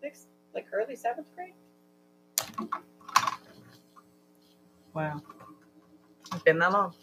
Sixth, 0.00 0.26
like 0.54 0.66
early 0.72 0.94
seventh 0.94 1.26
grade? 1.34 1.54
Wow. 4.94 5.22
It's 6.32 6.42
been 6.42 6.58
that 6.58 6.72
long. 6.72 6.94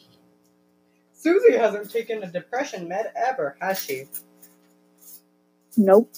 Susie 1.14 1.58
hasn't 1.58 1.90
taken 1.92 2.22
a 2.24 2.28
depression 2.32 2.88
med 2.88 3.12
ever, 3.16 3.58
has 3.62 3.80
she? 3.80 4.08
Nope. 5.78 6.12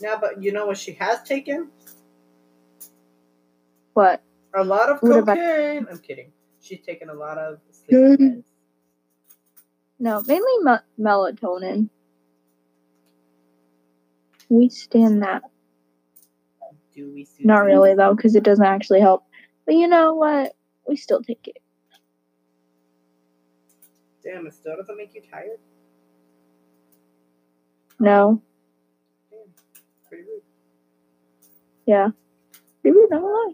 Now, 0.00 0.18
but 0.18 0.42
you 0.42 0.52
know 0.52 0.66
what 0.66 0.78
she 0.78 0.92
has 0.94 1.22
taken? 1.22 1.70
What? 3.94 4.22
A 4.54 4.64
lot 4.64 4.88
of 4.90 5.00
What 5.02 5.18
about- 5.18 5.36
cocaine. 5.36 5.86
I'm 5.90 5.98
kidding. 5.98 6.32
She's 6.60 6.80
taken 6.80 7.08
a 7.08 7.14
lot 7.14 7.38
of 7.38 7.58
sleep 7.70 8.18
meds. 8.20 8.44
No, 9.98 10.20
mainly 10.26 10.58
me- 10.62 11.04
melatonin. 11.04 11.88
We 14.48 14.68
stand 14.68 15.22
that. 15.22 15.42
Do 16.94 17.10
we, 17.14 17.24
Susie? 17.24 17.44
Not 17.44 17.64
really 17.64 17.94
though, 17.94 18.14
because 18.14 18.34
it 18.34 18.42
doesn't 18.44 18.64
actually 18.64 19.00
help. 19.00 19.24
But 19.64 19.76
you 19.76 19.88
know 19.88 20.14
what? 20.14 20.54
We 20.86 20.96
still 20.96 21.22
take 21.22 21.48
it. 21.48 21.58
Damn, 24.22 24.46
it 24.46 24.54
still 24.54 24.76
doesn't 24.76 24.96
make 24.96 25.14
you 25.14 25.22
tired? 25.30 25.58
No. 27.98 28.42
Damn. 29.30 29.38
Pretty 30.08 30.24
rude. 30.24 30.42
Yeah. 31.86 32.10
Maybe 32.84 32.96
not 33.10 33.22
lie. 33.22 33.52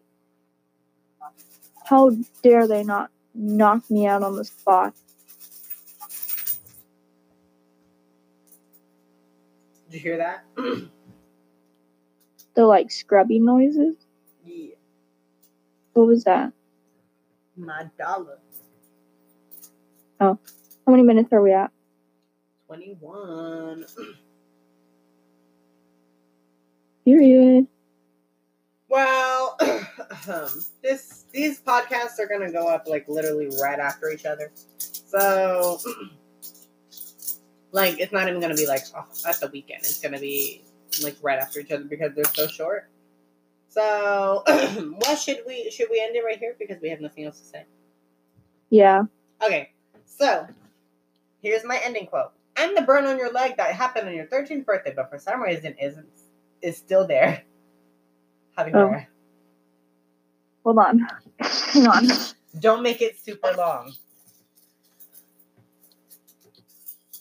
How 1.89 2.11
dare 2.43 2.69
they 2.69 2.85
not 2.85 3.11
knock 3.35 3.91
me 3.91 4.07
out 4.07 4.23
on 4.23 4.37
the 4.37 4.45
spot? 4.45 4.93
Did 9.91 9.95
you 9.95 10.01
hear 10.01 10.19
that? 10.19 10.45
The 12.53 12.67
like 12.67 12.91
scrubby 12.91 13.39
noises. 13.39 13.95
yeah. 14.45 14.75
What 15.95 16.09
was 16.09 16.25
that? 16.25 16.53
My 17.57 17.89
dollar. 17.97 18.37
Oh. 20.21 20.39
How 20.87 20.93
many 20.93 21.05
minutes 21.05 21.33
are 21.33 21.41
we 21.41 21.55
at? 21.55 21.71
21. 22.67 23.87
Period. 27.07 27.67
Well, 28.89 29.57
um, 30.29 30.49
this 30.83 31.27
these 31.33 31.61
podcasts 31.61 32.19
are 32.19 32.27
gonna 32.27 32.51
go 32.51 32.69
up 32.69 32.87
like 32.87 33.07
literally 33.09 33.51
right 33.61 33.79
after 33.79 34.11
each 34.11 34.25
other. 34.25 34.51
So, 34.79 35.79
like, 37.73 38.01
it's 38.01 38.13
not 38.13 38.29
even 38.29 38.41
gonna 38.41 38.55
be 38.55 38.67
like 38.67 38.83
oh, 38.97 39.07
at 39.27 39.41
the 39.41 39.49
weekend. 39.49 39.81
It's 39.81 40.01
gonna 40.01 40.19
be 40.19 40.63
like 41.03 41.17
right 41.23 41.39
after 41.39 41.61
each 41.61 41.71
other 41.71 41.85
because 41.85 42.15
they're 42.15 42.25
so 42.25 42.47
short. 42.47 42.89
So, 43.69 44.43
what 44.99 45.19
should 45.19 45.41
we 45.47 45.71
should 45.71 45.89
we 45.91 46.01
end 46.01 46.17
it 46.17 46.25
right 46.25 46.39
here 46.39 46.57
because 46.59 46.81
we 46.81 46.89
have 46.89 47.01
nothing 47.01 47.25
else 47.25 47.41
to 47.41 47.47
say? 47.47 47.65
Yeah. 48.71 49.03
Okay, 49.45 49.71
so 50.05 50.47
here's 51.43 51.65
my 51.65 51.79
ending 51.85 52.07
quote. 52.07 52.33
I'm 52.57 52.75
the 52.75 52.83
burn 52.83 53.05
on 53.05 53.19
your 53.19 53.31
leg 53.31 53.57
that 53.57 53.73
happened 53.73 54.09
on 54.09 54.15
your 54.15 54.27
13th 54.27 54.65
birthday, 54.65 54.93
but 54.95 55.11
for 55.11 55.19
some 55.19 55.43
reason 55.43 55.75
isn't 55.81 56.09
is 56.63 56.77
still 56.77 57.07
there. 57.07 57.43
Oh. 58.59 58.97
Hold 60.65 60.79
on. 60.79 61.07
Hang 61.41 61.87
on. 61.87 62.05
Don't 62.59 62.83
make 62.83 63.01
it 63.01 63.19
super 63.19 63.53
long. 63.57 63.93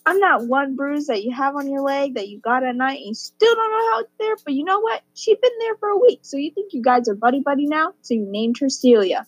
I'm 0.05 0.19
not 0.19 0.47
one 0.47 0.77
bruise 0.77 1.07
that 1.07 1.23
you 1.23 1.33
have 1.33 1.55
on 1.57 1.69
your 1.69 1.81
leg 1.81 2.15
that 2.15 2.29
you 2.29 2.39
got 2.39 2.63
at 2.63 2.75
night 2.75 2.99
and 2.99 3.07
you 3.07 3.13
still 3.13 3.53
don't 3.53 3.71
know 3.71 3.91
how 3.91 3.99
it's 3.99 4.11
there, 4.17 4.35
but 4.45 4.53
you 4.53 4.63
know 4.63 4.79
what? 4.79 5.01
She's 5.13 5.38
been 5.38 5.51
there 5.59 5.75
for 5.75 5.89
a 5.89 5.97
week, 5.97 6.19
so 6.21 6.38
you 6.38 6.49
think 6.51 6.71
you 6.71 6.81
guys 6.81 7.09
are 7.09 7.15
buddy 7.15 7.41
buddy 7.41 7.67
now? 7.67 7.93
So 8.01 8.13
you 8.13 8.25
named 8.25 8.57
her 8.59 8.69
Celia. 8.69 9.27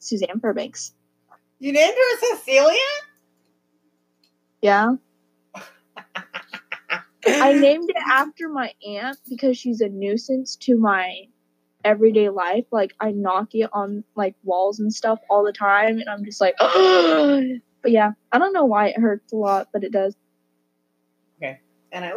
Suzanne 0.00 0.38
Fairbanks. 0.40 0.92
You 1.58 1.72
named 1.72 1.94
her 1.94 2.36
Cecilia? 2.36 2.78
Yeah. 4.60 4.96
I 7.26 7.52
named 7.54 7.88
it 7.88 7.96
after 8.06 8.48
my 8.48 8.72
aunt 8.86 9.18
because 9.28 9.56
she's 9.56 9.80
a 9.80 9.88
nuisance 9.88 10.56
to 10.56 10.76
my 10.76 11.28
everyday 11.88 12.28
life. 12.28 12.66
Like 12.70 12.94
I 13.00 13.12
knock 13.12 13.54
it 13.54 13.70
on 13.72 14.04
like 14.14 14.34
walls 14.44 14.78
and 14.78 14.92
stuff 14.92 15.18
all 15.30 15.44
the 15.44 15.52
time, 15.52 15.98
and 15.98 16.08
I'm 16.08 16.24
just 16.24 16.40
like, 16.40 16.54
Ugh! 16.60 17.42
but 17.82 17.90
yeah, 17.90 18.12
I 18.30 18.38
don't 18.38 18.52
know 18.52 18.66
why 18.66 18.88
it 18.88 18.98
hurts 18.98 19.32
a 19.32 19.36
lot, 19.36 19.68
but 19.72 19.82
it 19.84 19.92
does. 19.92 20.14
Okay, 21.38 21.60
and 21.92 22.04
I, 22.04 22.12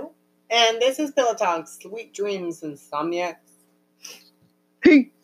and 0.49 0.81
this 0.81 0.99
is 0.99 1.11
Pillow 1.11 1.33
Talk. 1.33 1.67
Sweet 1.67 2.13
dreams, 2.13 2.61
insomniacs. 2.61 3.35
Peace. 4.81 5.20